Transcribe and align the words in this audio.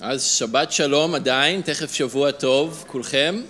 אז 0.00 0.24
שבת 0.24 0.72
שלום 0.72 1.14
עדיין, 1.14 1.60
תכף 1.60 1.94
שבוע 1.94 2.30
טוב, 2.30 2.84
כולכם. 2.86 3.42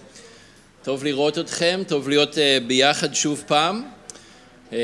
טוב 0.83 1.05
לראות 1.05 1.39
אתכם, 1.39 1.83
טוב 1.89 2.09
להיות 2.09 2.35
uh, 2.35 2.39
ביחד 2.67 3.15
שוב 3.15 3.45
פעם. 3.47 3.85
Uh, 4.71 4.75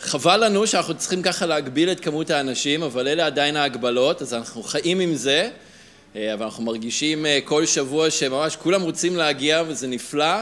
חבל 0.00 0.44
לנו 0.44 0.66
שאנחנו 0.66 0.94
צריכים 0.94 1.22
ככה 1.22 1.46
להגביל 1.46 1.90
את 1.90 2.00
כמות 2.00 2.30
האנשים, 2.30 2.82
אבל 2.82 3.08
אלה 3.08 3.26
עדיין 3.26 3.56
ההגבלות, 3.56 4.22
אז 4.22 4.34
אנחנו 4.34 4.62
חיים 4.62 5.00
עם 5.00 5.14
זה, 5.14 5.50
uh, 5.50 6.16
אבל 6.34 6.44
אנחנו 6.44 6.64
מרגישים 6.64 7.24
uh, 7.24 7.28
כל 7.44 7.66
שבוע 7.66 8.10
שממש 8.10 8.56
כולם 8.56 8.82
רוצים 8.82 9.16
להגיע 9.16 9.62
וזה 9.68 9.86
נפלא, 9.86 10.34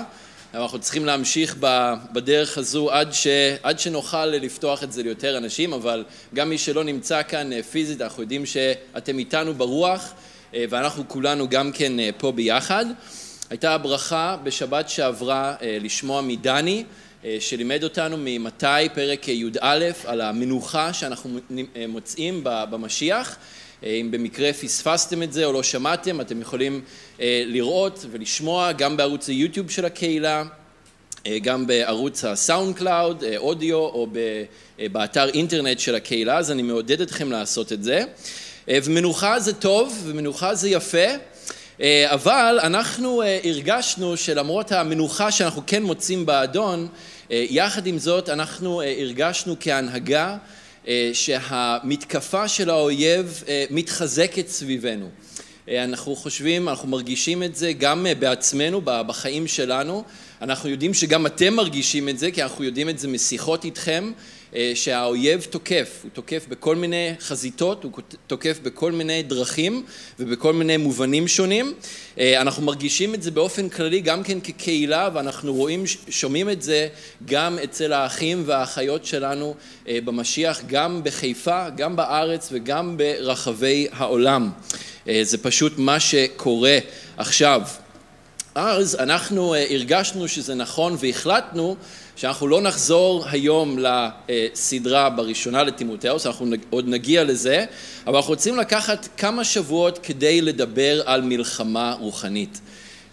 אבל 0.54 0.62
אנחנו 0.62 0.78
צריכים 0.78 1.04
להמשיך 1.04 1.56
בדרך 2.12 2.58
הזו 2.58 2.90
עד, 2.90 3.12
ש, 3.12 3.26
עד 3.62 3.78
שנוכל 3.78 4.26
לפתוח 4.26 4.82
את 4.82 4.92
זה 4.92 5.02
ליותר 5.02 5.36
אנשים, 5.36 5.72
אבל 5.72 6.04
גם 6.34 6.48
מי 6.48 6.58
שלא 6.58 6.84
נמצא 6.84 7.22
כאן 7.28 7.50
uh, 7.52 7.62
פיזית, 7.62 8.00
אנחנו 8.00 8.22
יודעים 8.22 8.46
שאתם 8.46 9.18
איתנו 9.18 9.54
ברוח. 9.54 10.14
אה, 10.54 10.64
ואנחנו 10.68 11.08
כולנו 11.08 11.48
גם 11.48 11.72
כן 11.72 12.00
אה, 12.00 12.10
פה 12.18 12.32
ביחד. 12.32 12.86
הייתה 13.50 13.78
ברכה 13.78 14.36
בשבת 14.42 14.88
שעברה 14.88 15.54
אה, 15.62 15.78
לשמוע 15.80 16.22
מדני, 16.22 16.84
שלימד 17.40 17.84
אותנו 17.84 18.16
ממתי 18.18 18.88
פרק 18.94 19.28
י"א 19.28 19.90
על 20.04 20.20
המנוחה 20.20 20.92
שאנחנו 20.92 21.38
מוצאים 21.88 22.40
במשיח. 22.44 23.36
אם 23.82 24.08
במקרה 24.10 24.52
פספסתם 24.52 25.22
את 25.22 25.32
זה 25.32 25.44
או 25.44 25.52
לא 25.52 25.62
שמעתם, 25.62 26.20
אתם 26.20 26.40
יכולים 26.40 26.80
לראות 27.46 28.06
ולשמוע 28.10 28.72
גם 28.72 28.96
בערוץ 28.96 29.28
היוטיוב 29.28 29.70
של 29.70 29.84
הקהילה, 29.84 30.44
גם 31.42 31.66
בערוץ 31.66 32.24
ה 32.24 32.76
SoundCloud, 32.76 33.24
אודיו, 33.36 33.76
או 33.76 34.06
באתר 34.92 35.28
אינטרנט 35.28 35.78
של 35.78 35.94
הקהילה, 35.94 36.38
אז 36.38 36.50
אני 36.50 36.62
מעודד 36.62 37.00
אתכם 37.00 37.32
לעשות 37.32 37.72
את 37.72 37.82
זה. 37.82 38.04
אה, 38.68 38.78
ומנוחה 38.84 39.40
זה 39.40 39.52
טוב 39.52 40.02
ומנוחה 40.04 40.54
זה 40.54 40.68
יפה, 40.68 41.06
אה, 41.80 42.06
אבל 42.14 42.58
אנחנו 42.62 43.22
אה, 43.22 43.38
הרגשנו 43.44 44.16
שלמרות 44.16 44.72
המנוחה 44.72 45.30
שאנחנו 45.30 45.62
כן 45.66 45.82
מוצאים 45.82 46.26
באדון, 46.26 46.88
יחד 47.30 47.86
עם 47.86 47.98
זאת 47.98 48.28
אנחנו 48.28 48.82
הרגשנו 48.82 49.56
כהנהגה 49.60 50.36
שהמתקפה 51.12 52.48
של 52.48 52.70
האויב 52.70 53.42
מתחזקת 53.70 54.48
סביבנו. 54.48 55.08
אנחנו 55.68 56.16
חושבים, 56.16 56.68
אנחנו 56.68 56.88
מרגישים 56.88 57.42
את 57.42 57.56
זה 57.56 57.72
גם 57.72 58.06
בעצמנו, 58.18 58.80
בחיים 58.84 59.46
שלנו. 59.46 60.04
אנחנו 60.42 60.68
יודעים 60.68 60.94
שגם 60.94 61.26
אתם 61.26 61.54
מרגישים 61.54 62.08
את 62.08 62.18
זה, 62.18 62.30
כי 62.30 62.42
אנחנו 62.42 62.64
יודעים 62.64 62.88
את 62.88 62.98
זה 62.98 63.08
משיחות 63.08 63.64
איתכם, 63.64 64.12
שהאויב 64.74 65.46
תוקף, 65.50 66.00
הוא 66.02 66.10
תוקף 66.12 66.46
בכל 66.48 66.76
מיני 66.76 67.14
חזיתות, 67.20 67.84
הוא 67.84 67.92
תוקף 68.26 68.58
בכל 68.62 68.92
מיני 68.92 69.22
דרכים 69.22 69.84
ובכל 70.18 70.52
מיני 70.52 70.76
מובנים 70.76 71.28
שונים. 71.28 71.74
אה, 72.18 72.40
אנחנו 72.40 72.62
מרגישים 72.62 73.14
את 73.14 73.22
זה 73.22 73.30
באופן 73.30 73.68
כללי 73.68 74.00
גם 74.00 74.22
כן 74.22 74.40
כקהילה 74.40 75.08
ואנחנו 75.14 75.54
רואים, 75.54 75.84
שומעים 76.08 76.50
את 76.50 76.62
זה 76.62 76.88
גם 77.24 77.58
אצל 77.64 77.92
האחים 77.92 78.42
והאחיות 78.46 79.06
שלנו 79.06 79.54
אה, 79.88 79.98
במשיח, 80.04 80.60
גם 80.66 81.00
בחיפה, 81.04 81.70
גם 81.76 81.96
בארץ 81.96 82.48
וגם 82.52 82.96
ברחבי 82.96 83.86
העולם. 83.92 84.50
זה 85.22 85.38
פשוט 85.38 85.72
מה 85.78 86.00
שקורה 86.00 86.78
עכשיו. 87.16 87.62
אז 88.54 88.96
אנחנו 89.00 89.54
הרגשנו 89.54 90.28
שזה 90.28 90.54
נכון 90.54 90.96
והחלטנו 91.00 91.76
שאנחנו 92.16 92.48
לא 92.48 92.62
נחזור 92.62 93.24
היום 93.30 93.78
לסדרה 93.78 95.10
בראשונה 95.10 95.62
לטימותאוס, 95.62 96.26
אנחנו 96.26 96.46
עוד 96.70 96.88
נגיע 96.88 97.24
לזה, 97.24 97.64
אבל 98.06 98.16
אנחנו 98.16 98.30
רוצים 98.30 98.56
לקחת 98.56 99.08
כמה 99.16 99.44
שבועות 99.44 99.98
כדי 100.02 100.40
לדבר 100.40 101.02
על 101.06 101.22
מלחמה 101.22 101.96
רוחנית. 102.00 102.60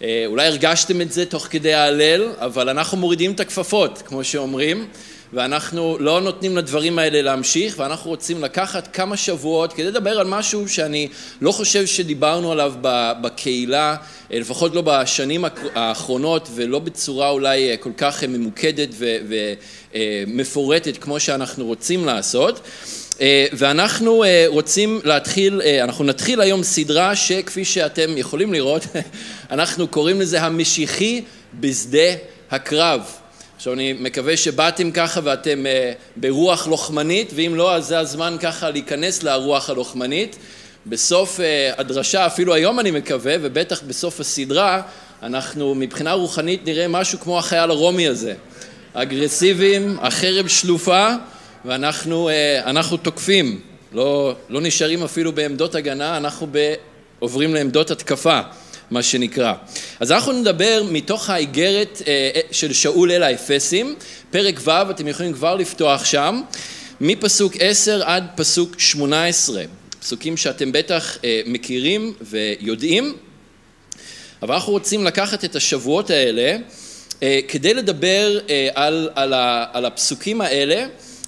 אה, 0.02 0.24
אולי 0.26 0.46
הרגשתם 0.46 1.00
את 1.00 1.12
זה 1.12 1.26
תוך 1.26 1.46
כדי 1.50 1.74
ההלל, 1.74 2.28
אבל 2.38 2.68
אנחנו 2.68 2.98
מורידים 2.98 3.32
את 3.32 3.40
הכפפות, 3.40 4.02
כמו 4.06 4.24
שאומרים. 4.24 4.86
ואנחנו 5.32 5.96
לא 6.00 6.20
נותנים 6.20 6.56
לדברים 6.56 6.98
האלה 6.98 7.22
להמשיך, 7.22 7.74
ואנחנו 7.78 8.10
רוצים 8.10 8.44
לקחת 8.44 8.88
כמה 8.96 9.16
שבועות 9.16 9.72
כדי 9.72 9.86
לדבר 9.86 10.20
על 10.20 10.26
משהו 10.26 10.68
שאני 10.68 11.08
לא 11.40 11.52
חושב 11.52 11.86
שדיברנו 11.86 12.52
עליו 12.52 12.74
בקהילה, 13.22 13.96
אה, 14.32 14.38
לפחות 14.38 14.74
לא 14.74 14.82
בשנים 14.86 15.44
האחרונות, 15.74 16.48
ולא 16.54 16.78
בצורה 16.78 17.28
אולי 17.30 17.70
אה, 17.70 17.76
כל 17.76 17.92
כך 17.96 18.24
ממוקדת 18.24 18.88
ומפורטת 19.94 20.96
כמו 20.96 21.20
שאנחנו 21.20 21.64
רוצים 21.64 22.04
לעשות. 22.04 22.60
אה, 23.20 23.46
ואנחנו 23.52 24.24
רוצים 24.46 25.00
להתחיל, 25.04 25.62
אנחנו 25.82 26.04
נתחיל 26.04 26.40
היום 26.40 26.62
סדרה 26.62 27.16
שכפי 27.16 27.64
שאתם 27.64 28.18
יכולים 28.18 28.52
לראות, 28.52 28.86
אנחנו 29.50 29.88
קוראים 29.88 30.20
לזה 30.20 30.42
המשיחי 30.42 31.22
בשדה 31.60 32.12
הקרב. 32.50 33.21
עכשיו 33.62 33.72
אני 33.72 33.92
מקווה 33.92 34.36
שבאתם 34.36 34.90
ככה 34.90 35.20
ואתם 35.24 35.64
uh, 35.66 35.98
ברוח 36.16 36.66
לוחמנית, 36.66 37.32
ואם 37.34 37.54
לא 37.54 37.74
אז 37.74 37.86
זה 37.86 37.98
הזמן 37.98 38.36
ככה 38.40 38.70
להיכנס 38.70 39.22
לרוח 39.22 39.70
הלוחמנית. 39.70 40.36
בסוף 40.86 41.40
uh, 41.40 41.80
הדרשה, 41.80 42.26
אפילו 42.26 42.54
היום 42.54 42.80
אני 42.80 42.90
מקווה, 42.90 43.34
ובטח 43.40 43.82
בסוף 43.82 44.20
הסדרה, 44.20 44.82
אנחנו 45.22 45.74
מבחינה 45.74 46.12
רוחנית 46.12 46.66
נראה 46.66 46.88
משהו 46.88 47.20
כמו 47.20 47.38
החייל 47.38 47.70
הרומי 47.70 48.08
הזה. 48.08 48.34
אגרסיביים, 48.94 49.98
החרב 50.00 50.48
שלופה, 50.48 51.08
ואנחנו 51.64 52.30
uh, 52.94 52.96
תוקפים. 53.02 53.60
לא, 53.92 54.34
לא 54.48 54.60
נשארים 54.60 55.02
אפילו 55.02 55.32
בעמדות 55.32 55.74
הגנה, 55.74 56.16
אנחנו 56.16 56.46
ב, 56.52 56.74
עוברים 57.18 57.54
לעמדות 57.54 57.90
התקפה. 57.90 58.40
מה 58.92 59.02
שנקרא. 59.02 59.54
אז 60.00 60.12
אנחנו 60.12 60.32
נדבר 60.32 60.82
מתוך 60.90 61.30
האיגרת 61.30 62.02
אה, 62.06 62.30
אה, 62.34 62.40
של 62.50 62.72
שאול 62.72 63.12
אל 63.12 63.22
האפסים, 63.22 63.94
פרק 64.30 64.60
ו', 64.64 64.90
אתם 64.90 65.08
יכולים 65.08 65.32
כבר 65.32 65.54
לפתוח 65.54 66.04
שם, 66.04 66.42
מפסוק 67.00 67.52
10 67.58 68.02
עד 68.04 68.24
פסוק 68.36 68.78
18, 68.78 69.62
פסוקים 70.00 70.36
שאתם 70.36 70.72
בטח 70.72 71.18
אה, 71.24 71.40
מכירים 71.46 72.14
ויודעים, 72.20 73.16
אבל 74.42 74.54
אנחנו 74.54 74.72
רוצים 74.72 75.04
לקחת 75.04 75.44
את 75.44 75.56
השבועות 75.56 76.10
האלה 76.10 76.56
כדי 77.48 77.74
לדבר 77.74 78.38
על, 78.74 79.08
על, 79.14 79.34
על 79.72 79.84
הפסוקים 79.84 80.40
האלה 80.40 80.86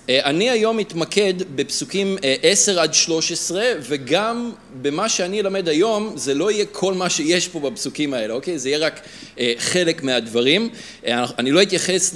אני 0.09 0.51
היום 0.51 0.77
מתמקד 0.77 1.35
בפסוקים 1.55 2.17
10 2.43 2.77
אה, 2.79 2.83
עד 2.83 2.95
13 2.95 3.65
וגם 3.81 4.53
במה 4.83 5.09
שאני 5.09 5.41
אלמד 5.41 5.69
היום 5.69 6.13
זה 6.17 6.35
לא 6.35 6.51
יהיה 6.51 6.67
כל 6.67 6.95
מה 6.95 7.11
שיש 7.11 7.49
פה 7.49 7.61
בפסוקים 7.61 8.15
האלה, 8.15 8.35
אוקיי? 8.35 8.59
זה 8.59 8.69
יהיה 8.69 8.79
רק 8.79 9.01
אה, 9.39 9.53
חלק 9.59 10.03
מהדברים. 10.03 10.69
אני 11.09 11.51
לא 11.51 11.63
אתייחס 11.63 12.15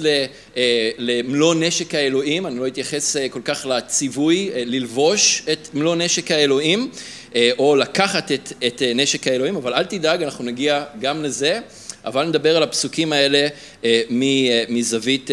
למלוא 0.97 1.55
נשק 1.55 1.95
האלוהים, 1.95 2.47
אני 2.47 2.59
לא 2.59 2.67
אתייחס 2.67 3.15
כל 3.29 3.41
כך 3.45 3.65
לציווי 3.65 4.49
ללבוש 4.55 5.43
את 5.51 5.69
מלוא 5.73 5.95
נשק 5.95 6.31
האלוהים 6.31 6.89
או 7.57 7.75
לקחת 7.75 8.31
את, 8.31 8.53
את 8.67 8.81
נשק 8.95 9.27
האלוהים, 9.27 9.55
אבל 9.55 9.73
אל 9.73 9.83
תדאג, 9.83 10.23
אנחנו 10.23 10.43
נגיע 10.43 10.83
גם 11.01 11.23
לזה. 11.23 11.59
אבל 12.05 12.27
נדבר 12.27 12.57
על 12.57 12.63
הפסוקים 12.63 13.13
האלה 13.13 13.47
מזווית 14.69 15.29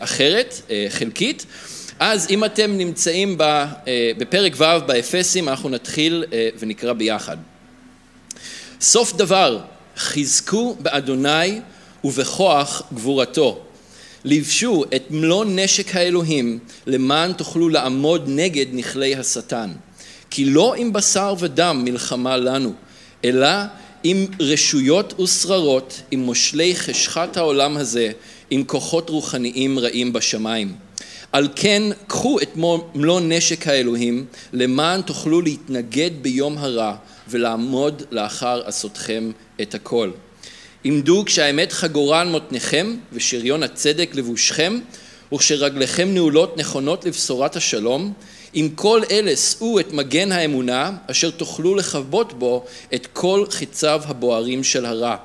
אחרת, 0.00 0.60
חלקית. 0.88 1.46
אז 1.98 2.26
אם 2.30 2.44
אתם 2.44 2.76
נמצאים 2.76 3.40
אה, 3.40 3.66
בפרק 4.18 4.52
ו' 4.56 4.86
באפסים, 4.86 5.48
אנחנו 5.48 5.68
נתחיל 5.68 6.24
אה, 6.32 6.48
ונקרא 6.58 6.92
ביחד. 6.92 7.36
סוף 8.80 9.16
דבר, 9.16 9.60
חזקו 9.96 10.76
באדוני 10.80 11.60
ובכוח 12.04 12.82
גבורתו. 12.94 13.60
לבשו 14.24 14.84
את 14.96 15.02
מלוא 15.10 15.44
נשק 15.48 15.96
האלוהים 15.96 16.58
למען 16.86 17.32
תוכלו 17.32 17.68
לעמוד 17.68 18.24
נגד 18.26 18.66
נכלי 18.72 19.14
השטן. 19.14 19.70
כי 20.30 20.44
לא 20.44 20.74
עם 20.74 20.92
בשר 20.92 21.34
ודם 21.38 21.82
מלחמה 21.84 22.36
לנו, 22.36 22.72
אלא 23.24 23.48
עם 24.04 24.26
רשויות 24.40 25.20
ושררות, 25.20 26.00
עם 26.10 26.20
מושלי 26.20 26.76
חשכת 26.76 27.36
העולם 27.36 27.76
הזה, 27.76 28.10
עם 28.50 28.64
כוחות 28.64 29.10
רוחניים 29.10 29.78
רעים 29.78 30.12
בשמיים. 30.12 30.87
על 31.32 31.48
כן 31.56 31.82
קחו 32.06 32.38
את 32.40 32.56
מלוא 32.94 33.20
נשק 33.20 33.66
האלוהים 33.66 34.26
למען 34.52 35.02
תוכלו 35.02 35.40
להתנגד 35.40 36.10
ביום 36.22 36.58
הרע 36.58 36.94
ולעמוד 37.28 38.02
לאחר 38.10 38.62
עשותכם 38.66 39.30
את 39.62 39.74
הכל. 39.74 40.10
עמדו 40.84 41.22
כשהאמת 41.26 41.72
חגורה 41.72 42.20
על 42.20 42.28
מותניכם 42.28 42.96
ושריון 43.12 43.62
הצדק 43.62 44.10
לבושכם 44.14 44.78
וכשרגליכם 45.34 46.08
נעולות 46.14 46.56
נכונות 46.56 47.04
לבשורת 47.04 47.56
השלום 47.56 48.12
עם 48.52 48.68
כל 48.68 49.00
אלה 49.10 49.36
שאו 49.36 49.80
את 49.80 49.92
מגן 49.92 50.32
האמונה 50.32 50.92
אשר 51.10 51.30
תוכלו 51.30 51.74
לכבות 51.74 52.38
בו 52.38 52.64
את 52.94 53.06
כל 53.12 53.44
חיציו 53.50 54.02
הבוערים 54.04 54.64
של 54.64 54.86
הרע 54.86 55.16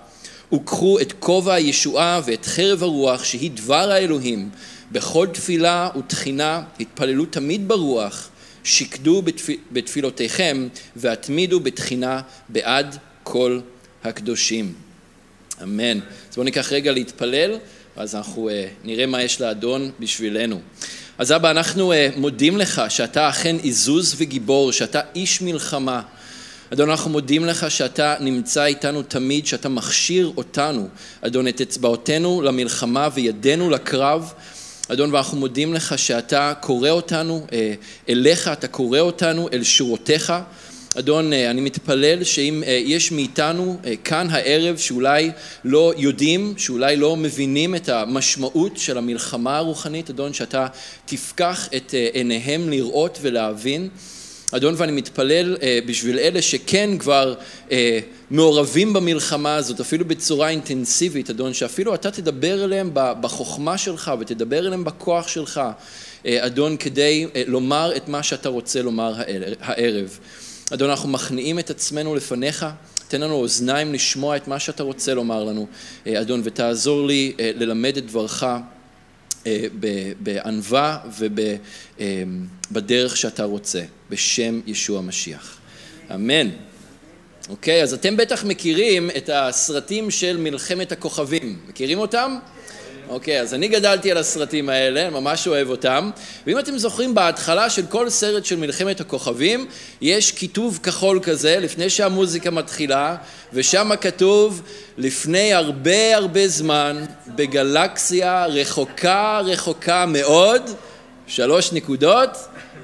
וקחו 0.53 0.99
את 0.99 1.13
כובע 1.19 1.53
הישועה 1.53 2.21
ואת 2.25 2.45
חרב 2.45 2.83
הרוח 2.83 3.23
שהיא 3.23 3.51
דבר 3.51 3.91
האלוהים 3.91 4.49
בכל 4.93 5.27
תפילה 5.33 5.89
ותחינה 5.99 6.61
התפללו 6.79 7.25
תמיד 7.25 7.67
ברוח 7.67 8.29
שקדו 8.63 9.21
בתפיל, 9.21 9.57
בתפילותיכם 9.71 10.67
והתמידו 10.95 11.59
בתחינה 11.59 12.21
בעד 12.49 12.97
כל 13.23 13.59
הקדושים. 14.03 14.73
אמן. 15.63 15.99
אז 15.99 16.35
בואו 16.35 16.43
ניקח 16.43 16.73
רגע 16.73 16.91
להתפלל, 16.91 17.57
ואז 17.97 18.15
אנחנו 18.15 18.49
uh, 18.49 18.53
נראה 18.87 19.05
מה 19.05 19.23
יש 19.23 19.41
לאדון 19.41 19.91
בשבילנו. 19.99 20.61
אז 21.17 21.31
אבא, 21.31 21.51
אנחנו 21.51 21.93
uh, 21.93 21.95
מודים 22.19 22.57
לך 22.57 22.81
שאתה 22.89 23.29
אכן 23.29 23.55
עזוז 23.63 24.15
וגיבור, 24.17 24.71
שאתה 24.71 25.01
איש 25.15 25.41
מלחמה. 25.41 26.01
אדון, 26.73 26.89
אנחנו 26.89 27.11
מודים 27.11 27.45
לך 27.45 27.71
שאתה 27.71 28.15
נמצא 28.19 28.65
איתנו 28.65 29.03
תמיד, 29.03 29.47
שאתה 29.47 29.69
מכשיר 29.69 30.31
אותנו, 30.37 30.87
אדון, 31.21 31.47
את 31.47 31.61
אצבעותינו 31.61 32.41
למלחמה 32.41 33.09
וידינו 33.13 33.69
לקרב. 33.69 34.33
אדון, 34.87 35.13
ואנחנו 35.13 35.37
מודים 35.37 35.73
לך 35.73 35.99
שאתה 35.99 36.53
קורא 36.59 36.89
אותנו 36.89 37.45
אה, 37.53 37.73
אליך, 38.09 38.47
אתה 38.47 38.67
קורא 38.67 38.99
אותנו 38.99 39.49
אל 39.53 39.63
שורותיך. 39.63 40.33
אדון, 40.99 41.33
אה, 41.33 41.49
אני 41.49 41.61
מתפלל 41.61 42.23
שאם 42.23 42.63
אה, 42.67 42.71
יש 42.85 43.11
מאיתנו 43.11 43.77
כאן 44.03 44.27
הערב 44.29 44.77
שאולי 44.77 45.31
לא 45.63 45.93
יודעים, 45.97 46.53
שאולי 46.57 46.95
לא 46.95 47.17
מבינים 47.17 47.75
את 47.75 47.89
המשמעות 47.89 48.77
של 48.77 48.97
המלחמה 48.97 49.57
הרוחנית, 49.57 50.09
אדון, 50.09 50.33
שאתה 50.33 50.67
תפקח 51.05 51.69
את 51.75 51.93
עיניהם 52.13 52.69
לראות 52.69 53.19
ולהבין. 53.21 53.89
אדון, 54.55 54.73
ואני 54.77 54.91
מתפלל 54.91 55.57
אה, 55.61 55.79
בשביל 55.85 56.19
אלה 56.19 56.41
שכן 56.41 56.97
כבר 56.97 57.33
אה, 57.71 57.99
מעורבים 58.31 58.93
במלחמה 58.93 59.55
הזאת, 59.55 59.79
אפילו 59.79 60.05
בצורה 60.05 60.49
אינטנסיבית, 60.49 61.29
אדון, 61.29 61.53
שאפילו 61.53 61.95
אתה 61.95 62.11
תדבר 62.11 62.63
אליהם 62.63 62.89
בחוכמה 62.93 63.77
שלך 63.77 64.11
ותדבר 64.19 64.67
אליהם 64.67 64.83
בכוח 64.83 65.27
שלך, 65.27 65.61
אה, 66.25 66.45
אדון, 66.45 66.77
כדי 66.77 67.27
לומר 67.47 67.95
את 67.95 68.07
מה 68.07 68.23
שאתה 68.23 68.49
רוצה 68.49 68.81
לומר 68.81 69.13
הערב. 69.59 70.19
אדון, 70.73 70.89
אנחנו 70.89 71.09
מכניעים 71.09 71.59
את 71.59 71.69
עצמנו 71.69 72.15
לפניך. 72.15 72.65
תן 73.07 73.21
לנו 73.21 73.33
אוזניים 73.33 73.93
לשמוע 73.93 74.35
את 74.35 74.47
מה 74.47 74.59
שאתה 74.59 74.83
רוצה 74.83 75.13
לומר 75.13 75.43
לנו, 75.43 75.67
אדון, 76.07 76.41
ותעזור 76.43 77.07
לי 77.07 77.33
ללמד 77.39 77.97
את 77.97 78.05
דברך 78.05 78.43
בענווה 80.19 80.99
ובדרך 82.71 83.17
שאתה 83.17 83.43
רוצה, 83.43 83.81
בשם 84.09 84.59
ישוע 84.67 84.99
המשיח. 84.99 85.57
אמן. 86.13 86.49
אוקיי, 87.49 87.83
אז 87.83 87.93
אתם 87.93 88.17
בטח 88.17 88.43
מכירים 88.43 89.09
את 89.17 89.29
הסרטים 89.33 90.11
של 90.11 90.37
מלחמת 90.37 90.91
הכוכבים. 90.91 91.59
מכירים 91.69 91.99
אותם? 91.99 92.37
אוקיי, 93.09 93.41
אז 93.41 93.53
אני 93.53 93.67
גדלתי 93.67 94.11
על 94.11 94.17
הסרטים 94.17 94.69
האלה, 94.69 95.09
ממש 95.09 95.47
אוהב 95.47 95.69
אותם. 95.69 96.09
ואם 96.47 96.59
אתם 96.59 96.77
זוכרים, 96.77 97.15
בהתחלה 97.15 97.69
של 97.69 97.85
כל 97.85 98.09
סרט 98.09 98.45
של 98.45 98.55
מלחמת 98.55 99.01
הכוכבים, 99.01 99.67
יש 100.01 100.31
כיתוב 100.31 100.79
כחול 100.83 101.19
כזה, 101.23 101.57
לפני 101.59 101.89
שהמוזיקה 101.89 102.51
מתחילה, 102.51 103.15
ושם 103.53 103.91
כתוב, 104.01 104.61
לפני 104.97 105.53
הרבה 105.53 106.15
הרבה 106.15 106.47
זמן, 106.47 107.03
בגלקסיה 107.27 108.45
רחוקה 108.45 109.39
רחוקה 109.45 110.05
מאוד, 110.05 110.61
שלוש 111.27 111.73
נקודות, 111.73 112.29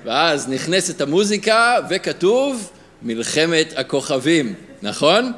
ואז 0.05 0.49
נכנסת 0.49 1.01
המוזיקה, 1.01 1.75
וכתוב, 1.89 2.71
מלחמת 3.01 3.73
הכוכבים, 3.77 4.53
נכון? 4.81 5.31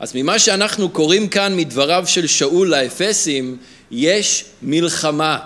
אז 0.00 0.12
ממה 0.14 0.38
שאנחנו 0.38 0.88
קוראים 0.88 1.28
כאן 1.28 1.56
מדבריו 1.56 2.04
של 2.06 2.26
שאול 2.26 2.68
לאפסים, 2.68 3.56
יש 3.90 4.44
מלחמה. 4.62 5.38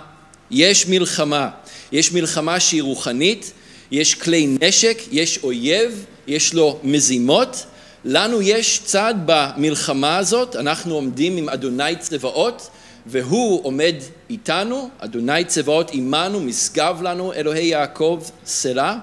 יש 0.51 0.87
מלחמה. 0.87 1.49
יש 1.91 2.11
מלחמה 2.11 2.59
שהיא 2.59 2.83
רוחנית, 2.83 3.51
יש 3.91 4.15
כלי 4.15 4.57
נשק, 4.61 4.97
יש 5.11 5.39
אויב, 5.43 6.05
יש 6.27 6.53
לו 6.53 6.79
מזימות. 6.83 7.65
לנו 8.05 8.41
יש 8.41 8.81
צד 8.85 9.13
במלחמה 9.25 10.17
הזאת, 10.17 10.55
אנחנו 10.55 10.95
עומדים 10.95 11.37
עם 11.37 11.49
אדוני 11.49 11.95
צבאות, 11.99 12.69
והוא 13.05 13.65
עומד 13.65 13.95
איתנו, 14.29 14.89
אדוני 14.99 15.45
צבאות 15.45 15.91
עמנו, 15.93 16.39
משגב 16.39 17.01
לנו, 17.01 17.33
אלוהי 17.33 17.65
יעקב, 17.65 18.23
סלע. 18.45 18.95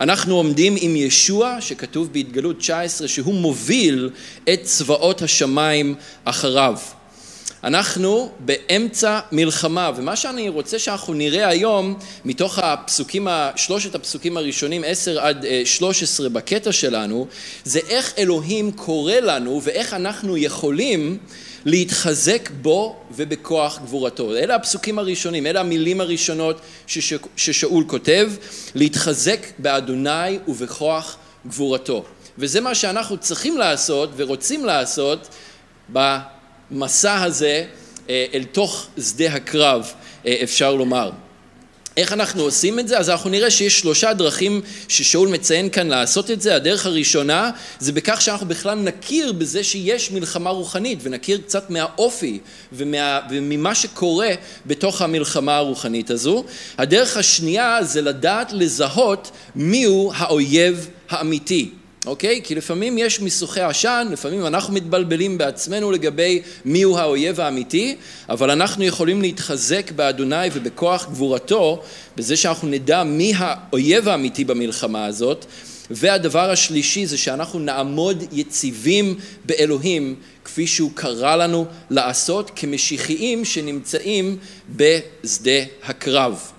אנחנו 0.00 0.34
עומדים 0.34 0.76
עם 0.80 0.96
ישוע, 0.96 1.56
שכתוב 1.60 2.12
בהתגלות 2.12 2.58
19, 2.58 3.08
שהוא 3.08 3.34
מוביל 3.34 4.10
את 4.52 4.62
צבאות 4.62 5.22
השמיים 5.22 5.94
אחריו. 6.24 6.76
אנחנו 7.64 8.30
באמצע 8.38 9.20
מלחמה, 9.32 9.90
ומה 9.96 10.16
שאני 10.16 10.48
רוצה 10.48 10.78
שאנחנו 10.78 11.14
נראה 11.14 11.48
היום, 11.48 11.98
מתוך 12.24 12.58
הפסוקים, 12.58 13.28
שלושת 13.56 13.94
הפסוקים 13.94 14.36
הראשונים, 14.36 14.82
10 14.86 15.20
עד 15.20 15.44
13 15.64 16.28
בקטע 16.28 16.72
שלנו, 16.72 17.26
זה 17.64 17.80
איך 17.88 18.12
אלוהים 18.18 18.72
קורא 18.72 19.14
לנו 19.14 19.60
ואיך 19.64 19.94
אנחנו 19.94 20.36
יכולים 20.36 21.18
להתחזק 21.64 22.50
בו 22.62 22.96
ובכוח 23.10 23.78
גבורתו. 23.78 24.36
אלה 24.36 24.54
הפסוקים 24.54 24.98
הראשונים, 24.98 25.46
אלה 25.46 25.60
המילים 25.60 26.00
הראשונות 26.00 26.60
שש, 26.86 27.14
ששאול 27.36 27.84
כותב, 27.86 28.32
להתחזק 28.74 29.46
באדוני 29.58 30.38
ובכוח 30.48 31.16
גבורתו. 31.46 32.04
וזה 32.38 32.60
מה 32.60 32.74
שאנחנו 32.74 33.16
צריכים 33.16 33.58
לעשות 33.58 34.10
ורוצים 34.16 34.64
לעשות 34.64 35.28
במסע 35.88 37.22
הזה 37.22 37.64
אה, 38.08 38.26
אל 38.34 38.44
תוך 38.44 38.86
שדה 38.98 39.34
הקרב, 39.34 39.92
אה, 40.26 40.40
אפשר 40.42 40.74
לומר. 40.74 41.10
איך 41.96 42.12
אנחנו 42.12 42.42
עושים 42.42 42.78
את 42.78 42.88
זה? 42.88 42.98
אז 42.98 43.10
אנחנו 43.10 43.30
נראה 43.30 43.50
שיש 43.50 43.80
שלושה 43.80 44.12
דרכים 44.12 44.60
ששאול 44.88 45.28
מציין 45.28 45.70
כאן 45.70 45.88
לעשות 45.88 46.30
את 46.30 46.40
זה. 46.40 46.56
הדרך 46.56 46.86
הראשונה 46.86 47.50
זה 47.78 47.92
בכך 47.92 48.20
שאנחנו 48.20 48.48
בכלל 48.48 48.78
נכיר 48.78 49.32
בזה 49.32 49.64
שיש 49.64 50.10
מלחמה 50.10 50.50
רוחנית 50.50 50.98
ונכיר 51.02 51.38
קצת 51.38 51.70
מהאופי 51.70 52.38
ומה, 52.72 53.20
וממה 53.30 53.74
שקורה 53.74 54.30
בתוך 54.66 55.02
המלחמה 55.02 55.56
הרוחנית 55.56 56.10
הזו. 56.10 56.44
הדרך 56.78 57.16
השנייה 57.16 57.78
זה 57.82 58.02
לדעת 58.02 58.52
לזהות 58.52 59.30
מיהו 59.54 60.12
האויב 60.14 60.88
האמיתי. 61.10 61.70
אוקיי? 62.06 62.40
כי 62.44 62.54
לפעמים 62.54 62.98
יש 62.98 63.20
מיסוכי 63.20 63.60
עשן, 63.60 64.08
לפעמים 64.10 64.46
אנחנו 64.46 64.74
מתבלבלים 64.74 65.38
בעצמנו 65.38 65.92
לגבי 65.92 66.42
מיהו 66.64 66.98
האויב 66.98 67.40
האמיתי, 67.40 67.96
אבל 68.28 68.50
אנחנו 68.50 68.84
יכולים 68.84 69.22
להתחזק 69.22 69.90
באדוני 69.90 70.48
ובכוח 70.52 71.06
גבורתו, 71.10 71.82
בזה 72.16 72.36
שאנחנו 72.36 72.68
נדע 72.68 73.04
מי 73.04 73.32
האויב 73.36 74.08
האמיתי 74.08 74.44
במלחמה 74.44 75.06
הזאת. 75.06 75.46
והדבר 75.90 76.50
השלישי 76.50 77.06
זה 77.06 77.18
שאנחנו 77.18 77.58
נעמוד 77.58 78.24
יציבים 78.32 79.18
באלוהים 79.44 80.14
כפי 80.44 80.66
שהוא 80.66 80.90
קרא 80.94 81.36
לנו 81.36 81.66
לעשות 81.90 82.50
כמשיחיים 82.56 83.44
שנמצאים 83.44 84.36
בשדה 84.76 85.60
הקרב. 85.84 86.53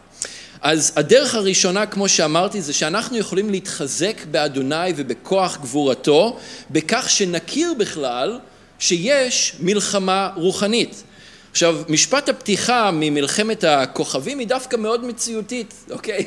אז 0.66 0.92
הדרך 0.96 1.36
הראשונה, 1.36 1.86
כמו 1.86 2.10
שאמרתי, 2.10 2.62
זה 2.62 2.74
שאנחנו 2.74 3.18
יכולים 3.18 3.50
להתחזק 3.50 4.26
באדוני 4.32 4.94
ובכוח 4.96 5.58
גבורתו, 5.58 6.38
בכך 6.72 7.10
שנכיר 7.10 7.74
בכלל 7.78 8.40
שיש 8.80 9.56
מלחמה 9.60 10.30
רוחנית. 10.36 11.04
עכשיו, 11.52 11.82
משפט 11.90 12.30
הפתיחה 12.30 12.90
ממלחמת 12.94 13.64
הכוכבים 13.64 14.40
היא 14.40 14.48
דווקא 14.48 14.76
מאוד 14.76 15.06
מציאותית, 15.06 15.74
אוקיי? 15.92 16.26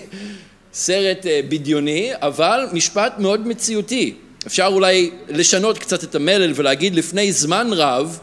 סרט 0.73 1.27
אה, 1.27 1.41
בדיוני, 1.49 2.11
אבל 2.15 2.67
משפט 2.73 3.13
מאוד 3.19 3.47
מציאותי. 3.47 4.15
אפשר 4.47 4.67
אולי 4.67 5.11
לשנות 5.29 5.79
קצת 5.79 6.05
את 6.05 6.15
המלל 6.15 6.53
ולהגיד 6.55 6.95
לפני 6.95 7.33
זמן 7.33 7.71
רב, 7.73 8.19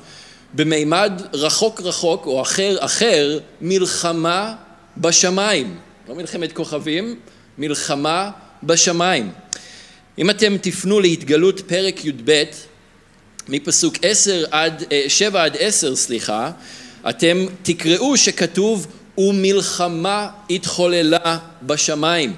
במימד 0.53 1.21
רחוק 1.33 1.81
רחוק 1.81 2.25
או 2.25 2.41
אחר 2.41 2.77
אחר, 2.79 3.39
מלחמה 3.61 4.53
בשמיים. 4.97 5.84
לא 6.07 6.15
מלחמת 6.15 6.51
כוכבים, 6.51 7.15
מלחמה 7.57 8.31
בשמיים. 8.63 9.31
אם 10.17 10.29
אתם 10.29 10.57
תפנו 10.61 10.99
להתגלות 10.99 11.61
פרק 11.67 12.05
י"ב, 12.05 12.43
מפסוק 13.47 13.95
10 14.01 14.45
עד, 14.51 14.83
7 15.07 15.39
אה, 15.39 15.45
עד 15.45 15.57
10, 15.59 15.95
סליחה, 15.95 16.51
אתם 17.09 17.45
תקראו 17.63 18.17
שכתוב 18.17 18.87
ומלחמה 19.17 20.29
התחוללה 20.49 21.37
בשמיים. 21.61 22.33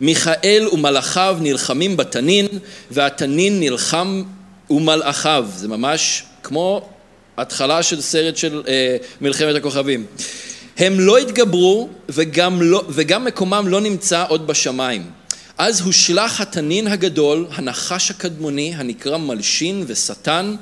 מיכאל 0.00 0.68
ומלאכיו 0.72 1.36
נלחמים 1.40 1.96
בתנין 1.96 2.46
והתנין 2.90 3.60
נלחם 3.60 4.22
ומלאכיו. 4.70 5.46
זה 5.56 5.68
ממש 5.68 6.24
כמו 6.42 6.88
התחלה 7.36 7.82
של 7.82 8.00
סרט 8.00 8.36
של 8.36 8.62
אה, 8.68 8.96
מלחמת 9.20 9.54
הכוכבים. 9.54 10.06
הם 10.78 11.00
לא 11.00 11.18
התגברו 11.18 11.88
וגם, 12.08 12.62
לא, 12.62 12.84
וגם 12.88 13.24
מקומם 13.24 13.64
לא 13.68 13.80
נמצא 13.80 14.24
עוד 14.28 14.46
בשמיים. 14.46 15.02
אז 15.58 15.80
הושלך 15.80 16.40
התנין 16.40 16.86
הגדול, 16.86 17.46
הנחש 17.52 18.10
הקדמוני, 18.10 18.74
הנקרא 18.76 19.16
מלשין 19.16 19.84
ושטן, 19.86 20.56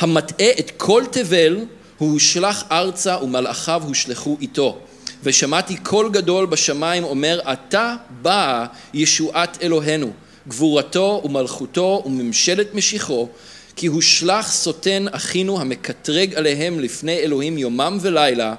המטעה 0.00 0.50
את 0.58 0.70
כל 0.76 1.02
תבל, 1.10 1.58
הוא 1.98 2.12
הושלך 2.12 2.62
ארצה 2.72 3.18
ומלאכיו 3.22 3.82
הושלכו 3.86 4.36
איתו. 4.40 4.78
ושמעתי 5.22 5.76
קול 5.76 6.10
גדול 6.10 6.46
בשמיים 6.46 7.04
אומר, 7.04 7.40
עתה 7.44 7.94
באה 8.22 8.66
ישועת 8.94 9.58
אלוהינו, 9.62 10.10
גבורתו 10.48 11.22
ומלכותו 11.24 12.02
וממשלת 12.06 12.74
משיחו, 12.74 13.28
כי 13.76 13.86
הושלך 13.86 14.48
סוטן 14.48 15.04
אחינו 15.10 15.60
המקטרג 15.60 16.34
עליהם 16.34 16.80
לפני 16.80 17.18
אלוהים 17.18 17.58
יומם 17.58 17.98
ולילה, 18.00 18.54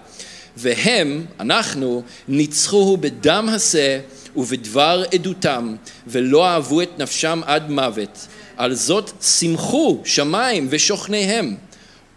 והם, 0.57 1.25
אנחנו, 1.39 2.03
ניצחוהו 2.27 2.97
בדם 2.97 3.49
השה 3.51 3.99
ובדבר 4.35 5.03
עדותם, 5.13 5.75
ולא 6.07 6.47
אהבו 6.47 6.81
את 6.81 6.89
נפשם 6.99 7.41
עד 7.45 7.69
מוות. 7.69 8.27
על 8.57 8.73
זאת 8.73 9.11
שמחו 9.23 10.01
שמיים 10.05 10.67
ושוכניהם. 10.69 11.55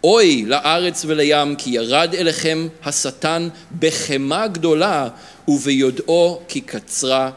אוי 0.04 0.44
לארץ 0.46 1.04
ולים 1.06 1.56
כי 1.56 1.70
ירד 1.70 2.14
אליכם 2.14 2.68
השטן 2.84 3.48
בחמה 3.78 4.46
גדולה 4.46 5.08
וביודעו 5.48 6.40
כי 6.48 6.60
קצרה 6.60 7.30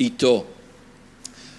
איתו. 0.00 0.44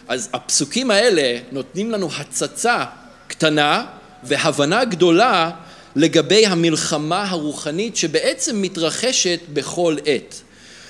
אז 0.08 0.30
הפסוקים 0.34 0.92
האלה 0.92 1.40
נותנים 1.52 1.92
לנו 1.92 2.10
הצצה 2.18 2.86
קטנה 3.28 3.86
והבנה 4.24 4.86
גדולה 4.86 5.52
לגבי 5.98 6.46
המלחמה 6.46 7.30
הרוחנית 7.30 7.96
שבעצם 7.96 8.62
מתרחשת 8.62 9.40
בכל 9.54 9.96
עת. 10.06 10.42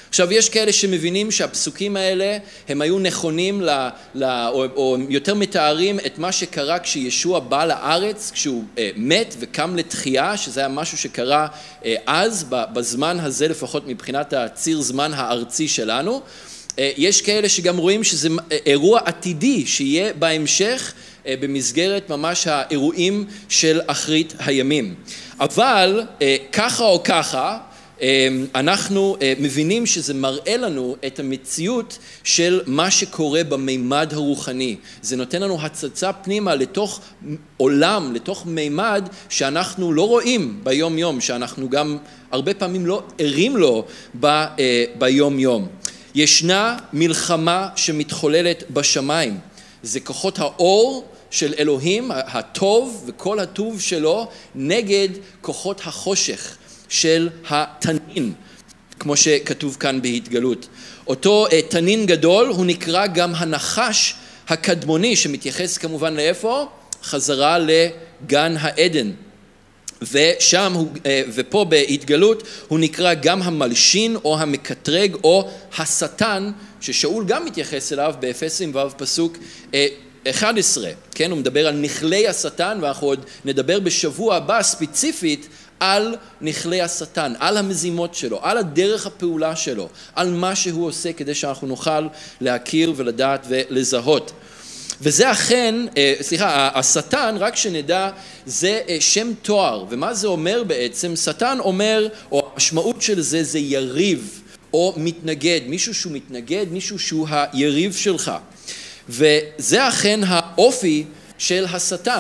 עכשיו 0.09 0.33
יש 0.33 0.49
כאלה 0.49 0.71
שמבינים 0.71 1.31
שהפסוקים 1.31 1.97
האלה 1.97 2.37
הם 2.67 2.81
היו 2.81 2.99
נכונים 2.99 3.61
ל, 3.61 3.69
ל, 4.15 4.23
או, 4.23 4.65
או 4.75 4.97
יותר 5.09 5.33
מתארים 5.33 5.99
את 6.05 6.17
מה 6.17 6.31
שקרה 6.31 6.79
כשישוע 6.79 7.39
בא 7.39 7.65
לארץ, 7.65 8.31
כשהוא 8.33 8.63
אה, 8.77 8.89
מת 8.95 9.35
וקם 9.39 9.75
לתחייה, 9.75 10.37
שזה 10.37 10.59
היה 10.59 10.69
משהו 10.69 10.97
שקרה 10.97 11.47
אה, 11.85 11.95
אז, 12.05 12.45
בזמן 12.49 13.19
הזה 13.19 13.47
לפחות 13.47 13.87
מבחינת 13.87 14.33
הציר 14.33 14.81
זמן 14.81 15.11
הארצי 15.13 15.67
שלנו. 15.67 16.21
אה, 16.79 16.91
יש 16.97 17.21
כאלה 17.21 17.49
שגם 17.49 17.77
רואים 17.77 18.03
שזה 18.03 18.29
אה, 18.51 18.57
אירוע 18.65 18.99
עתידי 19.05 19.65
שיהיה 19.65 20.13
בהמשך 20.13 20.93
במסגרת 21.39 22.09
ממש 22.09 22.47
האירועים 22.47 23.25
של 23.49 23.81
אחרית 23.87 24.33
הימים. 24.39 24.95
אבל 25.39 26.03
ככה 26.51 26.83
או 26.83 27.03
ככה 27.03 27.57
אנחנו 28.55 29.17
מבינים 29.39 29.85
שזה 29.85 30.13
מראה 30.13 30.57
לנו 30.57 30.95
את 31.07 31.19
המציאות 31.19 31.97
של 32.23 32.61
מה 32.65 32.91
שקורה 32.91 33.43
במימד 33.43 34.09
הרוחני. 34.13 34.75
זה 35.01 35.15
נותן 35.15 35.41
לנו 35.41 35.61
הצצה 35.61 36.13
פנימה 36.13 36.55
לתוך 36.55 37.01
עולם, 37.57 38.13
לתוך 38.15 38.45
מימד 38.45 39.09
שאנחנו 39.29 39.93
לא 39.93 40.07
רואים 40.07 40.59
ביום 40.63 40.97
יום, 40.97 41.21
שאנחנו 41.21 41.69
גם 41.69 41.97
הרבה 42.31 42.53
פעמים 42.53 42.85
לא 42.85 43.03
ערים 43.17 43.57
לו 43.57 43.85
ביום 44.97 45.39
יום. 45.39 45.67
ישנה 46.15 46.77
מלחמה 46.93 47.69
שמתחוללת 47.75 48.63
בשמיים. 48.69 49.37
זה 49.83 49.99
כוחות 49.99 50.39
האור 50.39 51.05
של 51.31 51.53
אלוהים, 51.59 52.11
הטוב 52.11 53.03
וכל 53.07 53.39
הטוב 53.39 53.81
שלו, 53.81 54.27
נגד 54.55 55.09
כוחות 55.41 55.81
החושך 55.85 56.57
של 56.89 57.29
התנין, 57.49 58.33
כמו 58.99 59.17
שכתוב 59.17 59.77
כאן 59.79 60.01
בהתגלות. 60.01 60.67
אותו 61.07 61.47
אה, 61.51 61.61
תנין 61.61 62.05
גדול 62.05 62.47
הוא 62.47 62.65
נקרא 62.65 63.07
גם 63.07 63.35
הנחש 63.35 64.15
הקדמוני, 64.47 65.15
שמתייחס 65.15 65.77
כמובן 65.77 66.15
לאיפה? 66.15 66.67
חזרה 67.03 67.57
לגן 67.59 68.55
העדן. 68.59 69.11
ושם, 70.11 70.73
אה, 71.05 71.21
ופה 71.33 71.65
בהתגלות, 71.65 72.43
הוא 72.67 72.79
נקרא 72.79 73.13
גם 73.13 73.41
המלשין 73.41 74.15
או 74.15 74.39
המקטרג 74.39 75.15
או 75.23 75.49
השטן, 75.77 76.51
ששאול 76.81 77.25
גם 77.25 77.45
מתייחס 77.45 77.93
אליו 77.93 78.15
באפסים 78.19 78.75
ו' 78.75 78.79
פסוק 78.97 79.37
11, 80.29 80.87
אה, 80.87 80.93
כן? 81.15 81.31
הוא 81.31 81.39
מדבר 81.39 81.67
על 81.67 81.75
נכלי 81.75 82.27
השטן, 82.27 82.79
ואנחנו 82.81 83.07
עוד 83.07 83.25
נדבר 83.45 83.79
בשבוע 83.79 84.35
הבא 84.35 84.61
ספציפית 84.61 85.47
על 85.79 86.15
נכלי 86.41 86.81
השטן, 86.81 87.33
על 87.39 87.57
המזימות 87.57 88.15
שלו, 88.15 88.39
על 88.43 88.57
הדרך 88.57 89.05
הפעולה 89.05 89.55
שלו, 89.55 89.89
על 90.15 90.29
מה 90.31 90.55
שהוא 90.55 90.87
עושה 90.87 91.13
כדי 91.13 91.35
שאנחנו 91.35 91.67
נוכל 91.67 92.07
להכיר 92.41 92.93
ולדעת 92.95 93.45
ולזהות. 93.49 94.31
וזה 95.01 95.31
אכן, 95.31 95.75
אה, 95.97 96.13
סליחה, 96.21 96.69
השטן, 96.73 97.35
רק 97.39 97.55
שנדע, 97.55 98.09
זה 98.45 98.81
אה, 98.89 98.97
שם 98.99 99.31
תואר, 99.41 99.85
ומה 99.89 100.13
זה 100.13 100.27
אומר 100.27 100.63
בעצם? 100.67 101.15
שטן 101.15 101.57
אומר, 101.59 102.07
או 102.31 102.49
המשמעות 102.53 103.01
של 103.01 103.21
זה 103.21 103.43
זה 103.43 103.59
יריב, 103.59 104.41
או 104.73 104.93
מתנגד, 104.97 105.61
מישהו 105.67 105.93
שהוא 105.93 106.13
מתנגד, 106.13 106.65
מישהו 106.71 106.99
שהוא 106.99 107.27
היריב 107.29 107.93
שלך. 107.93 108.31
וזה 109.09 109.87
אכן 109.87 110.19
האופי 110.23 111.03
של 111.37 111.65
השטן. 111.65 112.19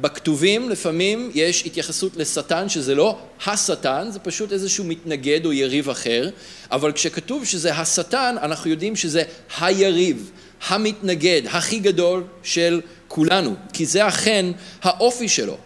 בכתובים 0.00 0.70
לפעמים 0.70 1.30
יש 1.34 1.66
התייחסות 1.66 2.16
לשטן 2.16 2.68
שזה 2.68 2.94
לא 2.94 3.18
השטן, 3.46 4.08
זה 4.10 4.18
פשוט 4.18 4.52
איזשהו 4.52 4.84
מתנגד 4.84 5.46
או 5.46 5.52
יריב 5.52 5.90
אחר, 5.90 6.30
אבל 6.70 6.92
כשכתוב 6.92 7.44
שזה 7.44 7.74
השטן 7.74 8.36
אנחנו 8.42 8.70
יודעים 8.70 8.96
שזה 8.96 9.22
היריב, 9.60 10.30
המתנגד 10.68 11.42
הכי 11.46 11.78
גדול 11.78 12.24
של 12.42 12.80
כולנו, 13.08 13.54
כי 13.72 13.86
זה 13.86 14.08
אכן 14.08 14.46
האופי 14.82 15.28
שלו. 15.28 15.56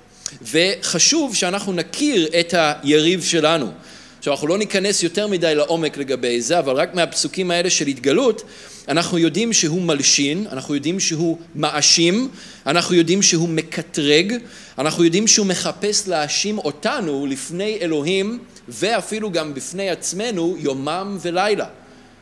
וחשוב 0.42 1.36
שאנחנו 1.36 1.72
נכיר 1.72 2.28
את 2.40 2.54
היריב 2.58 3.24
שלנו. 3.24 3.70
עכשיו 4.18 4.32
אנחנו 4.32 4.46
לא 4.46 4.58
ניכנס 4.58 5.02
יותר 5.02 5.26
מדי 5.26 5.54
לעומק 5.54 5.96
לגבי 5.96 6.40
זה, 6.40 6.58
אבל 6.58 6.76
רק 6.76 6.94
מהפסוקים 6.94 7.50
האלה 7.50 7.70
של 7.70 7.86
התגלות, 7.86 8.42
אנחנו 8.88 9.18
יודעים 9.18 9.52
שהוא 9.52 9.82
מלשין, 9.82 10.46
אנחנו 10.52 10.74
יודעים 10.74 11.00
שהוא 11.00 11.38
מאשים, 11.54 12.28
אנחנו 12.66 12.94
יודעים 12.94 13.22
שהוא 13.22 13.48
מקטרג, 13.48 14.34
אנחנו 14.78 15.04
יודעים 15.04 15.26
שהוא 15.26 15.46
מחפש 15.46 16.08
להאשים 16.08 16.58
אותנו 16.58 17.26
לפני 17.26 17.78
אלוהים 17.80 18.38
ואפילו 18.68 19.30
גם 19.30 19.54
בפני 19.54 19.90
עצמנו 19.90 20.56
יומם 20.58 21.18
ולילה. 21.20 21.66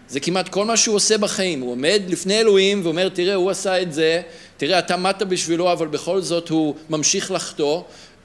זה 0.09 0.21
כמעט 0.21 0.49
כל 0.49 0.65
מה 0.65 0.77
שהוא 0.77 0.97
עושה 0.97 1.19
בחיים, 1.19 1.61
הוא 1.61 1.73
עומד 1.73 2.03
לפני 2.09 2.41
אלוהים 2.41 2.81
ואומר 2.85 3.09
תראה 3.09 3.35
הוא 3.35 3.51
עשה 3.51 3.83
את 3.83 3.93
זה, 3.93 4.21
תראה 4.57 4.79
אתה 4.79 4.97
מתה 4.97 5.25
בשבילו 5.25 5.73
אבל 5.73 5.87
בכל 5.89 6.21
זאת 6.21 6.49
הוא 6.49 6.75
ממשיך 6.91 7.31
לחטוא, 7.31 7.83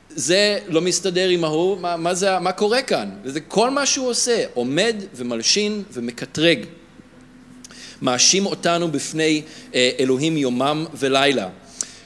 זה 0.10 0.60
לא 0.68 0.82
מסתדר 0.82 1.30
עם 1.30 1.44
ההוא, 1.44 1.78
מה, 1.78 1.98
מה, 1.98 2.14
זה, 2.14 2.40
מה 2.40 2.52
קורה 2.52 2.82
כאן? 2.82 3.10
וזה 3.24 3.40
כל 3.40 3.70
מה 3.70 3.86
שהוא 3.86 4.10
עושה, 4.10 4.44
עומד 4.54 4.96
ומלשין 5.16 5.84
ומקטרג. 5.94 6.66
מאשים 8.02 8.46
אותנו 8.46 8.92
בפני 8.92 9.42
אה, 9.76 9.90
אלוהים 10.00 10.38
יומם 10.38 10.86
ולילה. 10.94 11.50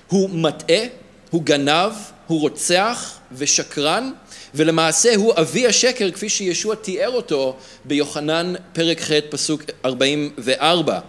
הוא 0.07 0.29
מטעה, 0.29 0.85
הוא 1.29 1.43
גנב, 1.43 1.91
הוא 2.27 2.41
רוצח 2.41 3.17
ושקרן, 3.31 4.11
ולמעשה 4.55 5.15
הוא 5.15 5.33
אבי 5.37 5.67
השקר 5.67 6.11
כפי 6.11 6.29
שישוע 6.29 6.75
תיאר 6.75 7.09
אותו 7.09 7.55
ביוחנן 7.85 8.53
פרק 8.73 9.01
ח' 9.01 9.11
פסוק 9.29 9.63
44. 9.85 10.99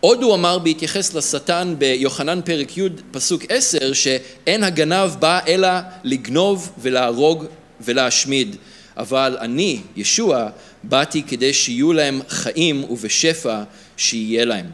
עוד 0.00 0.22
הוא 0.22 0.34
אמר 0.34 0.58
בהתייחס 0.58 1.14
לשטן 1.14 1.74
ביוחנן 1.78 2.40
פרק 2.44 2.78
י' 2.78 2.88
פסוק 3.10 3.42
10 3.48 3.92
שאין 3.92 4.64
הגנב 4.64 5.10
בא 5.18 5.40
אלא 5.48 5.68
לגנוב 6.04 6.72
ולהרוג 6.78 7.44
ולהשמיד 7.80 8.56
אבל 8.96 9.36
אני, 9.40 9.80
ישוע, 9.96 10.48
באתי 10.82 11.22
כדי 11.22 11.52
שיהיו 11.52 11.92
להם 11.92 12.20
חיים 12.28 12.84
ובשפע 12.84 13.62
שיהיה 14.02 14.44
להם. 14.44 14.66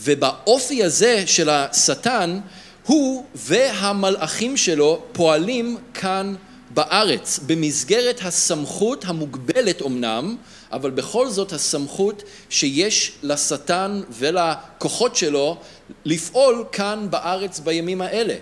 ובאופי 0.00 0.84
הזה 0.84 1.26
של 1.26 1.48
השטן 1.48 2.40
הוא 2.86 3.24
והמלאכים 3.34 4.56
שלו 4.56 5.02
פועלים 5.12 5.76
כאן 5.94 6.34
בארץ 6.70 7.40
במסגרת 7.46 8.20
הסמכות 8.24 9.04
המוגבלת 9.04 9.82
אמנם, 9.82 10.36
אבל 10.72 10.90
בכל 10.90 11.28
זאת 11.28 11.52
הסמכות 11.52 12.22
שיש 12.50 13.12
לשטן 13.22 14.00
ולכוחות 14.10 15.16
שלו 15.16 15.56
לפעול 16.04 16.64
כאן 16.72 17.06
בארץ 17.10 17.60
בימים 17.60 18.00
האלה. 18.00 18.34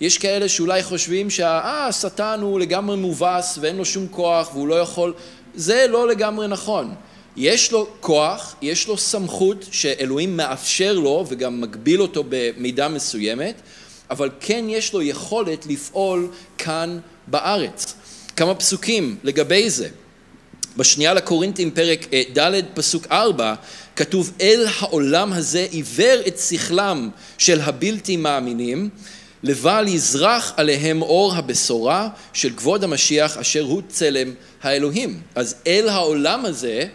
יש 0.00 0.18
כאלה 0.18 0.48
שאולי 0.48 0.82
חושבים 0.82 1.30
שהשטן 1.30 2.38
הוא 2.42 2.60
לגמרי 2.60 2.96
מובס 2.96 3.58
ואין 3.60 3.76
לו 3.76 3.84
שום 3.84 4.06
כוח 4.10 4.50
והוא 4.54 4.68
לא 4.68 4.74
יכול, 4.74 5.14
זה 5.54 5.86
לא 5.88 6.08
לגמרי 6.08 6.48
נכון. 6.48 6.94
יש 7.36 7.72
לו 7.72 7.86
כוח, 8.00 8.54
יש 8.62 8.88
לו 8.88 8.98
סמכות 8.98 9.66
שאלוהים 9.70 10.36
מאפשר 10.36 10.92
לו 10.92 11.24
וגם 11.28 11.60
מגביל 11.60 12.02
אותו 12.02 12.24
במידה 12.28 12.88
מסוימת, 12.88 13.62
אבל 14.10 14.30
כן 14.40 14.64
יש 14.68 14.92
לו 14.92 15.02
יכולת 15.02 15.66
לפעול 15.66 16.28
כאן 16.58 16.98
בארץ. 17.26 17.94
כמה 18.36 18.54
פסוקים 18.54 19.16
לגבי 19.22 19.70
זה. 19.70 19.88
בשנייה 20.76 21.14
לקורינתים 21.14 21.70
פרק 21.70 22.06
אה, 22.12 22.22
ד' 22.38 22.62
פסוק 22.74 23.06
4 23.10 23.54
כתוב 23.96 24.32
אל 24.40 24.66
העולם 24.78 25.32
הזה 25.32 25.66
עיוור 25.70 26.20
את 26.26 26.38
שכלם 26.38 27.10
של 27.38 27.60
הבלתי 27.60 28.16
מאמינים 28.16 28.88
לבל 29.42 29.84
יזרח 29.88 30.52
עליהם 30.56 31.02
אור 31.02 31.34
הבשורה 31.34 32.08
של 32.32 32.52
כבוד 32.56 32.84
המשיח 32.84 33.36
אשר 33.36 33.62
הוא 33.62 33.82
צלם 33.88 34.34
האלוהים. 34.62 35.20
אז 35.34 35.54
אל 35.66 35.88
העולם 35.88 36.44
הזה 36.44 36.86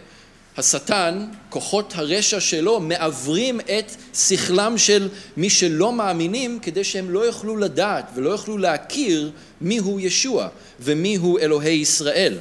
השטן, 0.58 1.26
כוחות 1.48 1.92
הרשע 1.96 2.40
שלו, 2.40 2.80
מעוורים 2.80 3.60
את 3.60 3.96
שכלם 4.14 4.78
של 4.78 5.08
מי 5.36 5.50
שלא 5.50 5.92
מאמינים 5.92 6.58
כדי 6.62 6.84
שהם 6.84 7.10
לא 7.10 7.20
יוכלו 7.20 7.56
לדעת 7.56 8.10
ולא 8.14 8.30
יוכלו 8.30 8.58
להכיר 8.58 9.30
מיהו 9.60 10.00
ישוע 10.00 10.48
ומיהו 10.80 11.38
אלוהי 11.38 11.74
ישראל. 11.74 12.38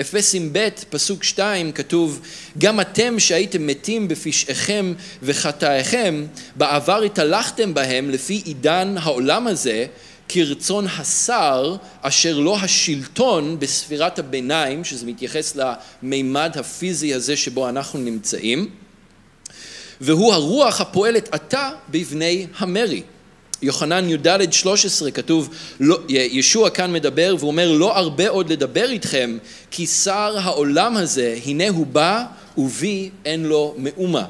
אפסים 0.00 0.52
ב', 0.52 0.68
פסוק 0.90 1.24
2, 1.24 1.72
כתוב, 1.72 2.20
גם 2.58 2.80
אתם 2.80 3.18
שהייתם 3.18 3.66
מתים 3.66 4.08
בפשעיכם 4.08 4.92
וחטאיכם, 5.22 6.26
בעבר 6.56 7.02
התהלכתם 7.02 7.74
בהם 7.74 8.10
לפי 8.10 8.42
עידן 8.44 8.94
העולם 8.98 9.46
הזה, 9.46 9.86
כרצון 10.32 10.86
השר, 10.86 11.76
אשר 12.02 12.38
לו 12.38 12.56
השלטון 12.56 13.58
בספירת 13.58 14.18
הביניים, 14.18 14.84
שזה 14.84 15.06
מתייחס 15.06 15.56
למימד 15.56 16.56
הפיזי 16.58 17.14
הזה 17.14 17.36
שבו 17.36 17.68
אנחנו 17.68 17.98
נמצאים, 17.98 18.68
והוא 20.00 20.32
הרוח 20.32 20.80
הפועלת 20.80 21.34
עתה 21.34 21.70
בבני 21.88 22.46
המרי. 22.58 23.02
יוחנן 23.62 24.08
י"ד 24.08 24.52
13 24.52 25.10
כתוב, 25.10 25.54
לא, 25.80 25.98
ישוע 26.08 26.70
כאן 26.70 26.92
מדבר 26.92 27.34
והוא 27.38 27.50
אומר 27.50 27.72
לא 27.72 27.98
הרבה 27.98 28.28
עוד 28.28 28.52
לדבר 28.52 28.90
איתכם 28.90 29.38
כי 29.70 29.86
שר 29.86 30.36
העולם 30.40 30.96
הזה 30.96 31.38
הנה 31.44 31.68
הוא 31.68 31.86
בא 31.86 32.24
ובי 32.58 33.10
אין 33.24 33.44
לו 33.44 33.74
מאומה. 33.78 34.24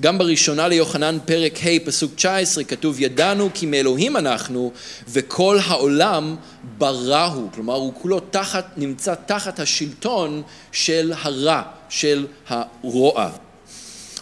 גם 0.00 0.18
בראשונה 0.18 0.68
ליוחנן 0.68 1.18
פרק 1.24 1.58
ה' 1.62 1.84
פסוק 1.84 2.14
19 2.14 2.64
כתוב 2.64 3.00
ידענו 3.00 3.50
כי 3.54 3.66
מאלוהים 3.66 4.16
אנחנו 4.16 4.72
וכל 5.08 5.58
העולם 5.64 6.36
בראו 6.78 7.48
כלומר 7.54 7.74
הוא 7.74 7.92
כולו 7.94 8.20
תחת, 8.20 8.66
נמצא 8.76 9.14
תחת 9.26 9.60
השלטון 9.60 10.42
של 10.72 11.12
הרע, 11.22 11.62
של 11.88 12.26
הרוע. 12.48 13.30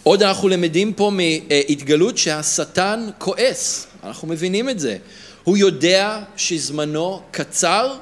עוד 0.02 0.23
אנחנו 0.23 0.49
למדים 0.49 0.92
פה 0.92 1.11
מהתגלות 1.11 2.18
שהשטן 2.18 3.09
כועס 3.18 3.87
אנחנו 4.04 4.28
מבינים 4.28 4.68
את 4.68 4.80
זה. 4.80 4.97
הוא 5.45 5.56
יודע 5.56 6.23
שזמנו 6.37 7.23
קצר 7.30 7.95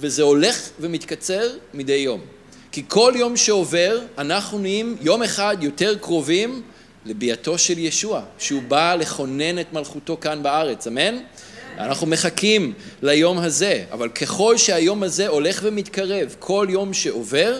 וזה 0.00 0.22
הולך 0.22 0.68
ומתקצר 0.80 1.48
מדי 1.74 1.92
יום. 1.92 2.20
כי 2.72 2.82
כל 2.88 3.12
יום 3.16 3.36
שעובר 3.36 4.00
אנחנו 4.18 4.58
נהיים 4.58 4.96
יום 5.00 5.22
אחד 5.22 5.56
יותר 5.60 5.94
קרובים 6.00 6.62
לביאתו 7.06 7.58
של 7.58 7.78
ישוע, 7.78 8.22
שהוא 8.38 8.62
בא 8.62 8.94
לכונן 8.94 9.58
את 9.58 9.72
מלכותו 9.72 10.16
כאן 10.20 10.42
בארץ, 10.42 10.86
אמן? 10.86 11.18
אנחנו 11.78 12.06
מחכים 12.06 12.72
ליום 13.02 13.38
הזה, 13.38 13.84
אבל 13.92 14.08
ככל 14.08 14.56
שהיום 14.56 15.02
הזה 15.02 15.28
הולך 15.28 15.60
ומתקרב, 15.62 16.34
כל 16.38 16.66
יום 16.70 16.94
שעובר, 16.94 17.58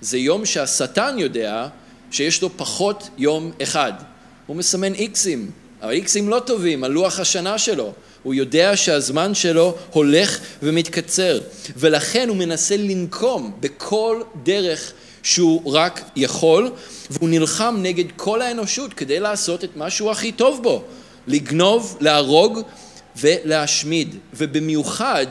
זה 0.00 0.18
יום 0.18 0.46
שהשטן 0.46 1.16
יודע 1.18 1.68
שיש 2.10 2.42
לו 2.42 2.50
פחות 2.56 3.08
יום 3.18 3.52
אחד. 3.62 3.92
הוא 4.46 4.56
מסמן 4.56 4.94
איקסים, 4.94 5.50
אבל 5.82 5.92
איקסים 5.92 6.28
לא 6.28 6.42
טובים 6.46 6.84
על 6.84 6.92
לוח 6.92 7.20
השנה 7.20 7.58
שלו. 7.58 7.92
הוא 8.22 8.34
יודע 8.34 8.76
שהזמן 8.76 9.34
שלו 9.34 9.76
הולך 9.90 10.38
ומתקצר, 10.62 11.40
ולכן 11.76 12.28
הוא 12.28 12.36
מנסה 12.36 12.76
לנקום 12.76 13.52
בכל 13.60 14.22
דרך 14.42 14.92
שהוא 15.24 15.72
רק 15.74 16.00
יכול, 16.16 16.70
והוא 17.10 17.28
נלחם 17.28 17.76
נגד 17.78 18.04
כל 18.16 18.42
האנושות 18.42 18.94
כדי 18.94 19.20
לעשות 19.20 19.64
את 19.64 19.76
מה 19.76 19.90
שהוא 19.90 20.10
הכי 20.10 20.32
טוב 20.32 20.62
בו, 20.62 20.84
לגנוב, 21.26 21.96
להרוג 22.00 22.60
ולהשמיד, 23.16 24.16
ובמיוחד 24.34 25.26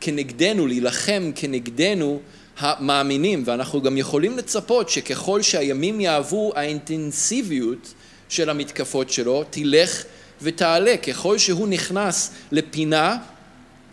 כנגדנו, 0.00 0.66
להילחם 0.66 1.30
כנגדנו 1.34 2.20
המאמינים, 2.58 3.42
ואנחנו 3.46 3.82
גם 3.82 3.96
יכולים 3.96 4.38
לצפות 4.38 4.88
שככל 4.88 5.42
שהימים 5.42 6.00
יעברו 6.00 6.52
האינטנסיביות 6.56 7.94
של 8.28 8.50
המתקפות 8.50 9.10
שלו 9.10 9.44
תלך 9.50 10.04
ותעלה. 10.42 10.96
ככל 10.96 11.38
שהוא 11.38 11.68
נכנס 11.68 12.30
לפינה, 12.52 13.16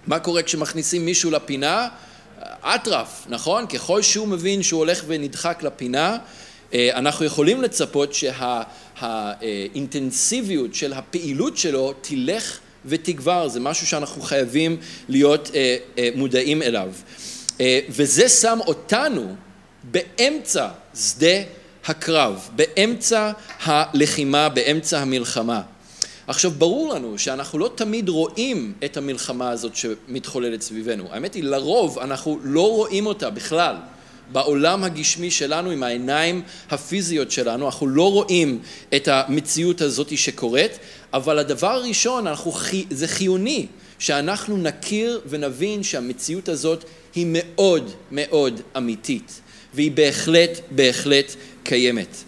מה 0.08 0.20
קורה 0.20 0.44
כשמכניסים 0.44 1.06
מישהו 1.06 1.32
לפינה? 1.32 1.88
אטרף, 2.64 3.26
נכון? 3.30 3.68
ככל 3.68 4.02
שהוא 4.02 4.28
מבין 4.28 4.64
שהוא 4.64 4.80
הולך 4.80 5.04
ונדחק 5.08 5.64
לפינה, 5.64 6.18
אה, 6.74 6.90
אנחנו 6.94 7.26
יכולים 7.26 7.62
לצפות 7.62 8.14
שהאינטנסיביות 8.14 10.76
של 10.76 10.94
הפעילות 10.94 11.58
שלו 11.58 11.94
תלך 12.02 12.60
ותגבר, 12.86 13.48
זה 13.48 13.60
משהו 13.60 13.88
שאנחנו 13.88 14.22
חייבים 14.22 14.78
להיות 15.10 15.52
אה, 15.56 15.78
אה, 15.98 16.10
מודעים 16.16 16.62
אליו. 16.62 16.90
וזה 17.90 18.30
שם 18.30 18.60
אותנו 18.68 19.36
באמצע 19.84 20.68
שדה 20.96 21.38
הקרב, 21.86 22.50
באמצע 22.56 23.32
הלחימה, 23.64 24.50
באמצע 24.50 25.00
המלחמה. 25.00 25.62
עכשיו 26.28 26.52
ברור 26.52 26.94
לנו 26.94 27.20
שאנחנו 27.20 27.60
לא 27.60 27.72
תמיד 27.76 28.10
רואים 28.10 28.74
את 28.86 28.98
המלחמה 28.98 29.50
הזאת 29.50 29.76
שמתחוללת 29.76 30.62
סביבנו. 30.62 31.08
האמת 31.12 31.34
היא 31.34 31.44
לרוב 31.44 32.00
אנחנו 32.00 32.40
לא 32.44 32.72
רואים 32.72 33.06
אותה 33.06 33.30
בכלל. 33.30 33.76
בעולם 34.32 34.84
הגשמי 34.84 35.32
שלנו 35.32 35.70
עם 35.70 35.84
העיניים 35.84 36.42
הפיזיות 36.72 37.32
שלנו 37.32 37.66
אנחנו 37.66 37.88
לא 37.88 38.12
רואים 38.12 38.60
את 38.96 39.08
המציאות 39.08 39.82
הזאת 39.82 40.18
שקורית 40.18 40.72
אבל 41.14 41.40
הדבר 41.40 41.72
הראשון 41.72 42.28
אנחנו, 42.28 42.54
זה 42.90 43.08
חיוני 43.08 43.68
שאנחנו 44.00 44.58
נכיר 44.58 45.22
ונבין 45.30 45.84
שהמציאות 45.84 46.50
הזאת 46.50 46.84
היא 47.16 47.28
מאוד 47.30 47.92
מאוד 48.12 48.62
אמיתית 48.78 49.42
והיא 49.74 49.92
בהחלט 49.92 50.60
בהחלט 50.72 51.36
קיימת. 51.64 52.24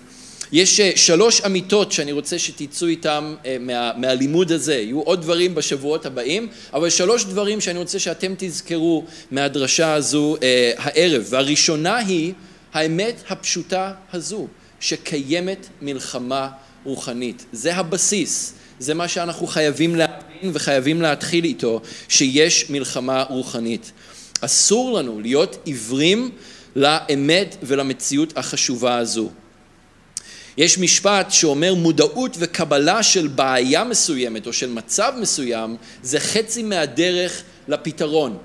יש 0.51 0.79
אה, 0.79 0.91
שלוש 0.95 1.41
אמיתות 1.41 1.91
שאני 1.91 2.11
רוצה 2.11 2.39
שתצאו 2.39 2.87
איתם 2.87 3.35
אה, 3.45 3.57
מה, 3.59 3.91
מהלימוד 3.97 4.51
הזה, 4.51 4.75
יהיו 4.75 5.01
עוד 5.01 5.21
דברים 5.21 5.55
בשבועות 5.55 6.05
הבאים, 6.05 6.47
אבל 6.73 6.89
שלוש 6.89 7.25
דברים 7.25 7.61
שאני 7.61 7.79
רוצה 7.79 7.99
שאתם 7.99 8.33
תזכרו 8.37 9.03
מהדרשה 9.31 9.93
הזו 9.93 10.35
אה, 10.43 10.71
הערב, 10.77 11.25
והראשונה 11.29 11.97
היא 11.97 12.33
האמת 12.73 13.23
הפשוטה 13.29 13.93
הזו, 14.13 14.47
שקיימת 14.79 15.67
מלחמה 15.81 16.49
רוחנית, 16.83 17.45
זה 17.51 17.75
הבסיס, 17.75 18.53
זה 18.79 18.93
מה 18.93 19.07
שאנחנו 19.07 19.47
חייבים 19.47 19.95
להבין 19.95 20.51
וחייבים 20.53 21.01
להתחיל 21.01 21.45
איתו, 21.45 21.81
שיש 22.09 22.69
מלחמה 22.69 23.23
רוחנית. 23.23 23.91
אסור 24.41 24.93
לנו 24.93 25.19
להיות 25.19 25.57
עיוורים 25.63 26.31
לאמת 26.75 27.55
ולמציאות 27.63 28.37
החשובה 28.37 28.97
הזו. 28.97 29.29
יש 30.57 30.77
משפט 30.77 31.31
שאומר 31.31 31.73
מודעות 31.73 32.37
וקבלה 32.39 33.03
של 33.03 33.27
בעיה 33.27 33.83
מסוימת 33.83 34.47
או 34.47 34.53
של 34.53 34.69
מצב 34.69 35.13
מסוים 35.19 35.75
זה 36.03 36.19
חצי 36.19 36.63
מהדרך 36.63 37.43
לפתרון. 37.67 38.37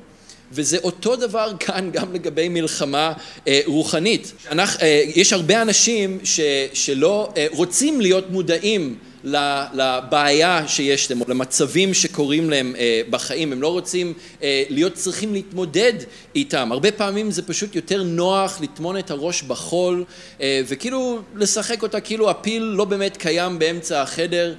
וזה 0.53 0.79
אותו 0.83 1.17
דבר 1.17 1.53
כאן 1.61 1.91
גם 1.93 2.15
לגבי 2.15 2.49
מלחמה 2.49 3.13
אה, 3.49 3.61
רוחנית. 3.67 4.33
אנחנו, 4.51 4.83
אה, 4.83 5.03
יש 5.15 5.33
הרבה 5.33 5.63
אנשים 5.63 6.19
ש, 6.25 6.41
שלא 6.73 7.33
אה, 7.37 7.47
רוצים 7.51 8.01
להיות 8.01 8.31
מודעים 8.31 8.97
לבעיה 9.25 10.69
שיש 10.69 11.11
להם, 11.11 11.21
או 11.21 11.27
למצבים 11.29 11.95
שקורים 11.95 12.51
להם 12.51 12.75
אה, 12.79 13.01
בחיים, 13.11 13.53
הם 13.53 13.63
לא 13.63 13.69
רוצים 13.69 14.13
אה, 14.43 14.63
להיות 14.69 14.95
צריכים 14.95 15.33
להתמודד 15.33 15.93
איתם. 16.35 16.73
הרבה 16.73 16.93
פעמים 16.93 17.31
זה 17.31 17.43
פשוט 17.43 17.75
יותר 17.75 18.03
נוח 18.03 18.61
לטמון 18.61 18.99
את 18.99 19.11
הראש 19.11 19.43
בחול 19.43 20.05
אה, 20.41 20.61
וכאילו 20.69 21.19
לשחק 21.35 21.83
אותה 21.83 22.01
כאילו 22.01 22.31
הפיל 22.31 22.63
לא 22.63 22.85
באמת 22.85 23.17
קיים 23.17 23.59
באמצע 23.59 24.03
החדר 24.03 24.55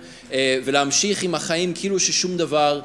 ולהמשיך 0.64 1.24
עם 1.24 1.36
החיים 1.36 1.74
כאילו 1.74 2.00
ששום 2.00 2.38
דבר 2.38 2.82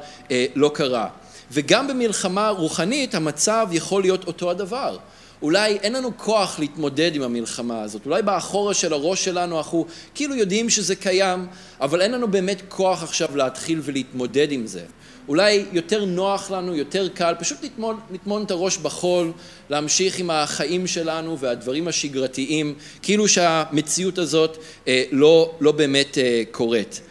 לא 0.55 0.71
קרה. 0.73 1.07
וגם 1.51 1.87
במלחמה 1.87 2.49
רוחנית 2.49 3.15
המצב 3.15 3.67
יכול 3.71 4.01
להיות 4.01 4.27
אותו 4.27 4.51
הדבר. 4.51 4.97
אולי 5.41 5.77
אין 5.81 5.93
לנו 5.93 6.17
כוח 6.17 6.59
להתמודד 6.59 7.15
עם 7.15 7.21
המלחמה 7.21 7.81
הזאת, 7.81 8.05
אולי 8.05 8.21
באחורה 8.21 8.73
של 8.73 8.93
הראש 8.93 9.25
שלנו 9.25 9.57
אנחנו 9.57 9.85
כאילו 10.15 10.35
יודעים 10.35 10.69
שזה 10.69 10.95
קיים, 10.95 11.47
אבל 11.81 12.01
אין 12.01 12.11
לנו 12.11 12.27
באמת 12.27 12.61
כוח 12.69 13.03
עכשיו 13.03 13.37
להתחיל 13.37 13.79
ולהתמודד 13.83 14.51
עם 14.51 14.67
זה. 14.67 14.81
אולי 15.27 15.65
יותר 15.71 16.05
נוח 16.05 16.51
לנו, 16.51 16.75
יותר 16.75 17.07
קל, 17.09 17.33
פשוט 17.39 17.63
לטמון, 17.63 17.99
לטמון 18.11 18.43
את 18.43 18.51
הראש 18.51 18.77
בחול, 18.77 19.31
להמשיך 19.69 20.19
עם 20.19 20.29
החיים 20.29 20.87
שלנו 20.87 21.39
והדברים 21.39 21.87
השגרתיים, 21.87 22.73
כאילו 23.01 23.27
שהמציאות 23.27 24.17
הזאת 24.17 24.57
אה, 24.87 25.03
לא, 25.11 25.51
לא 25.59 25.71
באמת 25.71 26.17
אה, 26.17 26.43
קורית. 26.51 27.01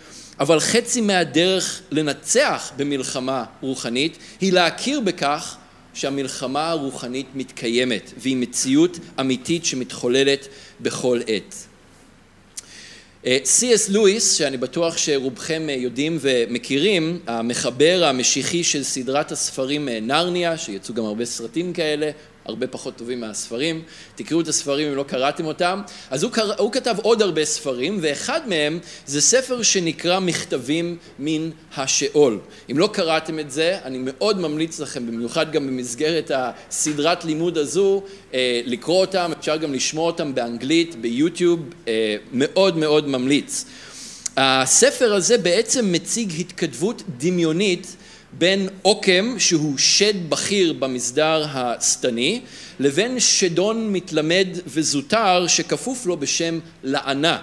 אבל 0.41 0.61
חצי 0.61 1.01
מהדרך 1.01 1.81
לנצח 1.91 2.73
במלחמה 2.77 3.45
רוחנית 3.61 4.19
היא 4.41 4.53
להכיר 4.53 5.01
בכך 5.01 5.57
שהמלחמה 5.97 6.71
הרוחנית 6.71 7.27
מתקיימת 7.35 8.13
והיא 8.19 8.37
מציאות 8.37 8.99
אמיתית 9.21 9.65
שמתחוללת 9.65 10.49
בכל 10.81 11.21
עת. 11.27 11.55
סי.אס 13.45 13.89
אה, 13.89 13.95
לואיס, 13.95 14.33
שאני 14.33 14.57
בטוח 14.57 14.97
שרובכם 14.97 15.67
יודעים 15.71 16.19
ומכירים, 16.21 17.19
המחבר 17.27 18.05
המשיחי 18.05 18.65
של 18.65 18.83
סדרת 18.83 19.33
הספרים 19.33 19.89
אה, 19.89 20.01
נרניה, 20.01 20.59
שיצאו 20.59 20.95
גם 20.95 21.05
הרבה 21.05 21.25
סרטים 21.25 21.73
כאלה, 21.73 22.11
הרבה 22.49 22.67
פחות 22.67 22.97
טובים 22.97 23.21
מהספרים. 23.21 23.83
תקראו 24.15 24.41
את 24.41 24.49
הספרים 24.49 24.89
אם 24.89 24.95
לא 24.95 25.03
קראתם 25.03 25.45
אותם. 25.45 25.83
אז 26.11 26.23
הוא, 26.23 26.33
קרא, 26.33 26.55
הוא 26.59 26.73
כתב 26.73 26.97
עוד 27.03 27.23
הרבה 27.23 27.45
ספרים, 27.45 27.99
ואחד 28.03 28.49
מהם 28.49 28.79
זה 29.07 29.21
ספר 29.21 29.63
שנקרא 29.63 30.21
מכתבים 30.21 30.97
מן 31.19 31.51
השאול. 31.77 32.39
אם 32.71 32.79
לא 32.79 32.91
קראתם 32.93 33.39
את 33.39 33.51
זה, 33.51 33.79
אני 33.85 33.99
מאוד 34.01 34.41
ממליץ 34.41 34.81
לכם, 34.81 35.07
במיוחד 35.07 35.53
גם 35.53 35.67
במסגרת 35.67 36.31
הסדרת 36.35 37.25
לימוד 37.25 37.59
הזו, 37.59 38.03
אה, 38.35 38.61
לקרוא 38.65 39.01
אותם, 39.01 39.33
אפשר 39.39 39.57
גם 39.57 39.75
לשמוע 39.75 40.07
אותם 40.07 40.35
באנגלית, 40.35 40.95
ביוטיוב, 40.95 41.61
אה, 41.89 42.17
מאוד 42.33 42.77
מאוד 42.77 43.09
ממליץ. 43.09 43.65
הספר 44.37 45.15
הזה 45.15 45.39
בעצם 45.39 45.93
מציג 45.93 46.33
התכתבות 46.41 47.03
דמיונית 47.19 47.97
בין 48.33 48.69
עוקם 48.83 49.35
שהוא 49.39 49.79
שד 49.79 50.31
בכיר 50.31 50.73
במסדר 50.73 51.47
השטני 51.49 52.41
לבין 52.81 53.21
שדון 53.21 53.93
מתלמד 53.93 54.49
וזוטר 54.67 55.47
שכפוף 55.47 56.07
לו 56.07 56.17
בשם 56.17 56.59
לענה. 56.83 57.39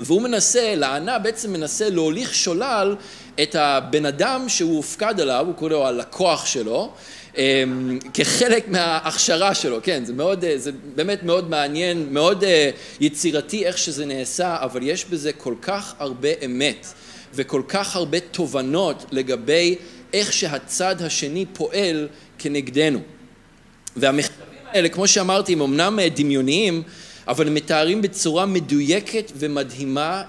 והוא 0.00 0.22
מנסה, 0.22 0.74
לענה 0.76 1.18
בעצם 1.18 1.52
מנסה 1.52 1.90
להוליך 1.90 2.34
שולל 2.34 2.96
את 3.42 3.54
הבן 3.54 4.06
אדם 4.06 4.48
שהוא 4.48 4.76
הופקד 4.76 5.20
עליו, 5.20 5.44
הוא 5.46 5.54
קורא 5.54 5.70
לו 5.70 5.86
הלקוח 5.86 6.46
שלו 6.46 6.92
אמ, 7.36 7.98
כחלק 8.14 8.68
מההכשרה 8.68 9.54
שלו, 9.54 9.78
כן, 9.82 10.04
זה 10.04 10.12
מאוד, 10.12 10.44
זה 10.56 10.70
באמת 10.94 11.22
מאוד 11.22 11.50
מעניין, 11.50 12.06
מאוד 12.10 12.44
אה, 12.44 12.70
יצירתי 13.00 13.66
איך 13.66 13.78
שזה 13.78 14.06
נעשה, 14.06 14.56
אבל 14.60 14.82
יש 14.82 15.04
בזה 15.04 15.32
כל 15.32 15.54
כך 15.62 15.94
הרבה 15.98 16.28
אמת 16.44 16.86
וכל 17.34 17.62
כך 17.68 17.96
הרבה 17.96 18.20
תובנות 18.20 19.04
לגבי 19.10 19.76
איך 20.12 20.32
שהצד 20.32 21.02
השני 21.02 21.46
פועל 21.52 22.08
כנגדנו. 22.38 23.00
והמכתבים 23.96 24.50
האלה, 24.66 24.88
כמו 24.88 25.06
שאמרתי, 25.06 25.52
הם 25.52 25.60
אמנם 25.60 25.98
דמיוניים, 26.14 26.82
אבל 27.28 27.46
הם 27.46 27.54
מתארים 27.54 28.02
בצורה 28.02 28.46
מדויקת 28.46 29.32
ומדהימה 29.36 30.22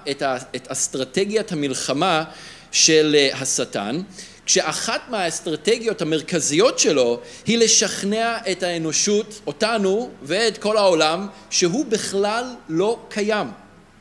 את 0.56 0.66
אסטרטגיית 0.68 1.52
המלחמה 1.52 2.24
של 2.72 3.16
אה, 3.18 3.38
השטן. 3.40 4.00
כשאחת 4.46 5.00
מהאסטרטגיות 5.08 6.02
המרכזיות 6.02 6.78
שלו 6.78 7.20
היא 7.46 7.58
לשכנע 7.58 8.36
את 8.50 8.62
האנושות, 8.62 9.40
אותנו 9.46 10.10
ואת 10.22 10.58
כל 10.58 10.76
העולם, 10.76 11.26
שהוא 11.50 11.86
בכלל 11.86 12.44
לא 12.68 12.98
קיים, 13.08 13.46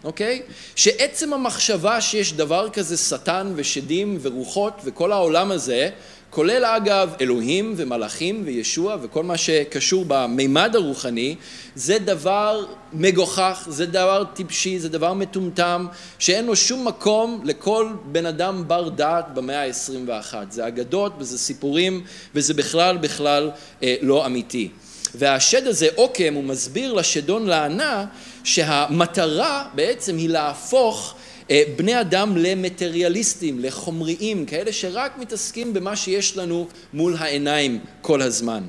אוקיי? 0.04 0.42
שעצם 0.76 1.34
המחשבה 1.34 2.02
שיש 2.02 2.34
דבר 2.34 2.70
כזה 2.70 2.98
שטן 2.98 3.54
ושדים 3.56 4.18
ורוחות 4.22 4.74
וכל 4.84 5.12
העולם 5.12 5.52
הזה 5.52 5.90
כולל 6.32 6.66
אגב 6.66 7.14
אלוהים 7.22 7.74
ומלאכים 7.78 8.42
וישוע 8.46 8.98
וכל 9.02 9.24
מה 9.24 9.38
שקשור 9.38 10.06
במימד 10.08 10.76
הרוחני, 10.76 11.36
זה 11.76 12.00
דבר 12.00 12.66
מגוחך, 12.94 13.68
זה 13.70 13.86
דבר 13.86 14.24
טיפשי, 14.34 14.80
זה 14.80 14.90
דבר 14.90 15.14
מטומטם, 15.14 15.88
שאין 16.20 16.46
לו 16.46 16.56
שום 16.56 16.88
מקום 16.88 17.42
לכל 17.44 17.90
בן 18.06 18.26
אדם 18.26 18.64
בר 18.68 18.90
דעת 18.90 19.34
במאה 19.34 19.66
ה-21. 19.66 20.36
זה 20.50 20.68
אגדות 20.68 21.14
וזה 21.20 21.38
סיפורים 21.38 22.04
וזה 22.36 22.54
בכלל 22.54 22.98
בכלל 22.98 23.52
אה, 23.84 23.96
לא 24.02 24.26
אמיתי. 24.26 24.70
והשד 25.16 25.68
הזה, 25.68 25.88
עוקם, 25.96 26.34
הוא 26.34 26.44
מסביר 26.44 26.94
לשדון 26.94 27.48
לענה 27.48 28.06
שהמטרה 28.43 29.67
בעצם 29.75 30.17
היא 30.17 30.30
להפוך 30.30 31.15
אה, 31.51 31.63
בני 31.75 32.01
אדם 32.01 32.38
למטריאליסטים, 32.38 33.60
לחומריים, 33.60 34.45
כאלה 34.45 34.73
שרק 34.73 35.17
מתעסקים 35.17 35.73
במה 35.73 35.95
שיש 35.95 36.38
לנו 36.38 36.67
מול 36.93 37.15
העיניים 37.19 37.80
כל 38.01 38.21
הזמן. 38.21 38.63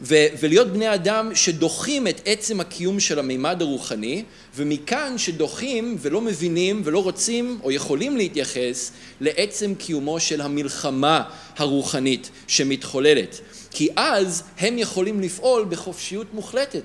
ו- 0.00 0.26
ולהיות 0.40 0.68
בני 0.72 0.94
אדם 0.94 1.34
שדוחים 1.34 2.06
את 2.06 2.20
עצם 2.24 2.60
הקיום 2.60 3.00
של 3.00 3.18
המימד 3.18 3.62
הרוחני, 3.62 4.24
ומכאן 4.56 5.18
שדוחים 5.18 5.96
ולא 6.00 6.20
מבינים 6.20 6.82
ולא 6.84 7.02
רוצים 7.02 7.60
או 7.62 7.72
יכולים 7.72 8.16
להתייחס 8.16 8.92
לעצם 9.20 9.74
קיומו 9.74 10.20
של 10.20 10.40
המלחמה 10.40 11.22
הרוחנית 11.56 12.30
שמתחוללת. 12.46 13.40
כי 13.70 13.88
אז 13.96 14.42
הם 14.58 14.78
יכולים 14.78 15.20
לפעול 15.20 15.66
בחופשיות 15.68 16.34
מוחלטת, 16.34 16.84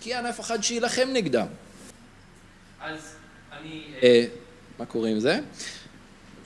כי 0.00 0.14
אין 0.14 0.26
אף 0.26 0.40
אחד 0.40 0.62
שיילחם 0.62 1.08
נגדם. 1.12 1.46
אז 2.84 3.00
אני... 3.60 3.82
אה, 4.02 4.24
מה 4.78 4.84
קורה 4.84 5.08
עם 5.08 5.20
זה? 5.20 5.38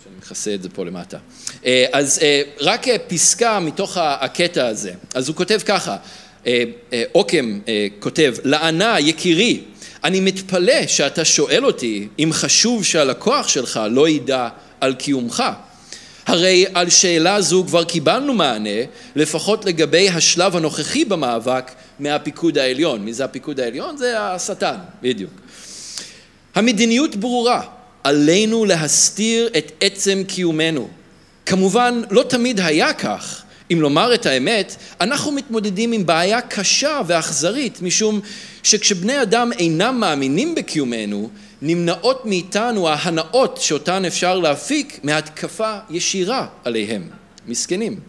שאני 0.04 0.14
מכסה 0.18 0.54
את 0.54 0.62
זה 0.62 0.68
פה 0.68 0.84
למטה. 0.84 1.18
אה, 1.66 1.86
אז 1.92 2.18
אה, 2.22 2.42
רק 2.60 2.88
אה, 2.88 2.98
פסקה 2.98 3.60
מתוך 3.60 3.96
הקטע 4.00 4.66
הזה. 4.66 4.92
אז 5.14 5.28
הוא 5.28 5.36
כותב 5.36 5.60
ככה, 5.66 5.96
עוקם 7.12 7.58
כותב, 7.98 8.34
לענה 8.44 9.00
יקירי, 9.00 9.60
אני 10.04 10.20
מתפלא 10.20 10.86
שאתה 10.86 11.24
שואל 11.24 11.66
אותי 11.66 12.08
אם 12.18 12.30
חשוב 12.32 12.84
שהלקוח 12.84 13.48
שלך 13.48 13.80
לא 13.90 14.08
ידע 14.08 14.48
על 14.80 14.94
קיומך. 14.94 15.44
הרי 16.26 16.64
על 16.74 16.90
שאלה 16.90 17.40
זו 17.40 17.64
כבר 17.66 17.84
קיבלנו 17.84 18.34
מענה, 18.34 18.80
לפחות 19.16 19.64
לגבי 19.64 20.08
השלב 20.08 20.56
הנוכחי 20.56 21.04
במאבק 21.04 21.70
מהפיקוד 21.98 22.58
העליון. 22.58 23.04
מי 23.04 23.12
זה 23.12 23.24
הפיקוד 23.24 23.60
העליון? 23.60 23.96
זה 23.96 24.20
השטן, 24.20 24.76
בדיוק. 25.02 25.32
המדיניות 26.58 27.16
ברורה, 27.16 27.62
עלינו 28.04 28.64
להסתיר 28.64 29.48
את 29.58 29.72
עצם 29.80 30.22
קיומנו. 30.26 30.88
כמובן, 31.46 32.02
לא 32.10 32.22
תמיד 32.22 32.60
היה 32.60 32.92
כך. 32.92 33.42
אם 33.72 33.80
לומר 33.80 34.14
את 34.14 34.26
האמת, 34.26 34.76
אנחנו 35.00 35.32
מתמודדים 35.32 35.92
עם 35.92 36.06
בעיה 36.06 36.40
קשה 36.40 37.00
ואכזרית, 37.06 37.82
משום 37.82 38.20
שכשבני 38.62 39.22
אדם 39.22 39.50
אינם 39.58 40.00
מאמינים 40.00 40.54
בקיומנו, 40.54 41.30
נמנעות 41.62 42.26
מאיתנו 42.26 42.88
ההנאות 42.88 43.58
שאותן 43.60 44.04
אפשר 44.04 44.38
להפיק 44.38 45.00
מהתקפה 45.02 45.74
ישירה 45.90 46.46
עליהם. 46.64 47.08
מסכנים. 47.48 48.00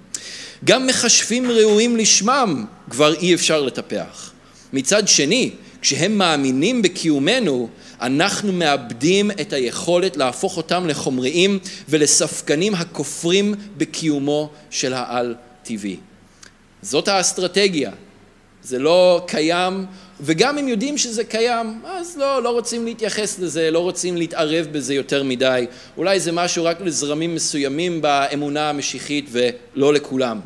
גם 0.65 0.87
מכשפים 0.87 1.51
ראויים 1.51 1.97
לשמם 1.97 2.65
כבר 2.89 3.13
אי 3.13 3.33
אפשר 3.33 3.61
לטפח. 3.61 4.31
מצד 4.73 5.07
שני, 5.07 5.51
כשהם 5.81 6.17
מאמינים 6.17 6.81
בקיומנו, 6.81 7.69
אנחנו 8.01 8.53
מאבדים 8.53 9.31
את 9.31 9.53
היכולת 9.53 10.17
להפוך 10.17 10.57
אותם 10.57 10.87
לחומריים 10.87 11.59
ולספקנים 11.89 12.75
הכופרים 12.75 13.55
בקיומו 13.77 14.49
של 14.69 14.93
העל-טבעי. 14.93 15.97
זאת 16.81 17.07
האסטרטגיה. 17.07 17.91
זה 18.63 18.79
לא 18.79 19.23
קיים, 19.27 19.85
וגם 20.21 20.57
אם 20.57 20.67
יודעים 20.67 20.97
שזה 20.97 21.23
קיים, 21.23 21.81
אז 21.85 22.17
לא, 22.17 22.43
לא 22.43 22.49
רוצים 22.49 22.85
להתייחס 22.85 23.39
לזה, 23.39 23.71
לא 23.71 23.79
רוצים 23.79 24.17
להתערב 24.17 24.67
בזה 24.71 24.93
יותר 24.93 25.23
מדי. 25.23 25.65
אולי 25.97 26.19
זה 26.19 26.31
משהו 26.31 26.63
רק 26.63 26.81
לזרמים 26.81 27.35
מסוימים 27.35 28.01
באמונה 28.01 28.69
המשיחית 28.69 29.29
ולא 29.31 29.93
לכולם. 29.93 30.39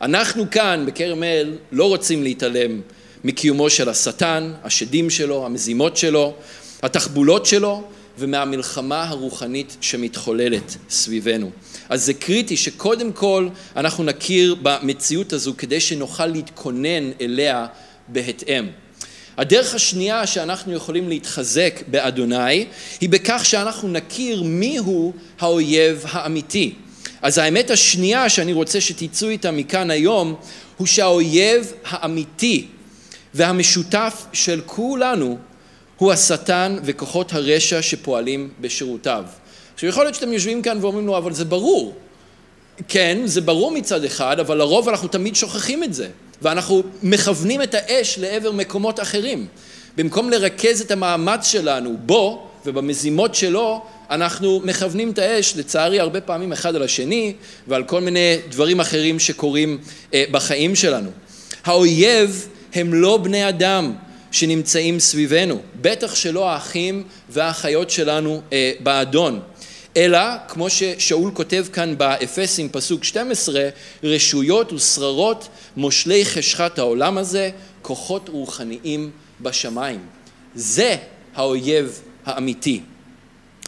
אנחנו 0.00 0.50
כאן 0.50 0.84
בכרמל 0.86 1.56
לא 1.72 1.88
רוצים 1.88 2.22
להתעלם 2.22 2.80
מקיומו 3.24 3.70
של 3.70 3.88
השטן, 3.88 4.52
השדים 4.64 5.10
שלו, 5.10 5.46
המזימות 5.46 5.96
שלו, 5.96 6.34
התחבולות 6.82 7.46
שלו 7.46 7.82
ומהמלחמה 8.18 9.04
הרוחנית 9.08 9.76
שמתחוללת 9.80 10.76
סביבנו. 10.90 11.50
אז 11.88 12.04
זה 12.04 12.14
קריטי 12.14 12.56
שקודם 12.56 13.12
כל 13.12 13.48
אנחנו 13.76 14.04
נכיר 14.04 14.56
במציאות 14.62 15.32
הזו 15.32 15.54
כדי 15.58 15.80
שנוכל 15.80 16.26
להתכונן 16.26 17.10
אליה 17.20 17.66
בהתאם. 18.08 18.66
הדרך 19.36 19.74
השנייה 19.74 20.26
שאנחנו 20.26 20.72
יכולים 20.72 21.08
להתחזק 21.08 21.80
באדוני 21.86 22.66
היא 23.00 23.08
בכך 23.08 23.40
שאנחנו 23.44 23.88
נכיר 23.88 24.42
מיהו 24.42 25.12
האויב 25.40 26.04
האמיתי. 26.08 26.74
אז 27.22 27.38
האמת 27.38 27.70
השנייה 27.70 28.28
שאני 28.28 28.52
רוצה 28.52 28.80
שתצאו 28.80 29.28
איתה 29.28 29.50
מכאן 29.50 29.90
היום 29.90 30.34
הוא 30.76 30.86
שהאויב 30.86 31.72
האמיתי 31.84 32.66
והמשותף 33.34 34.26
של 34.32 34.60
כולנו 34.66 35.38
הוא 35.96 36.12
השטן 36.12 36.78
וכוחות 36.84 37.32
הרשע 37.32 37.82
שפועלים 37.82 38.50
בשירותיו. 38.60 39.24
עכשיו 39.74 39.88
יכול 39.88 40.04
להיות 40.04 40.14
שאתם 40.14 40.32
יושבים 40.32 40.62
כאן 40.62 40.78
ואומרים 40.80 41.06
לו 41.06 41.16
אבל 41.18 41.32
זה 41.32 41.44
ברור. 41.44 41.94
כן, 42.88 43.18
זה 43.24 43.40
ברור 43.40 43.72
מצד 43.72 44.04
אחד, 44.04 44.40
אבל 44.40 44.58
לרוב 44.58 44.88
אנחנו 44.88 45.08
תמיד 45.08 45.36
שוכחים 45.36 45.84
את 45.84 45.94
זה, 45.94 46.08
ואנחנו 46.42 46.82
מכוונים 47.02 47.62
את 47.62 47.74
האש 47.74 48.18
לעבר 48.18 48.52
מקומות 48.52 49.00
אחרים. 49.00 49.46
במקום 49.96 50.30
לרכז 50.30 50.80
את 50.80 50.90
המאמץ 50.90 51.46
שלנו 51.46 51.96
בו 52.06 52.48
ובמזימות 52.66 53.34
שלו, 53.34 53.82
אנחנו 54.10 54.60
מכוונים 54.64 55.10
את 55.10 55.18
האש, 55.18 55.56
לצערי 55.56 56.00
הרבה 56.00 56.20
פעמים 56.20 56.52
אחד 56.52 56.76
על 56.76 56.82
השני 56.82 57.34
ועל 57.68 57.84
כל 57.84 58.00
מיני 58.00 58.36
דברים 58.48 58.80
אחרים 58.80 59.18
שקורים 59.18 59.78
אה, 60.14 60.24
בחיים 60.30 60.74
שלנו. 60.74 61.10
האויב 61.64 62.48
הם 62.74 62.94
לא 62.94 63.16
בני 63.16 63.48
אדם 63.48 63.92
שנמצאים 64.30 65.00
סביבנו, 65.00 65.62
בטח 65.80 66.14
שלא 66.14 66.50
האחים 66.50 67.04
והאחיות 67.28 67.90
שלנו 67.90 68.40
אה, 68.52 68.72
באדון. 68.80 69.40
אלא, 69.96 70.18
כמו 70.48 70.70
ששאול 70.70 71.30
כותב 71.34 71.66
כאן 71.72 71.98
באפסים 71.98 72.68
פסוק 72.68 73.04
12, 73.04 73.68
רשויות 74.04 74.72
ושררות, 74.72 75.48
מושלי 75.76 76.24
חשכת 76.24 76.78
העולם 76.78 77.18
הזה, 77.18 77.50
כוחות 77.82 78.28
רוחניים 78.28 79.10
בשמיים. 79.40 80.00
זה 80.54 80.96
האויב 81.34 82.00
האמיתי. 82.26 82.80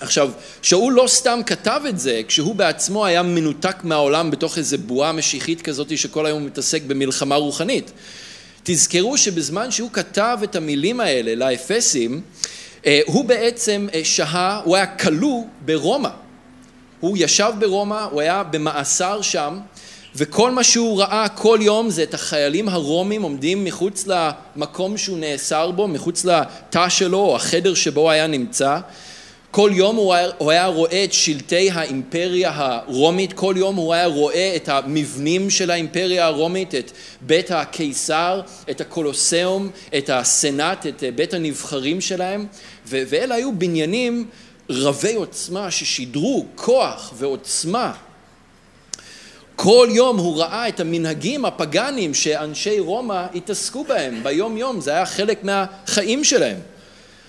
עכשיו, 0.00 0.30
שאול 0.62 0.92
לא 0.92 1.04
סתם 1.06 1.40
כתב 1.46 1.80
את 1.88 1.98
זה 1.98 2.20
כשהוא 2.28 2.54
בעצמו 2.54 3.06
היה 3.06 3.22
מנותק 3.22 3.76
מהעולם 3.84 4.30
בתוך 4.30 4.58
איזו 4.58 4.78
בועה 4.78 5.12
משיחית 5.12 5.62
כזאת 5.62 5.98
שכל 5.98 6.26
היום 6.26 6.46
מתעסק 6.46 6.82
במלחמה 6.82 7.36
רוחנית. 7.36 7.92
תזכרו 8.66 9.18
שבזמן 9.18 9.70
שהוא 9.70 9.90
כתב 9.92 10.38
את 10.44 10.56
המילים 10.56 11.00
האלה 11.00 11.34
לאפסים, 11.34 12.20
אה, 12.86 13.00
הוא 13.06 13.24
בעצם 13.24 13.86
אה, 13.94 14.00
שהה, 14.04 14.60
הוא 14.64 14.76
היה 14.76 14.86
כלוא 14.86 15.44
ברומא. 15.64 16.08
הוא 17.00 17.16
ישב 17.20 17.52
ברומא, 17.58 18.04
הוא 18.10 18.20
היה 18.20 18.42
במאסר 18.42 19.22
שם, 19.22 19.58
וכל 20.16 20.50
מה 20.50 20.64
שהוא 20.64 21.00
ראה 21.00 21.28
כל 21.28 21.58
יום 21.62 21.90
זה 21.90 22.02
את 22.02 22.14
החיילים 22.14 22.68
הרומים 22.68 23.22
עומדים 23.22 23.64
מחוץ 23.64 24.06
למקום 24.06 24.96
שהוא 24.96 25.18
נאסר 25.18 25.70
בו, 25.70 25.88
מחוץ 25.88 26.24
לתא 26.24 26.88
שלו 26.88 27.18
או 27.18 27.36
החדר 27.36 27.74
שבו 27.74 28.10
היה 28.10 28.26
נמצא. 28.26 28.78
כל 29.54 29.70
יום 29.74 29.96
הוא 29.96 30.14
היה, 30.14 30.30
הוא 30.38 30.50
היה 30.50 30.66
רואה 30.66 31.04
את 31.04 31.12
שלטי 31.12 31.70
האימפריה 31.70 32.50
הרומית, 32.54 33.32
כל 33.32 33.54
יום 33.56 33.76
הוא 33.76 33.94
היה 33.94 34.06
רואה 34.06 34.52
את 34.56 34.68
המבנים 34.68 35.50
של 35.50 35.70
האימפריה 35.70 36.26
הרומית, 36.26 36.74
את 36.74 36.90
בית 37.20 37.50
הקיסר, 37.50 38.40
את 38.70 38.80
הקולוסיאום, 38.80 39.70
את 39.98 40.10
הסנאט, 40.10 40.86
את 40.86 41.02
בית 41.14 41.34
הנבחרים 41.34 42.00
שלהם, 42.00 42.46
ואלה 42.86 43.34
היו 43.34 43.52
בניינים 43.58 44.26
רבי 44.70 45.14
עוצמה 45.14 45.70
ששידרו 45.70 46.46
כוח 46.54 47.12
ועוצמה. 47.16 47.92
כל 49.56 49.88
יום 49.90 50.18
הוא 50.18 50.38
ראה 50.38 50.68
את 50.68 50.80
המנהגים 50.80 51.44
הפגאניים 51.44 52.14
שאנשי 52.14 52.80
רומא 52.80 53.26
התעסקו 53.34 53.84
בהם 53.84 54.22
ביום 54.22 54.56
יום, 54.56 54.80
זה 54.80 54.90
היה 54.90 55.06
חלק 55.06 55.44
מהחיים 55.44 56.24
שלהם. 56.24 56.73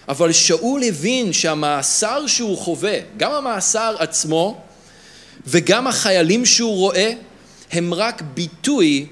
אבל 0.08 0.32
שאול 0.32 0.84
הבין 0.84 1.34
שהמאסר 1.34 2.28
שהוא 2.28 2.58
חווה, 2.58 2.98
גם 3.18 3.32
המאסר 3.32 3.96
עצמו 4.00 4.62
וגם 5.48 5.88
החיילים 5.88 6.46
שהוא 6.46 6.76
רואה, 6.76 7.12
הם 7.72 7.94
רק 7.94 8.22
ביטוי 8.34 9.06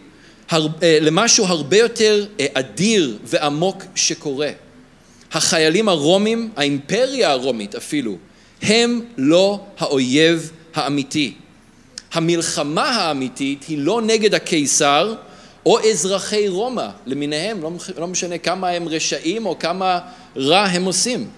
אה, 0.54 0.58
למשהו 1.02 1.46
הרבה 1.46 1.78
יותר 1.78 2.26
אה, 2.40 2.46
אדיר 2.54 3.18
ועמוק 3.24 3.84
שקורה. 3.96 4.50
החיילים 5.32 5.90
הרומים, 5.90 6.52
האימפריה 6.56 7.32
הרומית 7.32 7.76
אפילו, 7.76 8.18
הם 8.62 9.02
לא 9.18 9.60
האויב 9.78 10.52
האמיתי. 10.76 11.34
המלחמה 12.14 12.90
האמיתית 12.90 13.64
היא 13.68 13.78
לא 13.78 14.02
נגד 14.02 14.34
הקיסר 14.34 15.16
או 15.66 15.80
אזרחי 15.80 16.48
רומא 16.48 16.88
למיניהם, 17.06 17.62
לא, 17.62 17.72
לא 17.98 18.08
משנה 18.08 18.38
כמה 18.38 18.70
הם 18.70 18.88
רשעים 18.88 19.46
או 19.46 19.60
כמה 19.60 20.00
רע 20.36 20.64
הם 20.64 20.86
עושים. 20.86 21.30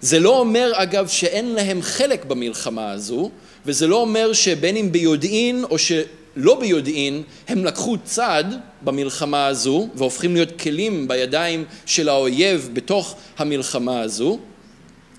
זה 0.00 0.20
לא 0.20 0.38
אומר 0.38 0.72
אגב 0.74 1.08
שאין 1.08 1.54
להם 1.54 1.82
חלק 1.82 2.24
במלחמה 2.24 2.90
הזו, 2.92 3.30
וזה 3.66 3.86
לא 3.86 3.96
אומר 3.96 4.32
שבין 4.32 4.76
אם 4.76 4.92
ביודעין 4.92 5.64
או 5.70 5.78
שלא 5.78 6.60
ביודעין 6.60 7.22
הם 7.48 7.64
לקחו 7.64 7.96
צד 8.04 8.44
במלחמה 8.82 9.46
הזו 9.46 9.88
והופכים 9.94 10.34
להיות 10.34 10.60
כלים 10.60 11.08
בידיים 11.08 11.64
של 11.86 12.08
האויב 12.08 12.70
בתוך 12.72 13.16
המלחמה 13.38 14.00
הזו, 14.00 14.38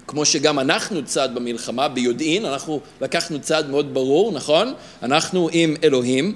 כמו 0.08 0.26
שגם 0.26 0.60
אנחנו 0.60 1.06
צד 1.06 1.30
במלחמה 1.36 1.88
ביודעין, 1.88 2.46
אנחנו 2.46 2.80
לקחנו 3.02 3.40
צד 3.40 3.70
מאוד 3.70 3.94
ברור, 3.94 4.32
נכון? 4.32 4.74
אנחנו 5.04 5.50
עם 5.52 5.76
אלוהים. 5.84 6.36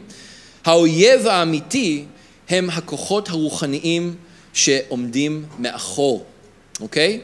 האויב 0.68 1.28
האמיתי 1.28 2.06
הם 2.50 2.70
הכוחות 2.70 3.30
הרוחניים 3.30 4.16
שעומדים 4.54 5.46
מאחור, 5.60 6.26
אוקיי? 6.82 7.22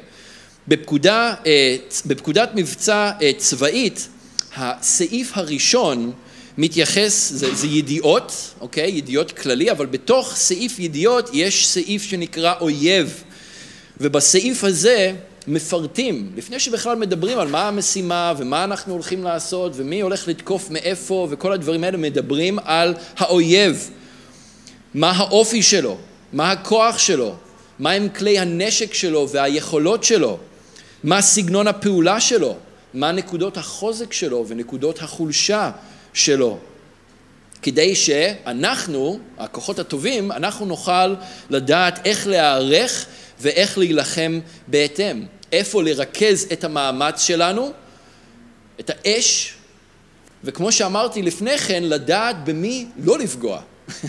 בפקודה, 0.68 1.34
אה, 1.46 1.76
בפקודת 2.06 2.50
מבצע 2.56 3.12
אה, 3.22 3.32
צבאית, 3.38 4.08
הסעיף 4.56 5.32
הראשון 5.38 6.12
מתייחס, 6.58 7.32
זה, 7.36 7.56
זה 7.56 7.68
ידיעות, 7.68 8.54
אוקיי? 8.62 8.92
ידיעות 8.92 9.32
כללי, 9.32 9.72
אבל 9.72 9.86
בתוך 9.86 10.36
סעיף 10.36 10.80
ידיעות 10.80 11.30
יש 11.34 11.68
סעיף 11.68 12.04
שנקרא 12.04 12.54
אויב, 12.62 13.24
ובסעיף 13.98 14.64
הזה 14.64 15.14
מפרטים, 15.48 16.32
לפני 16.36 16.60
שבכלל 16.60 16.96
מדברים 16.96 17.40
על 17.40 17.48
מה 17.48 17.68
המשימה 17.68 18.34
ומה 18.38 18.64
אנחנו 18.64 18.94
הולכים 18.94 19.24
לעשות 19.24 19.72
ומי 19.76 20.02
הולך 20.02 20.28
לתקוף 20.28 20.70
מאיפה 20.70 21.28
וכל 21.30 21.54
הדברים 21.54 21.84
האלה, 21.84 21.98
מדברים 21.98 22.60
על 22.60 22.94
האויב, 23.18 23.90
מה 24.94 25.12
האופי 25.12 25.64
שלו, 25.64 25.98
מה 26.34 26.52
הכוח 26.52 26.98
שלו, 26.98 27.36
מהם 27.80 28.10
כלי 28.10 28.40
הנשק 28.40 28.94
שלו 28.94 29.30
והיכולות 29.30 30.04
שלו, 30.04 30.38
מה 31.04 31.22
סגנון 31.22 31.68
הפעולה 31.68 32.20
שלו, 32.20 32.56
מה 32.94 33.12
נקודות 33.12 33.58
החוזק 33.58 34.14
שלו 34.14 34.46
ונקודות 34.48 35.02
החולשה 35.02 35.72
שלו. 36.14 36.58
כדי 37.62 37.96
שאנחנו, 37.96 39.20
הכוחות 39.38 39.80
הטובים, 39.80 40.32
אנחנו 40.32 40.66
נוכל 40.66 41.16
לדעת 41.50 42.00
איך 42.06 42.28
להיערך 42.28 43.06
ואיך 43.44 43.78
להילחם 43.78 44.40
בהתאם. 44.68 45.24
איפה 45.52 45.84
לרכז 45.84 46.48
את 46.54 46.64
המאמץ 46.64 47.22
שלנו, 47.22 47.72
את 48.80 48.92
האש, 48.94 49.54
וכמו 50.44 50.72
שאמרתי 50.72 51.22
לפני 51.22 51.58
כן, 51.58 51.84
לדעת 51.84 52.44
במי 52.44 52.86
לא 53.04 53.20
לפגוע. 53.20 53.62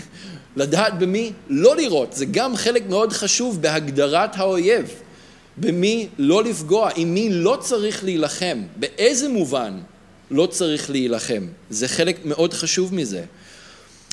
לדעת 0.55 0.99
במי 0.99 1.31
לא 1.49 1.75
לראות, 1.75 2.13
זה 2.13 2.25
גם 2.25 2.55
חלק 2.55 2.83
מאוד 2.89 3.13
חשוב 3.13 3.61
בהגדרת 3.61 4.37
האויב. 4.37 4.89
במי 5.57 6.07
לא 6.17 6.43
לפגוע, 6.43 6.89
עם 6.95 7.13
מי 7.13 7.29
לא 7.31 7.57
צריך 7.61 8.03
להילחם, 8.03 8.61
באיזה 8.75 9.29
מובן 9.29 9.79
לא 10.31 10.45
צריך 10.45 10.89
להילחם. 10.89 11.47
זה 11.69 11.87
חלק 11.87 12.25
מאוד 12.25 12.53
חשוב 12.53 12.95
מזה. 12.95 13.23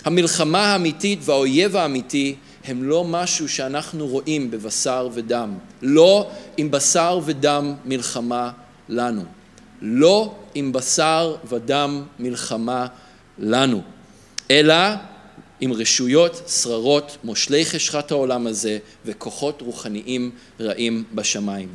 המלחמה 0.04 0.72
האמיתית 0.72 1.18
והאויב 1.22 1.76
האמיתי 1.76 2.34
הם 2.64 2.82
לא 2.82 3.04
משהו 3.04 3.48
שאנחנו 3.48 4.06
רואים 4.06 4.50
בבשר 4.50 5.08
ודם. 5.12 5.54
לא 5.82 6.30
עם 6.56 6.70
בשר 6.70 7.20
ודם 7.24 7.74
מלחמה 7.84 8.50
לנו. 8.88 9.24
לא 9.82 10.34
עם 10.54 10.72
בשר 10.72 11.36
ודם 11.48 12.02
מלחמה 12.18 12.86
לנו, 13.38 13.82
אלא 14.50 14.74
עם 15.60 15.72
רשויות, 15.72 16.42
שררות, 16.48 17.16
מושלי 17.24 17.64
חשכת 17.64 18.10
העולם 18.10 18.46
הזה 18.46 18.78
וכוחות 19.04 19.62
רוחניים 19.62 20.30
רעים 20.60 21.04
בשמיים. 21.14 21.68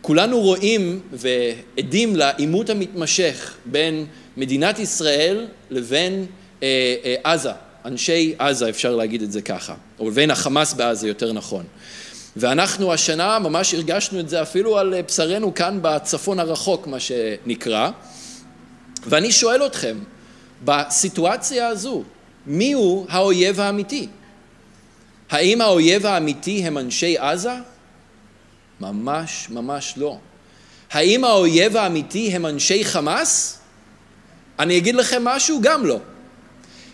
כולנו 0.00 0.40
רואים 0.40 1.00
ועדים 1.12 2.16
לעימות 2.16 2.70
המתמשך 2.70 3.54
בין 3.66 4.06
מדינת 4.36 4.78
ישראל 4.78 5.46
לבין 5.70 6.26
אה, 6.62 6.94
אה, 7.04 7.32
עזה, 7.32 7.52
אנשי 7.84 8.34
עזה, 8.38 8.68
אפשר 8.68 8.96
להגיד 8.96 9.22
את 9.22 9.32
זה 9.32 9.42
ככה, 9.42 9.74
או 9.98 10.10
בין 10.10 10.30
החמאס 10.30 10.74
בעזה, 10.74 11.08
יותר 11.08 11.32
נכון. 11.32 11.64
ואנחנו 12.36 12.92
השנה 12.92 13.38
ממש 13.38 13.74
הרגשנו 13.74 14.20
את 14.20 14.28
זה 14.28 14.42
אפילו 14.42 14.78
על 14.78 15.02
בשרנו 15.02 15.54
כאן 15.54 15.78
בצפון 15.82 16.40
הרחוק, 16.40 16.86
מה 16.86 17.00
שנקרא. 17.00 17.90
ואני 19.06 19.32
שואל 19.32 19.66
אתכם, 19.66 19.98
בסיטואציה 20.64 21.68
הזו, 21.68 22.02
מי 22.46 22.72
הוא 22.72 23.06
האויב 23.08 23.60
האמיתי? 23.60 24.08
האם 25.30 25.60
האויב 25.60 26.06
האמיתי 26.06 26.62
הם 26.64 26.78
אנשי 26.78 27.18
עזה? 27.18 27.54
ממש 28.80 29.46
ממש 29.50 29.94
לא. 29.96 30.18
האם 30.90 31.24
האויב 31.24 31.76
האמיתי 31.76 32.32
הם 32.32 32.46
אנשי 32.46 32.84
חמאס? 32.84 33.58
אני 34.58 34.78
אגיד 34.78 34.94
לכם 34.94 35.24
משהו, 35.24 35.58
גם 35.62 35.86
לא. 35.86 35.98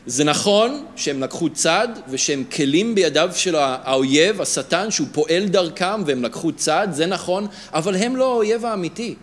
זה 0.08 0.24
נכון 0.24 0.84
שהם 0.96 1.20
לקחו 1.20 1.48
צד 1.50 1.88
ושהם 2.08 2.44
כלים 2.52 2.94
בידיו 2.94 3.30
של 3.34 3.54
האויב, 3.56 4.40
השטן, 4.40 4.90
שהוא 4.90 5.06
פועל 5.12 5.44
דרכם 5.48 6.02
והם 6.06 6.24
לקחו 6.24 6.52
צד, 6.52 6.88
זה 6.90 7.06
נכון, 7.06 7.46
אבל 7.72 7.96
הם 7.96 8.16
לא 8.16 8.32
האויב 8.32 8.64
האמיתי. 8.64 9.14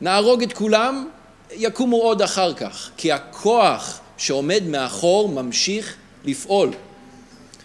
נהרוג 0.00 0.42
את 0.42 0.52
כולם, 0.52 1.08
יקומו 1.52 1.96
עוד 1.96 2.22
אחר 2.22 2.54
כך, 2.54 2.90
כי 2.96 3.12
הכוח 3.12 4.00
שעומד 4.16 4.62
מאחור 4.66 5.28
ממשיך 5.28 5.94
לפעול. 6.24 6.70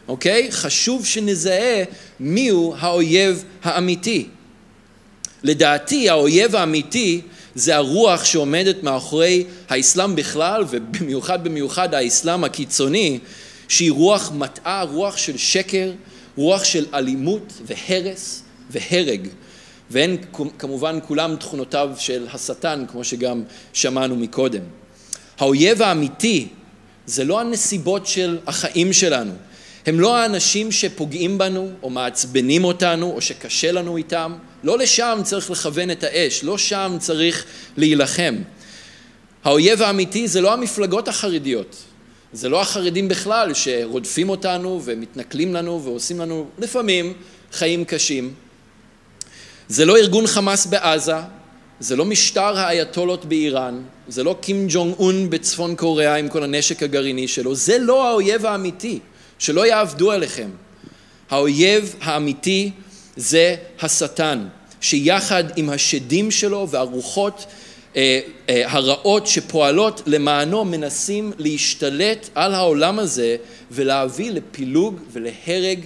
אוקיי? 0.07 0.51
חשוב 0.51 1.05
שנזהה 1.05 1.83
מיהו 2.19 2.75
האויב 2.79 3.43
האמיתי. 3.63 4.27
לדעתי 5.43 6.09
האויב 6.09 6.55
האמיתי 6.55 7.21
זה 7.55 7.75
הרוח 7.75 8.23
שעומדת 8.23 8.83
מאחורי 8.83 9.43
האסלאם 9.69 10.15
בכלל 10.15 10.63
ובמיוחד 10.69 11.43
במיוחד 11.43 11.93
האסלאם 11.93 12.43
הקיצוני 12.43 13.19
שהיא 13.67 13.91
רוח 13.91 14.31
מטעה, 14.31 14.83
רוח 14.83 15.17
של 15.17 15.37
שקר, 15.37 15.91
רוח 16.35 16.63
של 16.63 16.85
אלימות 16.93 17.53
והרס 17.65 18.43
והרג. 18.69 19.27
והן 19.89 20.17
כמובן 20.59 20.99
כולם 21.07 21.35
תכונותיו 21.35 21.89
של 21.97 22.27
השטן, 22.33 22.85
כמו 22.87 23.03
שגם 23.03 23.43
שמענו 23.73 24.15
מקודם. 24.15 24.61
האויב 25.39 25.81
האמיתי 25.81 26.47
זה 27.05 27.23
לא 27.23 27.39
הנסיבות 27.39 28.07
של 28.07 28.37
החיים 28.47 28.93
שלנו, 28.93 29.31
הם 29.85 29.99
לא 29.99 30.17
האנשים 30.17 30.71
שפוגעים 30.71 31.37
בנו 31.37 31.69
או 31.83 31.89
מעצבנים 31.89 32.63
אותנו 32.63 33.11
או 33.11 33.21
שקשה 33.21 33.71
לנו 33.71 33.97
איתם, 33.97 34.33
לא 34.63 34.77
לשם 34.77 35.19
צריך 35.23 35.51
לכוון 35.51 35.91
את 35.91 36.03
האש, 36.03 36.43
לא 36.43 36.57
שם 36.57 36.97
צריך 36.99 37.45
להילחם. 37.77 38.35
האויב 39.43 39.81
האמיתי 39.81 40.27
זה 40.27 40.41
לא 40.41 40.53
המפלגות 40.53 41.07
החרדיות, 41.07 41.75
זה 42.33 42.49
לא 42.49 42.61
החרדים 42.61 43.07
בכלל 43.07 43.53
שרודפים 43.53 44.29
אותנו 44.29 44.81
ומתנכלים 44.83 45.53
לנו 45.53 45.81
ועושים 45.83 46.19
לנו 46.19 46.47
לפעמים 46.57 47.13
חיים 47.51 47.85
קשים. 47.85 48.33
זה 49.67 49.85
לא 49.85 49.97
ארגון 49.97 50.27
חמאס 50.27 50.65
בעזה, 50.65 51.15
זה 51.79 51.95
לא 51.95 52.05
משטר 52.05 52.57
האייתולות 52.57 53.25
באיראן, 53.25 53.81
זה 54.07 54.23
לא 54.23 54.35
קים 54.41 54.65
ג'ונג 54.69 54.95
און 54.99 55.29
בצפון 55.29 55.75
קוריאה 55.75 56.15
עם 56.15 56.29
כל 56.29 56.43
הנשק 56.43 56.83
הגרעיני 56.83 57.27
שלו, 57.27 57.55
זה 57.55 57.77
לא 57.79 58.09
האויב 58.09 58.45
האמיתי, 58.45 58.99
שלא 59.39 59.65
יעבדו 59.65 60.11
עליכם. 60.11 60.49
האויב 61.29 61.95
האמיתי 62.01 62.71
זה 63.15 63.55
השטן, 63.81 64.47
שיחד 64.81 65.43
עם 65.55 65.69
השדים 65.69 66.31
שלו 66.31 66.69
והרוחות 66.69 67.45
אה, 67.95 68.19
אה, 68.49 68.63
הרעות 68.71 69.27
שפועלות 69.27 70.01
למענו 70.05 70.65
מנסים 70.65 71.31
להשתלט 71.37 72.29
על 72.35 72.53
העולם 72.53 72.99
הזה 72.99 73.35
ולהביא 73.71 74.31
לפילוג 74.31 74.99
ולהרג 75.11 75.79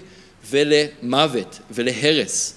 ולמוות 0.50 1.60
ולהרס. 1.72 2.54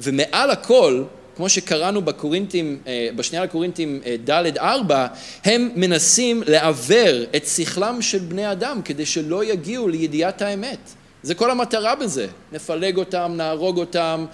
ומעל 0.00 0.50
הכל, 0.50 1.04
כמו 1.36 1.48
שקראנו 1.48 2.02
בקורינטים, 2.02 2.78
אה, 2.86 3.08
בשנייה 3.16 3.44
לקורינטים 3.44 4.00
ד' 4.30 4.58
ארבע, 4.58 5.06
הם 5.44 5.70
מנסים 5.74 6.42
לעוור 6.46 7.24
את 7.36 7.46
שכלם 7.46 8.02
של 8.02 8.18
בני 8.18 8.52
אדם 8.52 8.82
כדי 8.84 9.06
שלא 9.06 9.44
יגיעו 9.44 9.88
לידיעת 9.88 10.42
האמת. 10.42 10.78
זה 11.22 11.34
כל 11.34 11.50
המטרה 11.50 11.94
בזה, 11.94 12.26
נפלג 12.52 12.96
אותם, 12.96 13.32
נהרוג 13.36 13.78
אותם, 13.78 14.26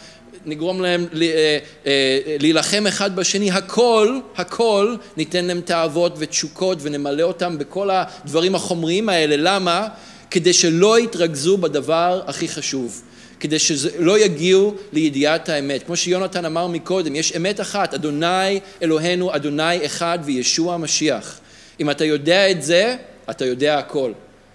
נגרום 0.46 0.81
להם 0.81 1.07
אה, 1.22 1.59
אה, 1.87 2.37
להילחם 2.40 2.87
אחד 2.87 3.16
בשני, 3.16 3.51
הכל, 3.51 4.18
הכל 4.37 4.96
ניתן 5.16 5.44
להם 5.44 5.61
תאוות 5.61 6.14
ותשוקות 6.18 6.79
ונמלא 6.83 7.22
אותם 7.22 7.59
בכל 7.59 7.90
הדברים 7.92 8.55
החומריים 8.55 9.09
האלה. 9.09 9.37
למה? 9.38 9.88
כדי 10.31 10.53
שלא 10.53 11.01
יתרכזו 11.01 11.59
בדבר 11.59 12.22
הכי 12.27 12.48
חשוב. 12.48 13.03
כדי 13.40 13.59
שלא 13.59 14.18
יגיעו 14.18 14.74
לידיעת 14.92 15.48
האמת. 15.48 15.83
כמו 15.83 15.96
שיונתן 15.96 16.44
אמר 16.44 16.66
מקודם, 16.66 17.16
יש 17.16 17.37
אמת 17.37 17.61
אחת, 17.61 17.94
אדוני 17.94 18.61
אלוהינו, 18.83 19.35
אדוני 19.35 19.87
אחד 19.87 20.18
וישוע 20.24 20.74
המשיח. 20.74 21.40
אם 21.81 21.90
אתה 21.90 22.05
יודע 22.05 22.51
את 22.51 22.62
זה, 22.62 22.96
אתה 23.31 23.44
יודע 23.44 23.79
הכל. 23.79 24.12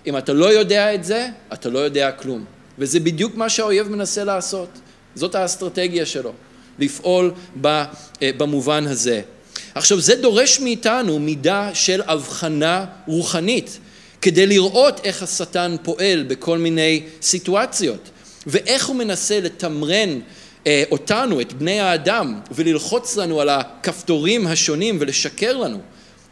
אם 0.08 0.18
אתה 0.18 0.34
לא 0.34 0.46
יודע 0.46 0.96
את 0.96 1.04
זה, 1.04 1.28
אתה 1.54 1.70
לא 1.70 1.80
יודע 1.80 2.12
כלום. 2.12 2.46
וזה 2.80 3.00
בדיוק 3.00 3.36
מה 3.36 3.50
שהאויב 3.50 3.88
מנסה 3.88 4.24
לעשות. 4.24 4.70
זאת 5.16 5.36
האסטרטגיה 5.36 6.06
שלו, 6.06 6.34
לפעול 6.80 7.34
אה, 7.66 7.82
במובן 8.22 8.88
הזה. 8.88 9.22
עכשיו 9.76 10.00
זה 10.00 10.16
דורש 10.16 10.60
מאיתנו 10.60 11.20
מידה 11.20 11.70
של 11.74 12.02
הבחנה 12.08 12.86
רוחנית 13.08 13.80
כדי 14.22 14.46
לראות 14.48 15.02
איך 15.04 15.24
השטן 15.24 15.76
פועל 15.84 16.24
בכל 16.24 16.58
מיני 16.58 17.04
סיטואציות 17.22 18.10
ואיך 18.48 18.86
הוא 18.86 18.96
מנסה 18.96 19.40
לתמרן 19.40 20.20
אה, 20.68 20.84
אותנו, 20.92 21.42
את 21.42 21.54
בני 21.54 21.80
האדם, 21.80 22.40
וללחוץ 22.52 23.18
לנו 23.18 23.42
על 23.42 23.50
הכפתורים 23.50 24.48
השונים 24.48 24.98
ולשקר 25.00 25.58
לנו, 25.58 25.80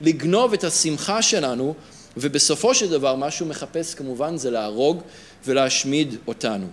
לגנוב 0.02 0.54
את 0.54 0.64
השמחה 0.64 1.22
שלנו 1.22 1.76
ובסופו 2.18 2.76
של 2.76 2.90
דבר 2.90 3.16
מה 3.16 3.32
שהוא 3.32 3.48
מחפש 3.48 3.94
כמובן 3.94 4.38
זה 4.38 4.52
להרוג 4.52 5.02
ולהשמיד 5.46 6.16
אותנו. 6.28 6.68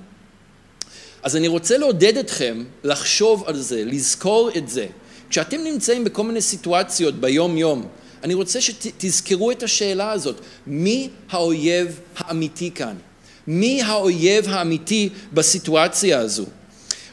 אז 1.22 1.36
אני 1.36 1.48
רוצה 1.48 1.78
לעודד 1.78 2.16
אתכם 2.16 2.64
לחשוב 2.84 3.44
על 3.46 3.56
זה, 3.56 3.84
לזכור 3.84 4.50
את 4.56 4.68
זה. 4.68 4.86
כשאתם 5.30 5.60
נמצאים 5.64 6.04
בכל 6.04 6.22
מיני 6.22 6.40
סיטואציות 6.40 7.14
ביום-יום, 7.14 7.86
אני 8.24 8.34
רוצה 8.34 8.60
שתזכרו 8.60 9.50
את 9.50 9.62
השאלה 9.62 10.10
הזאת, 10.10 10.40
מי 10.66 11.10
האויב 11.30 12.00
האמיתי 12.16 12.70
כאן? 12.70 12.94
מי 13.46 13.82
האויב 13.82 14.48
האמיתי 14.48 15.08
בסיטואציה 15.32 16.18
הזו? 16.18 16.44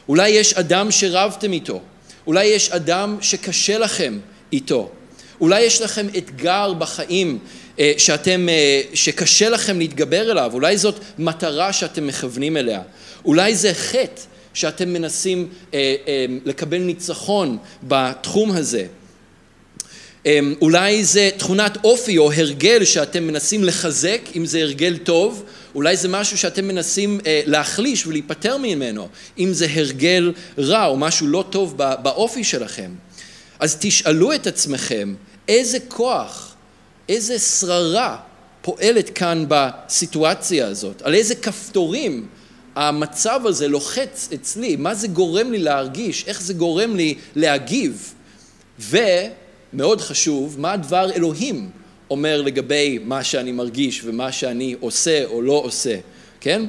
אולי 0.08 0.28
יש 0.28 0.54
אדם 0.54 0.90
שרבתם 0.90 1.52
איתו, 1.52 1.80
אולי 2.26 2.44
יש 2.44 2.70
אדם 2.70 3.16
שקשה 3.20 3.78
לכם 3.78 4.18
איתו, 4.52 4.90
אולי 5.40 5.60
יש 5.60 5.82
לכם 5.82 6.06
אתגר 6.18 6.72
בחיים 6.74 7.38
שאתם, 7.98 8.48
אה, 8.48 8.80
שקשה 8.94 9.48
לכם 9.48 9.78
להתגבר 9.78 10.30
אליו, 10.30 10.50
אולי 10.54 10.76
זאת 10.76 11.00
מטרה 11.18 11.72
שאתם 11.72 12.06
מכוונים 12.06 12.56
אליה, 12.56 12.82
אולי 13.24 13.54
זה 13.54 13.74
חטא 13.74 14.22
שאתם 14.54 14.88
מנסים 14.88 15.48
אה, 15.74 15.94
לקבל 16.44 16.78
ניצחון 16.78 17.58
בתחום 17.82 18.50
הזה, 18.50 18.86
אולי 20.60 21.04
זה 21.04 21.30
תכונת 21.36 21.78
אופי 21.84 22.18
או 22.18 22.32
הרגל 22.32 22.84
שאתם 22.84 23.24
מנסים 23.24 23.64
לחזק, 23.64 24.20
אם 24.36 24.46
זה 24.46 24.60
הרגל 24.60 24.96
טוב, 24.96 25.44
אולי 25.74 25.96
זה 25.96 26.08
משהו 26.08 26.38
שאתם 26.38 26.68
מנסים 26.68 27.20
להחליש 27.24 28.06
ולהיפטר 28.06 28.56
ממנו, 28.56 29.08
אם 29.38 29.52
זה 29.52 29.66
הרגל 29.74 30.32
רע 30.58 30.86
או 30.86 30.96
משהו 30.96 31.26
לא 31.26 31.44
טוב 31.50 31.76
באופי 31.76 32.44
שלכם. 32.44 32.90
אז 33.60 33.76
תשאלו 33.80 34.34
את 34.34 34.46
עצמכם 34.46 35.14
איזה 35.48 35.78
כוח 35.88 36.55
איזה 37.08 37.38
שררה 37.38 38.16
פועלת 38.62 39.10
כאן 39.10 39.44
בסיטואציה 39.48 40.66
הזאת, 40.66 41.02
על 41.02 41.14
איזה 41.14 41.34
כפתורים 41.34 42.26
המצב 42.74 43.40
הזה 43.44 43.68
לוחץ 43.68 44.28
אצלי, 44.34 44.76
מה 44.76 44.94
זה 44.94 45.08
גורם 45.08 45.52
לי 45.52 45.58
להרגיש, 45.58 46.24
איך 46.26 46.42
זה 46.42 46.54
גורם 46.54 46.96
לי 46.96 47.14
להגיב, 47.36 48.14
ומאוד 48.78 50.00
חשוב, 50.00 50.60
מה 50.60 50.76
דבר 50.76 51.10
אלוהים 51.12 51.70
אומר 52.10 52.42
לגבי 52.42 52.98
מה 53.04 53.24
שאני 53.24 53.52
מרגיש 53.52 54.04
ומה 54.04 54.32
שאני 54.32 54.76
עושה 54.80 55.24
או 55.24 55.42
לא 55.42 55.52
עושה, 55.64 55.98
כן? 56.40 56.62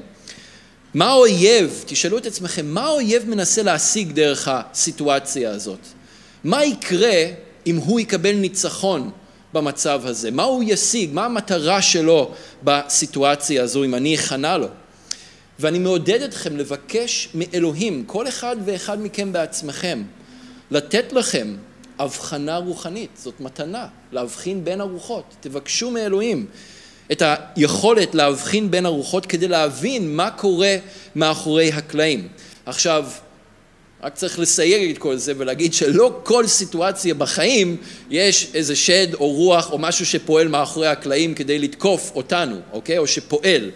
מה 0.94 1.06
האויב, 1.06 1.84
תשאלו 1.86 2.18
את 2.18 2.26
עצמכם, 2.26 2.66
מה 2.66 2.86
האויב 2.86 3.30
מנסה 3.30 3.64
להשיג 3.64 4.12
דרך 4.12 4.50
הסיטואציה 4.52 5.52
הזאת? 5.52 5.80
מה 6.44 6.66
יקרה 6.66 7.24
אם 7.68 7.76
הוא 7.76 8.00
יקבל 8.00 8.36
ניצחון 8.36 9.12
במצב 9.58 10.02
הזה? 10.06 10.32
מה 10.32 10.44
הוא 10.44 10.64
ישיג? 10.68 11.10
מה 11.14 11.26
המטרה 11.26 11.82
שלו 11.82 12.32
בסיטואציה 12.64 13.64
הזו 13.64 13.84
אם 13.84 13.96
אני 13.96 14.16
אכנע 14.16 14.58
לו? 14.58 14.68
ואני 15.60 15.80
מעודד 15.80 16.22
אתכם 16.22 16.58
לבקש 16.58 17.30
מאלוהים, 17.34 18.04
כל 18.08 18.28
אחד 18.28 18.56
ואחד 18.66 19.02
מכם 19.02 19.34
בעצמכם, 19.34 20.04
לתת 20.72 21.14
לכם 21.14 21.56
הבחנה 22.00 22.58
רוחנית, 22.58 23.10
זאת 23.24 23.40
מתנה, 23.40 23.88
להבחין 24.12 24.64
בין 24.64 24.82
הרוחות. 24.82 25.36
תבקשו 25.40 25.92
מאלוהים 25.92 26.46
את 27.12 27.24
היכולת 27.26 28.16
להבחין 28.16 28.72
בין 28.72 28.86
הרוחות 28.86 29.26
כדי 29.26 29.48
להבין 29.48 30.16
מה 30.16 30.32
קורה 30.32 30.76
מאחורי 31.16 31.72
הקלעים. 31.72 32.28
עכשיו, 32.66 33.06
רק 34.04 34.16
צריך 34.16 34.40
לסייג 34.40 34.92
את 34.92 34.98
כל 34.98 35.18
זה 35.18 35.34
ולהגיד 35.38 35.74
שלא 35.74 36.20
כל 36.24 36.48
סיטואציה 36.48 37.14
בחיים 37.14 37.78
יש 38.10 38.52
איזה 38.54 38.76
שד 38.76 39.14
או 39.14 39.32
רוח 39.32 39.72
או 39.72 39.78
משהו 39.78 40.06
שפועל 40.06 40.48
מאחורי 40.48 40.88
הקלעים 40.88 41.34
כדי 41.34 41.60
לתקוף 41.60 42.12
אותנו, 42.16 42.56
אוקיי? 42.72 42.98
או 42.98 43.08
שפועל 43.08 43.72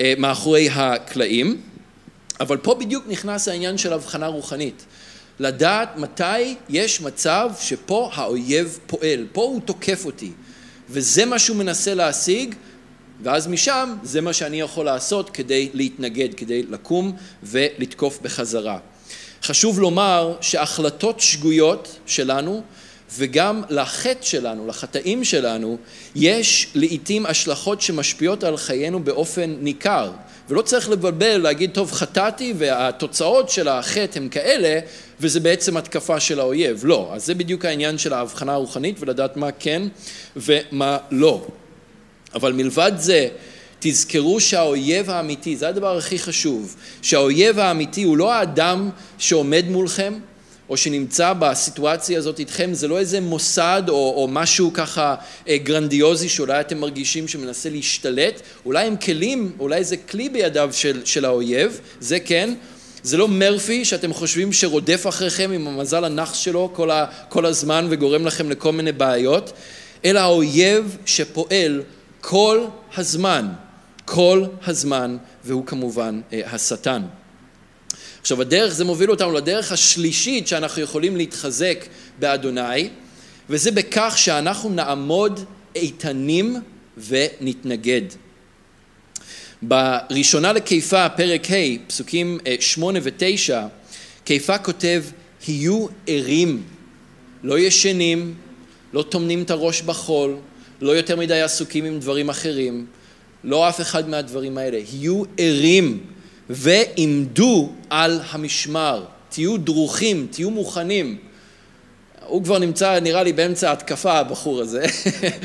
אה, 0.00 0.14
מאחורי 0.18 0.68
הקלעים. 0.72 1.60
אבל 2.40 2.56
פה 2.56 2.74
בדיוק 2.74 3.04
נכנס 3.08 3.48
העניין 3.48 3.78
של 3.78 3.92
הבחנה 3.92 4.26
רוחנית. 4.26 4.84
לדעת 5.38 5.96
מתי 5.96 6.54
יש 6.68 7.00
מצב 7.00 7.50
שפה 7.60 8.10
האויב 8.14 8.78
פועל, 8.86 9.26
פה 9.32 9.42
הוא 9.42 9.60
תוקף 9.60 10.04
אותי. 10.04 10.30
וזה 10.90 11.24
מה 11.24 11.38
שהוא 11.38 11.56
מנסה 11.56 11.94
להשיג, 11.94 12.54
ואז 13.22 13.46
משם 13.46 13.94
זה 14.02 14.20
מה 14.20 14.32
שאני 14.32 14.60
יכול 14.60 14.84
לעשות 14.84 15.30
כדי 15.30 15.68
להתנגד, 15.74 16.34
כדי 16.34 16.62
לקום 16.62 17.12
ולתקוף 17.42 18.18
בחזרה. 18.22 18.78
חשוב 19.42 19.80
לומר 19.80 20.34
שהחלטות 20.40 21.20
שגויות 21.20 21.98
שלנו 22.06 22.62
וגם 23.16 23.62
לחטא 23.70 24.26
שלנו, 24.26 24.66
לחטאים 24.66 25.24
שלנו, 25.24 25.78
יש 26.14 26.70
לעיתים 26.74 27.26
השלכות 27.26 27.80
שמשפיעות 27.80 28.44
על 28.44 28.56
חיינו 28.56 29.04
באופן 29.04 29.56
ניכר. 29.60 30.10
ולא 30.48 30.62
צריך 30.62 30.90
לבלבל, 30.90 31.36
להגיד, 31.36 31.70
טוב, 31.74 31.92
חטאתי 31.92 32.54
והתוצאות 32.58 33.50
של 33.50 33.68
החטא 33.68 34.18
הם 34.18 34.28
כאלה, 34.28 34.80
וזה 35.20 35.40
בעצם 35.40 35.76
התקפה 35.76 36.20
של 36.20 36.40
האויב. 36.40 36.80
לא. 36.84 37.10
אז 37.12 37.26
זה 37.26 37.34
בדיוק 37.34 37.64
העניין 37.64 37.98
של 37.98 38.12
ההבחנה 38.12 38.52
הרוחנית 38.52 38.96
ולדעת 39.00 39.36
מה 39.36 39.52
כן 39.58 39.82
ומה 40.36 40.98
לא. 41.10 41.46
אבל 42.34 42.52
מלבד 42.52 42.92
זה, 42.96 43.28
תזכרו 43.80 44.40
שהאויב 44.40 45.10
האמיתי, 45.10 45.56
זה 45.56 45.68
הדבר 45.68 45.96
הכי 45.96 46.18
חשוב, 46.18 46.76
שהאויב 47.02 47.58
האמיתי 47.58 48.02
הוא 48.02 48.16
לא 48.16 48.32
האדם 48.32 48.90
שעומד 49.18 49.64
מולכם, 49.68 50.14
או 50.68 50.76
שנמצא 50.76 51.32
בסיטואציה 51.32 52.18
הזאת 52.18 52.38
איתכם, 52.38 52.74
זה 52.74 52.88
לא 52.88 52.98
איזה 52.98 53.20
מוסד 53.20 53.82
או, 53.88 54.14
או 54.16 54.28
משהו 54.28 54.70
ככה 54.74 55.14
אה, 55.48 55.56
גרנדיוזי 55.58 56.28
שאולי 56.28 56.60
אתם 56.60 56.78
מרגישים 56.78 57.28
שמנסה 57.28 57.70
להשתלט, 57.70 58.40
אולי 58.64 58.86
הם 58.86 58.96
כלים, 58.96 59.52
אולי 59.58 59.84
זה 59.84 59.96
כלי 59.96 60.28
בידיו 60.28 60.70
של, 60.72 61.02
של 61.04 61.24
האויב, 61.24 61.80
זה 62.00 62.20
כן, 62.20 62.54
זה 63.02 63.16
לא 63.16 63.28
מרפי 63.28 63.84
שאתם 63.84 64.12
חושבים 64.12 64.52
שרודף 64.52 65.06
אחריכם 65.08 65.50
עם 65.54 65.68
המזל 65.68 66.04
הנח 66.04 66.34
שלו 66.34 66.70
כל, 66.72 66.90
ה, 66.90 67.06
כל 67.28 67.46
הזמן 67.46 67.86
וגורם 67.90 68.26
לכם 68.26 68.50
לכל 68.50 68.72
מיני 68.72 68.92
בעיות, 68.92 69.52
אלא 70.04 70.20
האויב 70.20 70.96
שפועל 71.06 71.82
כל 72.20 72.64
הזמן, 72.96 73.48
כל 74.06 74.44
הזמן, 74.66 75.16
והוא 75.44 75.66
כמובן 75.66 76.20
אה, 76.32 76.40
השטן. 76.46 77.02
עכשיו 78.20 78.40
הדרך, 78.40 78.72
זה 78.74 78.84
מוביל 78.84 79.10
אותנו 79.10 79.32
לדרך 79.32 79.72
השלישית 79.72 80.48
שאנחנו 80.48 80.82
יכולים 80.82 81.16
להתחזק 81.16 81.84
באדוני, 82.18 82.88
וזה 83.50 83.70
בכך 83.70 84.14
שאנחנו 84.16 84.70
נעמוד 84.70 85.40
איתנים 85.74 86.56
ונתנגד. 87.08 88.02
בראשונה 89.62 90.52
לקיפה, 90.52 91.08
פרק 91.08 91.50
ה', 91.50 91.86
פסוקים 91.86 92.38
אה, 92.46 92.54
שמונה 92.60 92.98
ותשע, 93.02 93.66
קיפה 94.24 94.58
כותב, 94.58 95.04
היו 95.46 95.86
ערים, 96.06 96.62
לא 97.42 97.58
ישנים, 97.58 98.34
לא 98.92 99.02
טומנים 99.02 99.42
את 99.42 99.50
הראש 99.50 99.82
בחול, 99.82 100.36
לא 100.80 100.92
יותר 100.92 101.16
מדי 101.16 101.40
עסוקים 101.40 101.84
עם 101.84 101.98
דברים 102.00 102.28
אחרים, 102.28 102.86
לא 103.46 103.68
אף 103.68 103.80
אחד 103.80 104.08
מהדברים 104.08 104.58
האלה. 104.58 104.78
היו 104.92 105.22
ערים 105.38 106.00
ועמדו 106.50 107.72
על 107.90 108.20
המשמר. 108.30 109.04
תהיו 109.28 109.56
דרוכים, 109.56 110.26
תהיו 110.30 110.50
מוכנים. 110.50 111.18
הוא 112.26 112.44
כבר 112.44 112.58
נמצא, 112.58 113.00
נראה 113.00 113.22
לי, 113.22 113.32
באמצע 113.32 113.68
ההתקפה, 113.68 114.12
הבחור 114.12 114.60
הזה, 114.60 114.84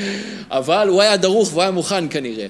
אבל 0.50 0.88
הוא 0.88 1.02
היה 1.02 1.16
דרוך 1.16 1.48
והוא 1.50 1.62
היה 1.62 1.70
מוכן 1.70 2.08
כנראה. 2.08 2.46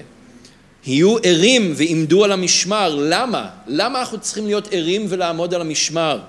היו 0.85 1.15
ערים 1.23 1.73
ועמדו 1.75 2.23
על 2.23 2.31
המשמר. 2.31 2.95
למה? 2.95 3.49
למה 3.67 3.99
אנחנו 3.99 4.19
צריכים 4.19 4.45
להיות 4.45 4.67
ערים 4.71 5.05
ולעמוד 5.09 5.53
על 5.53 5.61
המשמר? 5.61 6.19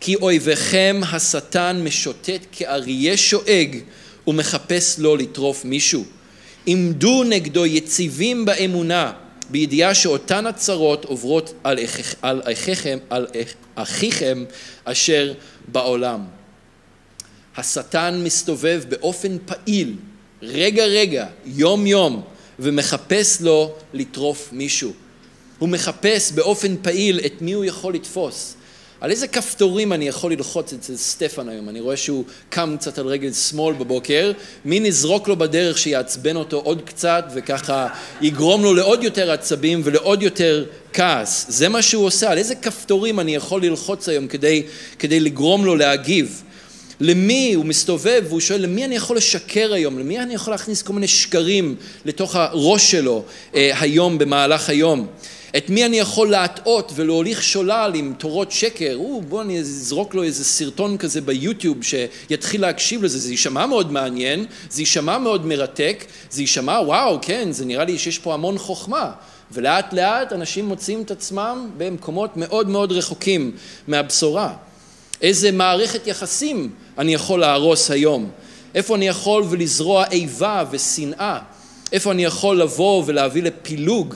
כי 0.00 0.14
אויביכם 0.14 1.00
השטן 1.12 1.82
משוטט 1.84 2.46
כאריה 2.52 3.16
שואג 3.16 3.76
ומחפש 4.26 4.98
לו 4.98 5.16
לטרוף 5.16 5.64
מישהו. 5.64 6.04
עמדו 6.66 7.24
נגדו 7.24 7.66
יציבים 7.66 8.44
באמונה, 8.44 9.12
בידיעה 9.50 9.94
שאותן 9.94 10.46
הצרות 10.46 11.04
עוברות 11.04 11.54
על, 11.64 11.78
על, 12.22 12.42
אחיכם, 12.52 12.98
על 13.10 13.26
אחיכם 13.74 14.44
אשר 14.84 15.32
בעולם. 15.68 16.24
השטן 17.56 18.20
מסתובב 18.24 18.82
באופן 18.88 19.36
פעיל, 19.46 19.96
רגע 20.42 20.84
רגע, 20.84 21.26
יום 21.46 21.86
יום, 21.86 22.22
ומחפש 22.58 23.40
לו 23.40 23.74
לטרוף 23.92 24.48
מישהו. 24.52 24.92
הוא 25.58 25.68
מחפש 25.68 26.32
באופן 26.32 26.74
פעיל 26.82 27.20
את 27.26 27.42
מי 27.42 27.52
הוא 27.52 27.64
יכול 27.64 27.94
לתפוס. 27.94 28.56
על 29.02 29.10
איזה 29.10 29.26
כפתורים 29.26 29.92
אני 29.92 30.08
יכול 30.08 30.32
ללחוץ 30.32 30.72
אצל 30.72 30.96
סטפן 30.96 31.48
היום? 31.48 31.68
אני 31.68 31.80
רואה 31.80 31.96
שהוא 31.96 32.24
קם 32.48 32.76
קצת 32.78 32.98
על 32.98 33.06
רגל 33.06 33.32
שמאל 33.32 33.74
בבוקר, 33.74 34.32
מי 34.64 34.80
נזרוק 34.80 35.28
לו 35.28 35.36
בדרך 35.36 35.78
שיעצבן 35.78 36.36
אותו 36.36 36.56
עוד 36.56 36.82
קצת 36.84 37.24
וככה 37.34 37.88
יגרום 38.20 38.62
לו 38.62 38.74
לעוד 38.74 39.04
יותר 39.04 39.30
עצבים 39.30 39.80
ולעוד 39.84 40.22
יותר 40.22 40.64
כעס. 40.92 41.46
זה 41.48 41.68
מה 41.68 41.82
שהוא 41.82 42.04
עושה, 42.04 42.30
על 42.30 42.38
איזה 42.38 42.54
כפתורים 42.54 43.20
אני 43.20 43.34
יכול 43.34 43.64
ללחוץ 43.64 44.08
היום 44.08 44.26
כדי, 44.26 44.62
כדי 44.98 45.20
לגרום 45.20 45.64
לו 45.64 45.76
להגיב? 45.76 46.42
למי 47.00 47.54
הוא 47.54 47.64
מסתובב 47.64 48.24
והוא 48.28 48.40
שואל 48.40 48.60
למי 48.60 48.84
אני 48.84 48.94
יכול 48.94 49.16
לשקר 49.16 49.72
היום, 49.72 49.98
למי 49.98 50.20
אני 50.20 50.34
יכול 50.34 50.54
להכניס 50.54 50.82
כל 50.82 50.92
מיני 50.92 51.08
שקרים 51.08 51.76
לתוך 52.04 52.36
הראש 52.36 52.90
שלו 52.90 53.24
אה, 53.54 53.70
היום 53.80 54.18
במהלך 54.18 54.68
היום. 54.68 55.06
את 55.56 55.70
מי 55.70 55.84
אני 55.84 55.98
יכול 55.98 56.30
להטעות 56.30 56.92
ולהוליך 56.94 57.42
שולל 57.42 57.92
עם 57.94 58.14
תורות 58.18 58.52
שקר? 58.52 58.96
או, 58.96 59.22
בוא 59.22 59.42
אני 59.42 59.58
אזרוק 59.58 60.14
לו 60.14 60.22
איזה 60.22 60.44
סרטון 60.44 60.96
כזה 60.98 61.20
ביוטיוב 61.20 61.78
שיתחיל 61.82 62.60
להקשיב 62.60 63.02
לזה, 63.02 63.18
זה 63.18 63.30
יישמע 63.30 63.66
מאוד 63.66 63.92
מעניין, 63.92 64.46
זה 64.70 64.82
יישמע 64.82 65.18
מאוד 65.18 65.46
מרתק, 65.46 66.04
זה 66.30 66.42
יישמע 66.42 66.72
וואו, 66.72 67.18
כן, 67.22 67.52
זה 67.52 67.64
נראה 67.64 67.84
לי 67.84 67.98
שיש 67.98 68.18
פה 68.18 68.34
המון 68.34 68.58
חוכמה. 68.58 69.12
ולאט 69.52 69.92
לאט 69.92 70.32
אנשים 70.32 70.64
מוצאים 70.64 71.02
את 71.02 71.10
עצמם 71.10 71.70
במקומות 71.76 72.36
מאוד 72.36 72.68
מאוד 72.68 72.92
רחוקים 72.92 73.52
מהבשורה. 73.88 74.54
איזה 75.22 75.52
מערכת 75.52 76.06
יחסים 76.06 76.70
אני 76.98 77.14
יכול 77.14 77.40
להרוס 77.40 77.90
היום? 77.90 78.30
איפה 78.74 78.96
אני 78.96 79.08
יכול 79.08 79.44
ולזרוע 79.50 80.04
איבה 80.10 80.64
ושנאה? 80.70 81.38
איפה 81.92 82.12
אני 82.12 82.24
יכול 82.24 82.60
לבוא 82.60 83.02
ולהביא 83.06 83.42
לפילוג 83.42 84.14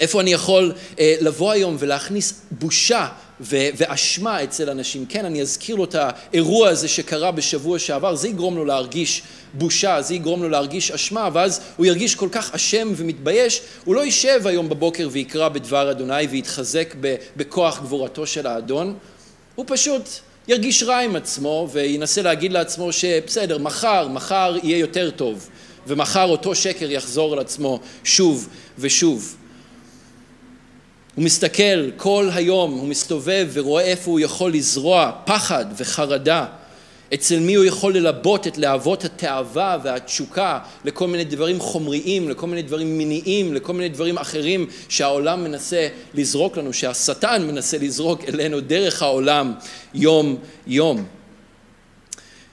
איפה 0.00 0.20
אני 0.20 0.32
יכול 0.32 0.72
אה, 0.98 1.14
לבוא 1.20 1.52
היום 1.52 1.76
ולהכניס 1.78 2.34
בושה 2.50 3.08
ואשמה 3.40 4.44
אצל 4.44 4.70
אנשים. 4.70 5.06
כן, 5.08 5.24
אני 5.24 5.42
אזכיר 5.42 5.76
לו 5.76 5.84
את 5.84 5.94
האירוע 5.98 6.68
הזה 6.68 6.88
שקרה 6.88 7.30
בשבוע 7.30 7.78
שעבר, 7.78 8.14
זה 8.14 8.28
יגרום 8.28 8.56
לו 8.56 8.64
להרגיש 8.64 9.22
בושה, 9.54 10.02
זה 10.02 10.14
יגרום 10.14 10.42
לו 10.42 10.48
להרגיש 10.48 10.90
אשמה, 10.90 11.28
ואז 11.32 11.60
הוא 11.76 11.86
ירגיש 11.86 12.14
כל 12.14 12.28
כך 12.32 12.54
אשם 12.54 12.92
ומתבייש, 12.96 13.60
הוא 13.84 13.94
לא 13.94 14.04
יישב 14.04 14.46
היום 14.46 14.68
בבוקר 14.68 15.08
ויקרא 15.12 15.48
בדבר 15.48 15.90
אדוני 15.90 16.26
ויתחזק 16.30 16.94
בכוח 17.36 17.80
גבורתו 17.80 18.26
של 18.26 18.46
האדון, 18.46 18.94
הוא 19.54 19.64
פשוט 19.68 20.02
ירגיש 20.48 20.82
רע 20.82 20.98
עם 20.98 21.16
עצמו 21.16 21.68
וינסה 21.72 22.22
להגיד 22.22 22.52
לעצמו 22.52 22.92
שבסדר, 22.92 23.58
מחר, 23.58 24.08
מחר 24.08 24.56
יהיה 24.62 24.78
יותר 24.78 25.10
טוב, 25.10 25.48
ומחר 25.86 26.28
אותו 26.28 26.54
שקר 26.54 26.90
יחזור 26.90 27.32
על 27.32 27.38
עצמו 27.38 27.80
שוב 28.04 28.48
ושוב. 28.78 29.36
הוא 31.20 31.24
מסתכל 31.24 31.90
כל 31.96 32.28
היום, 32.32 32.72
הוא 32.72 32.88
מסתובב 32.88 33.48
ורואה 33.52 33.84
איפה 33.84 34.10
הוא 34.10 34.20
יכול 34.20 34.52
לזרוע 34.52 35.12
פחד 35.24 35.64
וחרדה. 35.76 36.46
אצל 37.14 37.38
מי 37.38 37.54
הוא 37.54 37.64
יכול 37.64 37.96
ללבות 37.96 38.46
את 38.46 38.58
להבות 38.58 39.04
התאווה 39.04 39.78
והתשוקה 39.82 40.58
לכל 40.84 41.08
מיני 41.08 41.24
דברים 41.24 41.60
חומריים, 41.60 42.28
לכל 42.28 42.46
מיני 42.46 42.62
דברים 42.62 42.98
מיניים, 42.98 43.54
לכל 43.54 43.72
מיני 43.72 43.88
דברים 43.88 44.18
אחרים 44.18 44.66
שהעולם 44.88 45.44
מנסה 45.44 45.88
לזרוק 46.14 46.56
לנו, 46.56 46.72
שהשטן 46.72 47.46
מנסה 47.46 47.78
לזרוק 47.78 48.24
אלינו 48.28 48.60
דרך 48.60 49.02
העולם 49.02 49.54
יום 49.94 50.36
יום. 50.66 51.04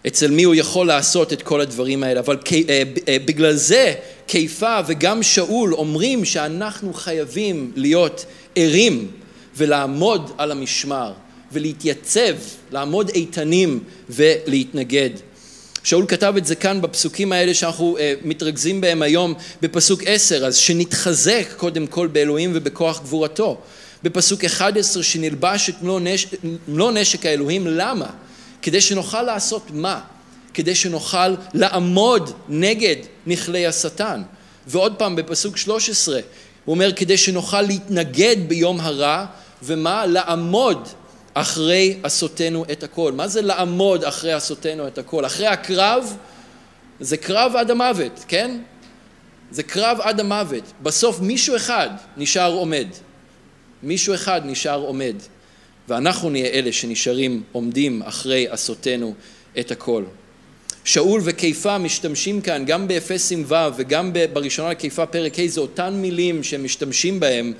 אצל 0.07 0.31
מי 0.31 0.43
הוא 0.43 0.55
יכול 0.55 0.87
לעשות 0.87 1.33
את 1.33 1.41
כל 1.41 1.61
הדברים 1.61 2.03
האלה. 2.03 2.19
אבל 2.19 2.37
אה, 2.69 2.83
אה, 3.07 3.17
בגלל 3.25 3.53
זה 3.53 3.93
קיפה 4.25 4.79
וגם 4.87 5.23
שאול 5.23 5.73
אומרים 5.73 6.25
שאנחנו 6.25 6.93
חייבים 6.93 7.71
להיות 7.75 8.25
ערים 8.57 9.11
ולעמוד 9.57 10.31
על 10.37 10.51
המשמר 10.51 11.13
ולהתייצב, 11.51 12.35
לעמוד 12.71 13.09
איתנים 13.09 13.83
ולהתנגד. 14.09 15.09
שאול 15.83 16.05
כתב 16.07 16.33
את 16.37 16.45
זה 16.45 16.55
כאן 16.55 16.81
בפסוקים 16.81 17.31
האלה 17.31 17.53
שאנחנו 17.53 17.97
uh, 17.97 18.01
מתרכזים 18.27 18.81
בהם 18.81 19.01
היום 19.01 19.33
בפסוק 19.61 20.01
עשר, 20.05 20.45
אז 20.45 20.55
שנתחזק 20.55 21.47
קודם 21.57 21.87
כל 21.87 22.07
באלוהים 22.07 22.51
ובכוח 22.53 23.01
גבורתו. 23.01 23.57
בפסוק 24.03 24.45
11 24.45 25.03
שנלבש 25.03 25.69
את 25.69 25.81
מלוא 25.81 25.99
נשק, 25.99 26.29
מלוא 26.67 26.91
נשק 26.91 27.25
האלוהים, 27.25 27.67
למה? 27.67 28.09
כדי 28.61 28.81
שנוכל 28.81 29.21
לעשות 29.21 29.63
מה? 29.73 30.01
כדי 30.53 30.75
שנוכל 30.75 31.35
לעמוד 31.53 32.31
נגד 32.49 32.95
נכלי 33.27 33.67
השטן. 33.67 34.21
ועוד 34.67 34.95
פעם 34.95 35.15
בפסוק 35.15 35.57
13, 35.57 36.19
הוא 36.67 36.73
אומר 36.73 36.93
כדי 36.93 37.17
שנוכל 37.17 37.61
להתנגד 37.61 38.35
ביום 38.47 38.79
הרע, 38.79 39.25
ומה? 39.63 40.05
לעמוד 40.05 40.87
אחרי 41.33 41.99
עשותנו 42.03 42.65
את 42.71 42.83
הכל. 42.83 43.11
מה 43.11 43.27
זה 43.27 43.41
לעמוד 43.41 44.03
אחרי 44.03 44.33
עשותנו 44.33 44.87
את 44.87 44.97
הכל? 44.97 45.25
אחרי 45.25 45.47
הקרב, 45.47 46.17
זה 46.99 47.17
קרב 47.17 47.55
עד 47.55 47.71
המוות, 47.71 48.25
כן? 48.27 48.59
זה 49.51 49.63
קרב 49.63 49.97
עד 50.01 50.19
המוות. 50.19 50.63
בסוף 50.83 51.19
מישהו 51.19 51.55
אחד 51.55 51.89
נשאר 52.17 52.53
עומד. 52.53 52.87
מישהו 53.83 54.13
אחד 54.13 54.41
נשאר 54.45 54.79
עומד. 54.79 55.15
ואנחנו 55.87 56.29
נהיה 56.29 56.47
אלה 56.47 56.71
שנשארים 56.71 57.43
עומדים 57.51 58.01
אחרי 58.01 58.47
עשותנו 58.47 59.13
את 59.59 59.71
הכל. 59.71 60.03
שאול 60.87 61.21
וקיפה 61.23 61.77
משתמשים 61.77 62.41
כאן 62.41 62.65
גם 62.65 62.87
באפסים 62.87 63.45
ו' 63.47 63.53
וגם 63.77 64.11
בראשונה 64.33 64.69
לקיפה 64.69 65.05
פרק 65.05 65.39
ה' 65.39 65.47
זה 65.47 65.61
אותן 65.61 65.93
מילים 65.93 66.43
שהם 66.43 66.63
משתמשים 66.63 67.19
בהם 67.19 67.53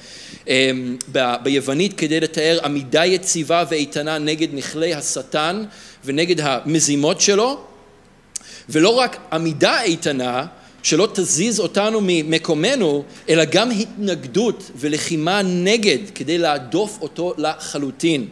אמ, 0.48 0.98
ביוונית 1.44 1.94
כדי 1.94 2.20
לתאר 2.20 2.60
עמידה 2.64 3.06
יציבה 3.06 3.64
ואיתנה 3.70 4.18
נגד 4.18 4.48
נכלי 4.54 4.94
השטן 4.94 5.64
ונגד 6.06 6.42
המזימות 6.42 7.22
שלו. 7.22 7.60
ולא 8.70 8.90
רק 8.90 9.18
עמידה 9.34 9.82
איתנה 9.82 10.46
שלא 10.84 11.08
תזיז 11.14 11.60
אותנו 11.60 12.00
ממקומנו 12.02 13.04
אלא 13.30 13.46
גם 13.46 13.72
התנגדות 13.72 14.72
ולחימה 14.76 15.42
נגד 15.42 16.00
כדי 16.16 16.38
להדוף 16.38 16.98
אותו 17.02 17.34
לחלוטין 17.38 18.28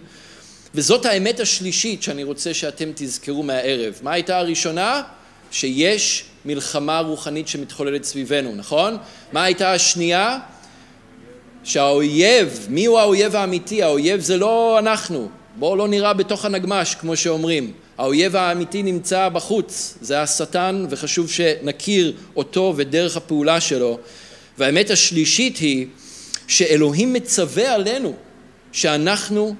וזאת 0.75 1.05
האמת 1.05 1.39
השלישית 1.39 2.03
שאני 2.03 2.23
רוצה 2.23 2.53
שאתם 2.53 2.91
תזכרו 2.95 3.43
מהערב. 3.43 3.93
מה 4.01 4.11
הייתה 4.11 4.37
הראשונה? 4.37 5.01
שיש 5.51 6.25
מלחמה 6.45 6.99
רוחנית 6.99 7.47
שמתחוללת 7.47 8.03
סביבנו, 8.03 8.55
נכון? 8.55 8.97
מה 9.31 9.43
הייתה 9.43 9.73
השנייה? 9.73 10.39
שהאויב, 11.63 12.67
מי 12.69 12.85
הוא 12.85 12.99
האויב 12.99 13.35
האמיתי? 13.35 13.83
האויב 13.83 14.19
זה 14.19 14.37
לא 14.37 14.79
אנחנו. 14.79 15.29
בואו 15.55 15.75
לא 15.75 15.87
נראה 15.87 16.13
בתוך 16.13 16.45
הנגמש, 16.45 16.95
כמו 16.95 17.15
שאומרים. 17.15 17.73
האויב 17.97 18.35
האמיתי 18.35 18.83
נמצא 18.83 19.29
בחוץ, 19.29 19.97
זה 20.01 20.21
השטן, 20.21 20.85
וחשוב 20.89 21.29
שנכיר 21.29 22.13
אותו 22.35 22.73
ודרך 22.75 23.17
הפעולה 23.17 23.61
שלו. 23.61 23.99
והאמת 24.57 24.89
השלישית 24.89 25.57
היא 25.57 25.87
שאלוהים 26.47 27.13
מצווה 27.13 27.73
עלינו 27.73 28.13
שאנחנו, 28.71 29.55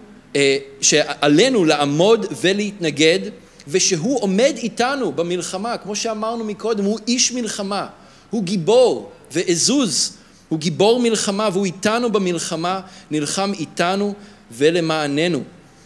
שעלינו 0.81 1.65
לעמוד 1.65 2.25
ולהתנגד 2.41 3.19
ושהוא 3.67 4.21
עומד 4.21 4.53
איתנו 4.57 5.11
במלחמה, 5.11 5.77
כמו 5.77 5.95
שאמרנו 5.95 6.43
מקודם, 6.43 6.83
הוא 6.83 6.99
איש 7.07 7.31
מלחמה, 7.31 7.87
הוא 8.29 8.43
גיבור 8.43 9.11
ועזוז, 9.31 10.17
הוא 10.49 10.59
גיבור 10.59 10.99
מלחמה 10.99 11.49
והוא 11.53 11.65
איתנו 11.65 12.11
במלחמה, 12.11 12.81
נלחם 13.11 13.51
איתנו 13.59 14.13
ולמעננו. 14.51 15.43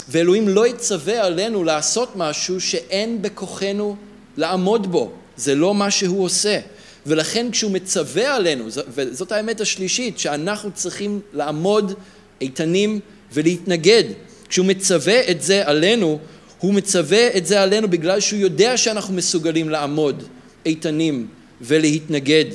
ואלוהים 0.09 0.49
לא 0.49 0.67
יצווה 0.67 1.25
עלינו 1.25 1.63
לעשות 1.63 2.15
משהו 2.15 2.61
שאין 2.61 3.21
בכוחנו 3.21 3.95
לעמוד 4.37 4.91
בו, 4.91 5.11
זה 5.37 5.55
לא 5.55 5.73
מה 5.73 5.91
שהוא 5.91 6.23
עושה. 6.23 6.59
ולכן 7.05 7.47
כשהוא 7.51 7.71
מצווה 7.71 8.35
עלינו, 8.35 8.65
וזאת 8.87 9.31
האמת 9.31 9.61
השלישית, 9.61 10.19
שאנחנו 10.19 10.71
צריכים 10.71 11.19
לעמוד 11.33 11.93
איתנים 12.41 12.99
ולהתנגד. 13.33 14.03
כשהוא 14.49 14.65
מצווה 14.65 15.31
את 15.31 15.41
זה 15.41 15.67
עלינו, 15.67 16.19
הוא 16.59 16.73
מצווה 16.73 17.37
את 17.37 17.45
זה 17.45 17.61
עלינו 17.61 17.89
בגלל 17.89 18.19
שהוא 18.19 18.39
יודע 18.39 18.77
שאנחנו 18.77 19.13
מסוגלים 19.13 19.69
לעמוד 19.69 20.23
איתנים 20.65 21.27
ולהתנגד 21.61 22.45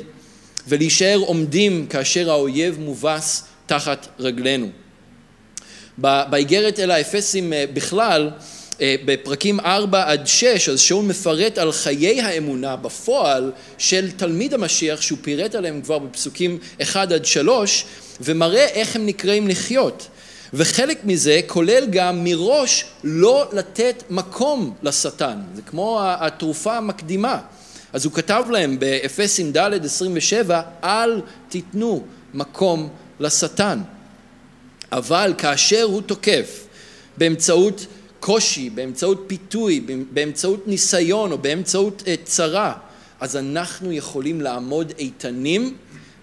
ולהישאר 0.69 1.19
עומדים 1.19 1.87
כאשר 1.87 2.31
האויב 2.31 2.79
מובס 2.81 3.45
תחת 3.67 4.07
רגלינו. 4.19 4.69
באיגרת 5.99 6.81
אל 6.81 6.91
האפסים 6.91 7.53
אה, 7.53 7.65
בכלל, 7.73 8.31
אה, 8.81 8.95
בפרקים 9.05 9.61
4 9.61 10.11
עד 10.11 10.27
6, 10.27 10.69
אז 10.69 10.81
שאול 10.81 11.05
מפרט 11.05 11.59
על 11.59 11.73
חיי 11.73 12.21
האמונה 12.21 12.77
בפועל 12.77 13.53
של 13.79 14.11
תלמיד 14.11 14.55
המשיח, 14.55 15.01
שהוא 15.01 15.19
פירט 15.23 15.55
עליהם 15.55 15.81
כבר 15.83 15.99
בפסוקים 15.99 16.59
1 16.83 17.13
עד 17.13 17.25
3, 17.25 17.85
ומראה 18.21 18.65
איך 18.65 18.97
הם 18.97 19.07
נקראים 19.07 19.49
לחיות. 19.49 20.09
וחלק 20.57 21.05
מזה 21.05 21.41
כולל 21.47 21.87
גם 21.91 22.25
מראש 22.25 22.85
לא 23.05 23.49
לתת 23.53 24.03
מקום 24.11 24.75
לשטן, 24.83 25.39
זה 25.55 25.63
כמו 25.63 26.01
התרופה 26.03 26.77
המקדימה. 26.77 27.41
אז 27.93 28.05
הוא 28.05 28.13
כתב 28.13 28.45
להם 28.51 28.79
באפסים 28.79 29.53
ד' 29.53 29.85
27, 29.85 30.63
אל 30.85 31.21
תיתנו 31.49 32.05
מקום 32.35 32.89
לשטן. 33.21 33.81
אבל 34.93 35.35
כאשר 35.39 35.83
הוא 35.83 36.03
תוקף 36.03 36.67
באמצעות 37.19 37.87
קושי, 38.21 38.71
באמצעות 38.71 39.25
פיתוי, 39.27 39.81
באמצעות 40.13 40.69
ניסיון 40.69 41.33
או 41.33 41.39
באמצעות 41.39 42.03
אה, 42.07 42.15
צרה, 42.25 42.75
אז 43.21 43.37
אנחנו 43.37 43.93
יכולים 43.93 44.41
לעמוד 44.41 44.93
איתנים 44.99 45.77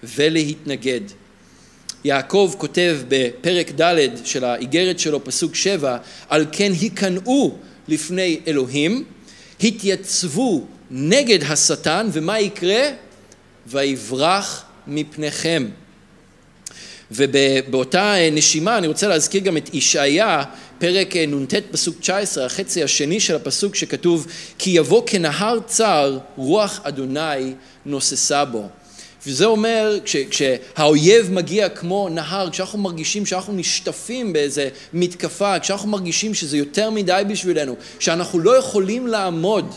ולהתנגד. 0.04 1.02
יעקב 2.04 2.54
כותב 2.58 2.98
בפרק 3.08 3.72
ד' 3.82 4.26
של 4.26 4.44
האיגרת 4.44 5.00
שלו, 5.00 5.24
פסוק 5.24 5.56
שבע, 5.56 5.98
על 6.30 6.46
כן 6.52 6.72
היכנעו 6.82 7.58
לפני 7.88 8.40
אלוהים, 8.48 9.04
התייצבו 9.64 10.66
נגד 10.92 11.44
השטן, 11.44 12.10
ומה 12.12 12.40
יקרה? 12.40 12.90
ויברח 13.68 14.66
מפניכם. 14.88 15.68
ובאותה 17.12 18.14
נשימה 18.32 18.78
אני 18.78 18.88
רוצה 18.88 19.08
להזכיר 19.08 19.42
גם 19.42 19.58
את 19.58 19.74
ישעיה, 19.74 20.44
פרק 20.80 21.16
נ"ט 21.16 21.54
פסוק 21.72 22.00
19, 22.00 22.46
החצי 22.46 22.84
השני 22.84 23.20
של 23.20 23.36
הפסוק 23.36 23.76
שכתוב 23.76 24.28
כי 24.58 24.70
יבוא 24.70 25.04
כנהר 25.06 25.60
צר 25.66 26.18
רוח 26.38 26.80
אדוני 26.84 27.54
נוססה 27.86 28.46
בו. 28.46 28.70
וזה 29.28 29.46
אומר 29.46 30.00
כש, 30.06 30.16
כשהאויב 30.16 31.32
מגיע 31.32 31.70
כמו 31.70 32.10
נהר, 32.10 32.50
כשאנחנו 32.50 32.80
מרגישים 32.80 33.26
שאנחנו 33.26 33.54
נשטפים 33.54 34.34
באיזה 34.34 34.70
מתקפה, 34.94 35.60
כשאנחנו 35.60 35.90
מרגישים 35.90 36.34
שזה 36.34 36.58
יותר 36.58 36.90
מדי 36.90 37.22
בשבילנו, 37.30 37.76
שאנחנו 38.00 38.40
לא 38.40 38.58
יכולים 38.58 39.08
לעמוד 39.08 39.76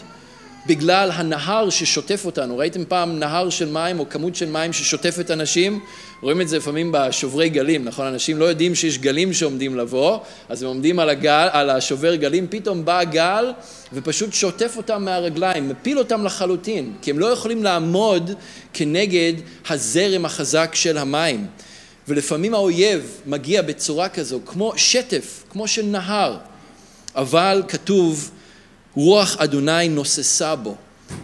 בגלל 0.67 1.11
הנהר 1.15 1.71
ששוטף 1.71 2.23
אותנו. 2.25 2.59
ראיתם 2.59 2.85
פעם 2.85 3.19
נהר 3.19 3.51
של 3.51 3.69
מים 3.69 3.99
או 3.99 4.09
כמות 4.09 4.37
של 4.37 4.51
מים 4.51 4.73
ששוטפת 4.73 5.31
אנשים? 5.31 5.81
רואים 6.23 6.41
את 6.41 6.49
זה 6.49 6.57
לפעמים 6.57 6.93
בשוברי 6.93 7.49
גלים, 7.49 7.85
נכון? 7.85 8.07
אנשים 8.07 8.39
לא 8.39 8.45
יודעים 8.45 8.75
שיש 8.75 8.99
גלים 8.99 9.33
שעומדים 9.33 9.77
לבוא, 9.77 10.19
אז 10.49 10.62
הם 10.62 10.69
עומדים 10.69 10.99
על, 10.99 11.09
הגל, 11.09 11.49
על 11.53 11.71
השובר 11.71 12.15
גלים, 12.15 12.47
פתאום 12.51 12.85
בא 12.85 13.05
גל 13.05 13.53
ופשוט 13.93 14.33
שוטף 14.33 14.75
אותם 14.77 15.05
מהרגליים, 15.05 15.69
מפיל 15.69 15.99
אותם 15.99 16.25
לחלוטין, 16.25 16.93
כי 17.03 17.11
הם 17.11 17.19
לא 17.19 17.27
יכולים 17.27 17.62
לעמוד 17.62 18.31
כנגד 18.73 19.33
הזרם 19.69 20.25
החזק 20.25 20.75
של 20.75 20.99
המים. 20.99 21.47
ולפעמים 22.09 22.55
האויב 22.55 23.21
מגיע 23.27 23.62
בצורה 23.62 24.09
כזו, 24.09 24.41
כמו 24.47 24.73
שטף, 24.77 25.45
כמו 25.51 25.69
של 25.69 25.85
נהר, 25.85 26.37
אבל 27.15 27.62
כתוב 27.69 28.31
רוח 28.97 29.36
אדוני 29.38 29.88
נוססה 29.88 30.57
בו. 30.57 30.76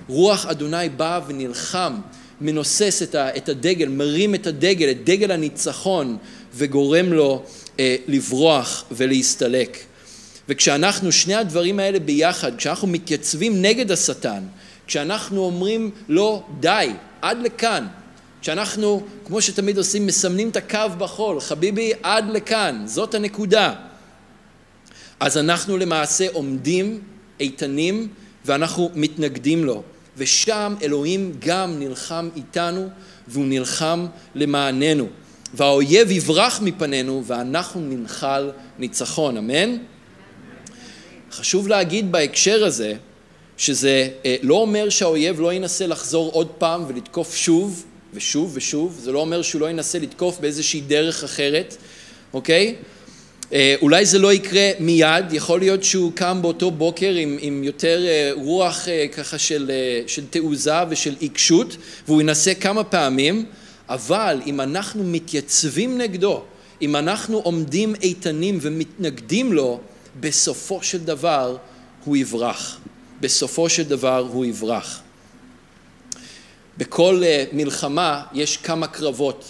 רוח 0.09 0.47
אדוני 0.47 0.89
בא 0.89 1.21
ונלחם, 1.27 1.95
מנוסס 2.41 3.03
את 3.15 3.49
הדגל, 3.49 3.89
מרים 3.89 4.35
את 4.35 4.47
הדגל, 4.47 4.91
את 4.91 5.05
דגל 5.05 5.31
הניצחון, 5.31 6.17
וגורם 6.55 7.13
לו 7.13 7.43
אה, 7.81 7.97
לברוח 8.09 8.85
ולהסתלק. 8.91 9.79
וכשאנחנו, 10.49 11.13
שני 11.13 11.35
הדברים 11.35 11.79
האלה 11.79 11.99
ביחד, 11.99 12.57
כשאנחנו 12.57 12.89
מתייצבים 12.89 13.63
נגד 13.63 13.91
השטן, 13.91 14.43
כשאנחנו 14.87 15.45
אומרים 15.45 15.91
לו 16.09 16.43
די, 16.61 16.91
עד 17.23 17.39
לכאן, 17.43 17.87
כשאנחנו, 18.43 19.03
כמו 19.25 19.43
שתמיד 19.43 19.79
עושים, 19.79 20.07
מסמנים 20.07 20.49
את 20.49 20.57
הקו 20.57 20.79
בחול, 20.99 21.41
חביבי, 21.41 21.93
עד 22.03 22.25
לכאן, 22.31 22.83
זאת 22.87 23.15
הנקודה. 23.15 23.75
אז 25.21 25.39
אנחנו 25.39 25.77
למעשה 25.77 26.27
עומדים 26.33 27.01
איתנים 27.41 28.09
ואנחנו 28.45 28.91
מתנגדים 28.95 29.65
לו. 29.65 29.83
ושם 30.17 30.75
אלוהים 30.83 31.33
גם 31.39 31.79
נלחם 31.79 32.29
איתנו 32.37 32.89
והוא 33.29 33.47
נלחם 33.47 34.07
למעננו. 34.35 35.07
והאויב 35.55 36.11
יברח 36.11 36.61
מפנינו 36.63 37.23
ואנחנו 37.27 37.81
ננחל 37.81 38.51
ניצחון, 38.79 39.37
אמן? 39.37 39.77
חשוב 41.33 41.69
להגיד 41.69 42.13
בהקשר 42.13 42.65
הזה 42.65 42.95
שזה 43.57 44.09
אה, 44.25 44.37
לא 44.43 44.55
אומר 44.55 44.89
שהאויב 44.89 45.41
לא 45.41 45.53
ינסה 45.53 45.87
לחזור 45.87 46.31
עוד 46.33 46.49
פעם 46.59 46.85
ולתקוף 46.89 47.35
שוב 47.35 47.85
ושוב 48.15 48.51
ושוב, 48.55 48.99
זה 49.03 49.13
לא 49.13 49.19
אומר 49.19 49.43
שהוא 49.43 49.61
לא 49.61 49.71
ינסה 49.71 49.99
לתקוף 49.99 50.41
באיזושהי 50.41 50.81
דרך 50.81 51.25
אחרת, 51.25 51.77
אוקיי? 52.33 52.75
אה, 53.53 53.75
אולי 53.83 54.07
זה 54.07 54.19
לא 54.19 54.33
יקרה 54.33 54.71
מיד, 54.81 55.33
יכול 55.33 55.61
להיות 55.61 55.85
שהוא 55.85 56.13
קם 56.15 56.39
באותו 56.43 56.71
בוקר 56.71 57.15
עם, 57.15 57.37
עם 57.41 57.65
יותר 57.65 58.07
אה, 58.07 58.31
רוח 58.35 58.89
אה, 58.89 59.07
ככה 59.13 59.39
של, 59.39 59.71
של 60.07 60.27
תעוזה 60.27 60.75
ושל 60.89 61.15
עיקשות 61.19 61.77
והוא 62.07 62.21
ינסה 62.21 62.55
כמה 62.55 62.85
פעמים, 62.85 63.47
אבל 63.89 64.41
אם 64.47 64.61
אנחנו 64.61 65.05
מתייצבים 65.05 65.99
נגדו, 65.99 66.43
אם 66.83 66.97
אנחנו 66.97 67.39
עומדים 67.39 67.95
איתנים 68.03 68.59
ומתנגדים 68.63 69.53
לו, 69.53 69.81
בסופו 70.21 70.83
של 70.83 70.99
דבר 70.99 71.57
הוא 72.05 72.17
יברח. 72.17 72.79
בסופו 73.21 73.69
של 73.69 73.83
דבר 73.83 74.27
הוא 74.33 74.45
יברח. 74.45 75.01
בכל 76.79 77.23
מלחמה 77.53 78.23
יש 78.35 78.57
כמה 78.57 78.87
קרבות. 78.87 79.45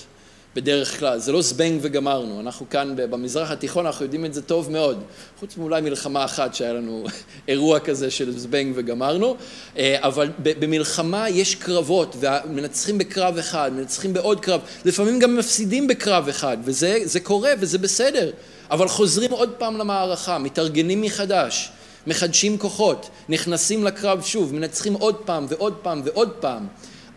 בדרך 0.56 0.98
כלל, 0.98 1.18
זה 1.18 1.32
לא 1.32 1.42
זבנג 1.42 1.78
וגמרנו, 1.82 2.40
אנחנו 2.40 2.68
כאן 2.70 2.94
במזרח 2.96 3.50
התיכון, 3.50 3.86
אנחנו 3.86 4.04
יודעים 4.04 4.24
את 4.24 4.34
זה 4.34 4.42
טוב 4.42 4.70
מאוד, 4.70 5.02
חוץ 5.40 5.56
מאולי 5.56 5.80
מלחמה 5.80 6.24
אחת 6.24 6.54
שהיה 6.54 6.72
לנו 6.72 7.04
אירוע 7.48 7.80
כזה 7.80 8.10
של 8.10 8.38
זבנג 8.38 8.72
וגמרנו, 8.76 9.36
אה, 9.76 9.96
אבל 10.00 10.30
במלחמה 10.38 11.28
יש 11.28 11.54
קרבות, 11.54 12.16
ומנצחים 12.20 12.98
בקרב 12.98 13.38
אחד, 13.38 13.70
מנצחים 13.74 14.12
בעוד 14.12 14.40
קרב, 14.40 14.60
לפעמים 14.84 15.18
גם 15.18 15.36
מפסידים 15.36 15.86
בקרב 15.86 16.28
אחד, 16.28 16.56
וזה 16.64 17.20
קורה 17.22 17.52
וזה 17.60 17.78
בסדר, 17.78 18.30
אבל 18.70 18.88
חוזרים 18.88 19.30
עוד 19.30 19.50
פעם 19.58 19.76
למערכה, 19.76 20.38
מתארגנים 20.38 21.00
מחדש, 21.00 21.70
מחדשים 22.06 22.58
כוחות, 22.58 23.10
נכנסים 23.28 23.84
לקרב 23.84 24.22
שוב, 24.22 24.54
מנצחים 24.54 24.94
עוד 24.94 25.16
פעם 25.16 25.46
ועוד 25.48 25.74
פעם 25.82 26.02
ועוד 26.04 26.30
פעם, 26.40 26.66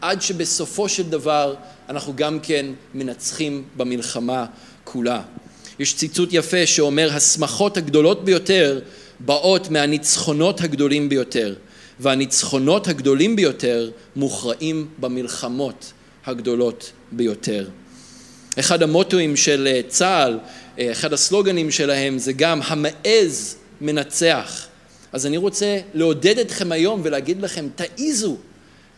עד 0.01 0.21
שבסופו 0.21 0.89
של 0.89 1.09
דבר 1.09 1.55
אנחנו 1.89 2.13
גם 2.15 2.39
כן 2.39 2.65
מנצחים 2.93 3.63
במלחמה 3.77 4.45
כולה. 4.83 5.21
יש 5.79 5.95
ציטוט 5.95 6.29
יפה 6.31 6.65
שאומר, 6.65 7.09
השמחות 7.13 7.77
הגדולות 7.77 8.25
ביותר 8.25 8.79
באות 9.19 9.69
מהניצחונות 9.69 10.61
הגדולים 10.61 11.09
ביותר, 11.09 11.55
והניצחונות 11.99 12.87
הגדולים 12.87 13.35
ביותר 13.35 13.89
מוכרעים 14.15 14.87
במלחמות 14.99 15.93
הגדולות 16.25 16.91
ביותר. 17.11 17.69
אחד 18.59 18.83
המוטואים 18.83 19.35
של 19.35 19.67
אה, 19.71 19.81
צה"ל, 19.87 20.39
אה, 20.79 20.91
אחד 20.91 21.13
הסלוגנים 21.13 21.71
שלהם 21.71 22.17
זה 22.17 22.33
גם 22.33 22.59
המעז 22.63 23.55
מנצח. 23.81 24.67
אז 25.11 25.25
אני 25.25 25.37
רוצה 25.37 25.79
לעודד 25.93 26.39
אתכם 26.39 26.71
היום 26.71 27.01
ולהגיד 27.03 27.41
לכם, 27.41 27.67
תעיזו, 27.75 28.37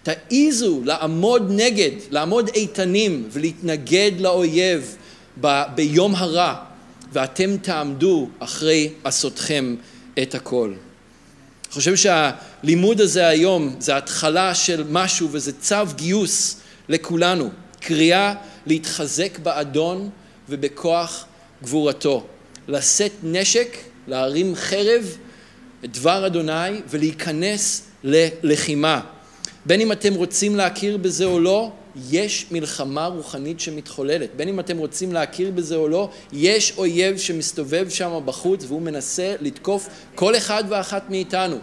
תעיזו 0.06 0.82
לעמוד 0.84 1.51
נגד, 1.51 1.91
לעמוד 2.10 2.49
איתנים 2.56 3.30
ולהתנגד 3.32 4.12
לאויב 4.20 4.95
ב- 5.41 5.64
ביום 5.76 6.16
הרע, 6.16 6.56
ואתם 7.14 7.58
תעמדו 7.58 8.30
אחרי 8.39 8.89
עשותכם 9.03 9.76
את 10.22 10.36
הכל. 10.36 10.74
אני 11.66 11.74
חושב 11.74 11.95
שהלימוד 11.95 13.01
הזה 13.01 13.28
היום 13.28 13.76
זה 13.80 13.97
התחלה 13.97 14.56
של 14.56 14.84
משהו 14.89 15.30
וזה 15.32 15.51
צו 15.53 15.76
גיוס 15.95 16.60
לכולנו, 16.89 17.49
קריאה 17.80 18.34
להתחזק 18.66 19.39
באדון 19.39 20.10
ובכוח 20.49 21.26
גבורתו, 21.64 22.26
לשאת 22.68 23.12
נשק, 23.24 23.78
להרים 24.08 24.56
חרב, 24.56 25.18
דבר 25.84 26.26
אדוני 26.28 26.82
ולהיכנס 26.89 27.82
ללחימה. 28.03 29.01
בין 29.66 29.82
אם 29.82 29.91
אתם 29.91 30.13
רוצים 30.13 30.55
להכיר 30.55 30.97
בזה 30.97 31.26
או 31.26 31.39
לא, 31.39 31.72
יש 32.09 32.45
מלחמה 32.51 33.05
רוחנית 33.05 33.59
שמתחוללת. 33.59 34.30
בין 34.36 34.47
אם 34.49 34.59
אתם 34.59 34.78
רוצים 34.78 35.13
להכיר 35.13 35.51
בזה 35.51 35.76
או 35.76 35.88
לא, 35.88 36.09
יש 36.34 36.74
אויב 36.78 37.18
שמסתובב 37.18 37.89
שם 37.89 38.20
בחוץ 38.26 38.66
והוא 38.68 38.82
מנסה 38.82 39.36
לתקוף 39.41 39.89
כל 40.16 40.38
אחד 40.38 40.63
ואחת 40.70 41.09
מאיתנו. 41.09 41.57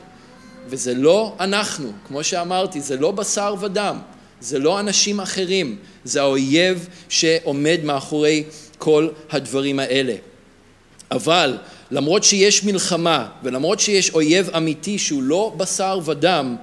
וזה 0.66 0.94
לא 0.94 1.34
אנחנו, 1.40 1.92
כמו 2.09 2.24
שאמרתי, 2.24 2.80
זה 2.80 2.96
לא 2.96 3.11
בשר 3.11 3.55
ודם, 3.61 3.98
זה 4.40 4.59
לא 4.59 4.80
אנשים 4.80 5.20
אחרים, 5.20 5.76
זה 6.05 6.20
האויב 6.20 6.88
שעומד 7.09 7.80
מאחורי 7.84 8.44
כל 8.78 9.09
הדברים 9.30 9.78
האלה. 9.78 10.14
אבל 11.11 11.59
למרות 11.90 12.24
שיש 12.24 12.64
מלחמה 12.64 13.28
ולמרות 13.42 13.80
שיש 13.80 14.11
אויב 14.11 14.50
אמיתי 14.57 14.98
שהוא 14.98 15.22
לא 15.22 15.53
בשר 15.57 15.98
ודם, 16.05 16.57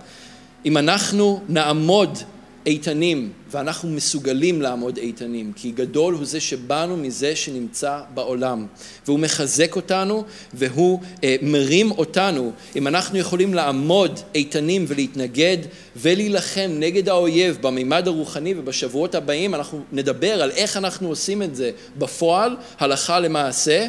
אם 0.66 0.78
אנחנו 0.78 1.42
נעמוד 1.50 2.18
איתנים, 2.66 3.32
ואנחנו 3.52 3.90
מסוגלים 3.90 4.62
לעמוד 4.62 4.98
איתנים, 4.98 5.52
כי 5.56 5.72
גדול 5.72 6.14
הוא 6.14 6.26
זה 6.26 6.40
שבאנו 6.40 6.98
מזה 6.98 7.36
שנמצא 7.36 8.00
בעולם, 8.14 8.66
והוא 9.06 9.20
מחזק 9.20 9.76
אותנו 9.76 10.24
והוא 10.54 11.00
אה, 11.24 11.36
מרים 11.42 11.92
אותנו. 11.92 12.52
אם 12.76 12.88
אנחנו 12.88 13.18
יכולים 13.18 13.54
לעמוד 13.54 14.20
איתנים 14.36 14.86
ולהתנגד 14.88 15.58
ולהילחם 15.96 16.72
נגד 16.80 17.10
האויב 17.10 17.58
במימד 17.62 18.08
הרוחני 18.08 18.54
ובשבועות 18.58 19.16
הבאים, 19.16 19.56
אנחנו 19.56 19.82
נדבר 19.92 20.42
על 20.42 20.52
איך 20.52 20.78
אנחנו 20.78 21.08
עושים 21.10 21.42
את 21.42 21.56
זה 21.56 21.72
בפועל, 21.98 22.56
הלכה 22.80 23.20
למעשה, 23.20 23.88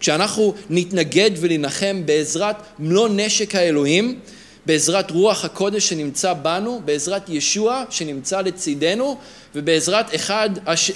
כשאנחנו 0.00 0.54
נתנגד 0.70 1.30
ולהנחם 1.40 2.02
בעזרת 2.04 2.56
מלוא 2.78 3.08
נשק 3.08 3.54
האלוהים 3.54 4.18
בעזרת 4.66 5.10
רוח 5.10 5.44
הקודש 5.44 5.88
שנמצא 5.88 6.32
בנו, 6.32 6.82
בעזרת 6.84 7.28
ישוע 7.28 7.84
שנמצא 7.90 8.40
לצידנו, 8.40 9.18
ובעזרת 9.54 10.14
אחד 10.14 10.50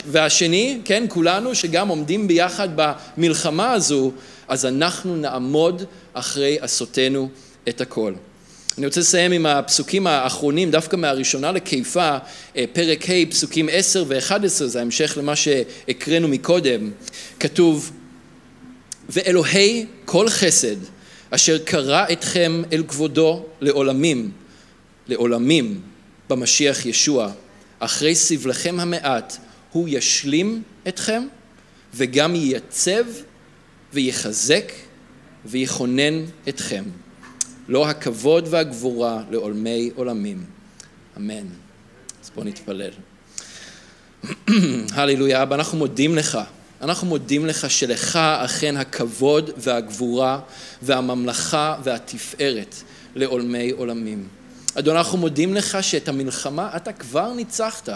והשני, 0.07 0.81
כן, 0.85 1.05
כולנו 1.09 1.55
שגם 1.55 1.89
עומדים 1.89 2.29
ביחד 2.29 2.69
במלחמה 2.77 3.73
הזו, 3.73 4.13
אז 4.49 4.67
אנחנו 4.67 5.17
נעמוד 5.17 5.83
אחרי 6.15 6.59
עשותנו 6.61 7.29
את 7.69 7.81
הכל. 7.81 8.13
אני 8.79 8.87
רוצה 8.87 9.01
לסיים 9.01 9.33
עם 9.33 9.47
הפסוקים 9.47 10.07
האחרונים, 10.07 10.71
דווקא 10.71 10.97
מהראשונה 10.97 11.53
לקיפה, 11.53 12.17
אה, 12.57 12.65
פרק 12.73 13.11
ה', 13.11 13.31
פסוקים 13.31 13.69
10 13.73 14.05
ו-11, 14.09 14.49
זה 14.49 14.79
ההמשך 14.79 15.15
למה 15.19 15.37
שהקראנו 15.37 16.29
מקודם. 16.29 16.91
כתוב, 17.41 17.91
ואלוהי 19.09 19.87
כל 20.05 20.29
חסד, 20.29 20.77
אשר 21.31 21.59
קרא 21.59 22.05
אתכם 22.13 22.63
אל 22.73 22.83
כבודו 22.89 23.45
לעולמים, 23.61 24.31
לעולמים, 25.09 25.81
במשיח 26.29 26.87
ישוע, 26.87 27.33
אחרי 27.79 28.15
סבלכם 28.15 28.81
המעט, 28.81 29.37
הוא 29.73 29.89
ישלים 29.91 30.63
אתכם 30.89 31.23
וגם 31.95 32.35
ייצב 32.35 33.05
ויחזק 33.93 34.73
ויכונן 35.45 36.25
אתכם. 36.49 36.85
לו 37.69 37.89
הכבוד 37.89 38.49
והגבורה 38.51 39.23
לעולמי 39.31 39.91
עולמים. 39.95 40.45
אמן. 41.17 41.47
אז 42.25 42.31
בואו 42.35 42.47
נתפלל. 42.47 42.91
הללויה, 44.97 45.43
אבא, 45.43 45.55
אנחנו 45.55 45.79
מודים 45.79 46.15
לך 46.15 46.39
אנחנו 46.83 47.07
מודים 47.07 47.47
לך 47.47 47.71
שלך 47.71 48.17
אכן 48.17 48.77
הכבוד 48.77 49.51
והגבורה 49.57 50.41
והממלכה 50.83 51.77
והתפארת 51.85 52.75
לעולמי 53.15 53.71
עולמים. 53.71 54.29
אדון, 54.75 54.97
אנחנו 54.97 55.19
מודים 55.19 55.55
לך 55.55 55.79
שאת 55.81 56.09
המלחמה 56.09 56.71
אתה 56.77 56.93
כבר 56.93 57.33
ניצחת, 57.33 57.89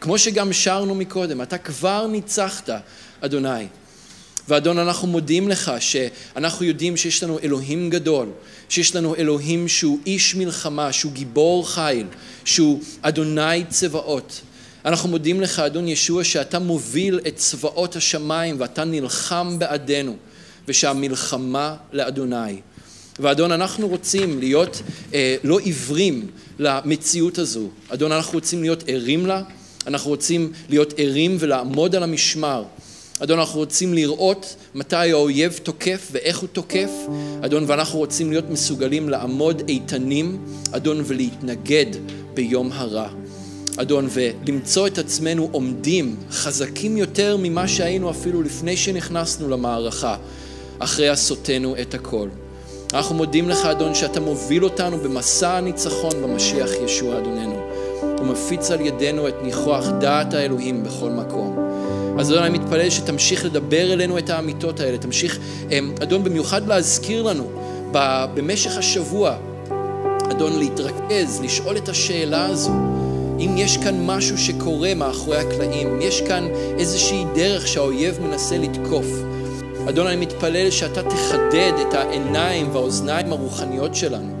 כמו 0.00 0.18
שגם 0.18 0.52
שרנו 0.52 0.94
מקודם, 0.94 1.42
אתה 1.42 1.58
כבר 1.58 2.06
ניצחת, 2.06 2.70
אדוני. 3.20 3.66
ואדון, 4.48 4.78
אנחנו 4.78 5.08
מודים 5.08 5.48
לך 5.48 5.72
שאנחנו 5.80 6.64
יודעים 6.64 6.96
שיש 6.96 7.22
לנו 7.22 7.38
אלוהים 7.42 7.90
גדול, 7.90 8.28
שיש 8.68 8.96
לנו 8.96 9.16
אלוהים 9.16 9.68
שהוא 9.68 9.98
איש 10.06 10.34
מלחמה, 10.34 10.92
שהוא 10.92 11.12
גיבור 11.12 11.68
חיל, 11.68 12.06
שהוא 12.44 12.80
אדוני 13.02 13.64
צבאות. 13.68 14.40
אנחנו 14.84 15.08
מודים 15.08 15.40
לך, 15.40 15.58
אדון 15.58 15.88
ישוע, 15.88 16.24
שאתה 16.24 16.58
מוביל 16.58 17.20
את 17.28 17.36
צבאות 17.36 17.96
השמיים 17.96 18.56
ואתה 18.58 18.84
נלחם 18.84 19.58
בעדנו, 19.58 20.16
ושהמלחמה 20.68 21.76
לאדוני. 21.92 22.60
ואדון, 23.18 23.52
אנחנו 23.52 23.88
רוצים 23.88 24.38
להיות 24.38 24.82
אה, 25.14 25.36
לא 25.44 25.58
עיוורים 25.58 26.26
למציאות 26.58 27.38
הזו. 27.38 27.68
אדון, 27.88 28.12
אנחנו 28.12 28.32
רוצים 28.32 28.62
להיות 28.62 28.84
ערים 28.86 29.26
לה, 29.26 29.42
אנחנו 29.86 30.10
רוצים 30.10 30.52
להיות 30.68 30.94
ערים 30.96 31.36
ולעמוד 31.40 31.96
על 31.96 32.02
המשמר. 32.02 32.64
אדון, 33.18 33.38
אנחנו 33.38 33.58
רוצים 33.58 33.94
לראות 33.94 34.56
מתי 34.74 34.96
האויב 34.96 35.60
תוקף 35.62 36.08
ואיך 36.12 36.38
הוא 36.38 36.48
תוקף, 36.52 36.90
אדון, 37.44 37.64
ואנחנו 37.66 37.98
רוצים 37.98 38.30
להיות 38.30 38.50
מסוגלים 38.50 39.08
לעמוד 39.08 39.62
איתנים, 39.68 40.44
אדון, 40.72 41.02
ולהתנגד 41.06 41.86
ביום 42.34 42.72
הרע. 42.72 43.23
אדון, 43.76 44.08
ולמצוא 44.10 44.86
את 44.86 44.98
עצמנו 44.98 45.48
עומדים 45.52 46.16
חזקים 46.30 46.96
יותר 46.96 47.36
ממה 47.38 47.68
שהיינו 47.68 48.10
אפילו 48.10 48.42
לפני 48.42 48.76
שנכנסנו 48.76 49.48
למערכה, 49.48 50.16
אחרי 50.78 51.08
עשותנו 51.08 51.74
את 51.82 51.94
הכל. 51.94 52.28
אנחנו 52.92 53.14
מודים 53.14 53.48
לך, 53.48 53.66
אדון, 53.66 53.94
שאתה 53.94 54.20
מוביל 54.20 54.64
אותנו 54.64 54.98
במסע 54.98 55.56
הניצחון 55.56 56.12
במשיח 56.22 56.70
ישוע, 56.84 57.18
אדוננו. 57.18 57.60
ומפיץ 58.20 58.70
על 58.70 58.80
ידינו 58.80 59.28
את 59.28 59.34
ניחוח 59.42 59.88
דעת 60.00 60.34
האלוהים 60.34 60.84
בכל 60.84 61.10
מקום. 61.10 61.58
אז 62.18 62.30
אדון, 62.30 62.42
אני 62.42 62.58
מתפלל 62.58 62.90
שתמשיך 62.90 63.44
לדבר 63.44 63.92
אלינו 63.92 64.18
את 64.18 64.30
האמיתות 64.30 64.80
האלה, 64.80 64.98
תמשיך, 64.98 65.38
אמ, 65.70 65.94
אדון, 66.02 66.24
במיוחד 66.24 66.68
להזכיר 66.68 67.22
לנו 67.22 67.50
במשך 68.34 68.76
השבוע, 68.76 69.36
אדון, 70.30 70.58
להתרכז, 70.58 71.40
לשאול 71.42 71.76
את 71.76 71.88
השאלה 71.88 72.46
הזו. 72.46 72.72
אם 73.44 73.56
יש 73.56 73.76
כאן 73.76 74.06
משהו 74.06 74.38
שקורה 74.38 74.94
מאחורי 74.94 75.36
הקלעים, 75.36 76.00
יש 76.00 76.20
כאן 76.20 76.48
איזושהי 76.78 77.24
דרך 77.34 77.68
שהאויב 77.68 78.20
מנסה 78.20 78.58
לתקוף. 78.58 79.06
אדון, 79.88 80.06
אני 80.06 80.16
מתפלל 80.16 80.70
שאתה 80.70 81.02
תחדד 81.02 81.72
את 81.88 81.94
העיניים 81.94 82.68
והאוזניים 82.72 83.32
הרוחניות 83.32 83.94
שלנו. 83.94 84.32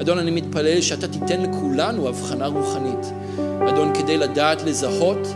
אדון, 0.00 0.18
אני 0.18 0.30
מתפלל 0.30 0.80
שאתה 0.80 1.08
תיתן 1.08 1.42
לכולנו 1.42 2.08
הבחנה 2.08 2.46
רוחנית. 2.46 3.12
אדון, 3.68 3.94
כדי 3.94 4.16
לדעת 4.16 4.62
לזהות 4.62 5.28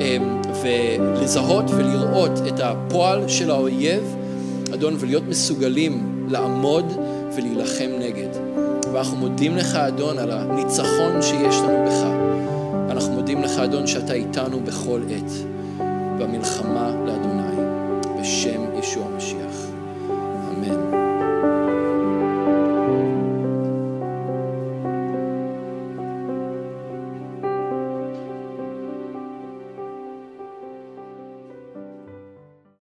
אמ, 0.00 0.40
ולזהות 0.62 1.64
ולראות 1.70 2.32
את 2.48 2.60
הפועל 2.62 3.28
של 3.28 3.50
האויב, 3.50 4.16
אדון, 4.74 4.96
ולהיות 4.98 5.24
מסוגלים 5.28 6.26
לעמוד 6.28 6.92
ולהילחם 7.36 7.90
נגד. 7.98 8.28
ואנחנו 8.92 9.16
מודים 9.16 9.56
לך, 9.56 9.76
אדון, 9.76 10.18
על 10.18 10.30
הניצחון 10.30 11.22
שיש 11.22 11.56
לנו 11.56 11.86
בך. 11.86 12.22
אנחנו 13.02 13.16
מודים 13.16 13.42
לך, 13.42 13.58
אדון, 13.58 13.86
שאתה 13.86 14.12
איתנו 14.12 14.60
בכל 14.60 15.02
עת, 15.10 15.32
במלחמה 16.18 16.90
לאדוני, 17.06 17.56
בשם 18.20 18.60
ישוע 18.78 19.06
המשיח. 19.06 19.21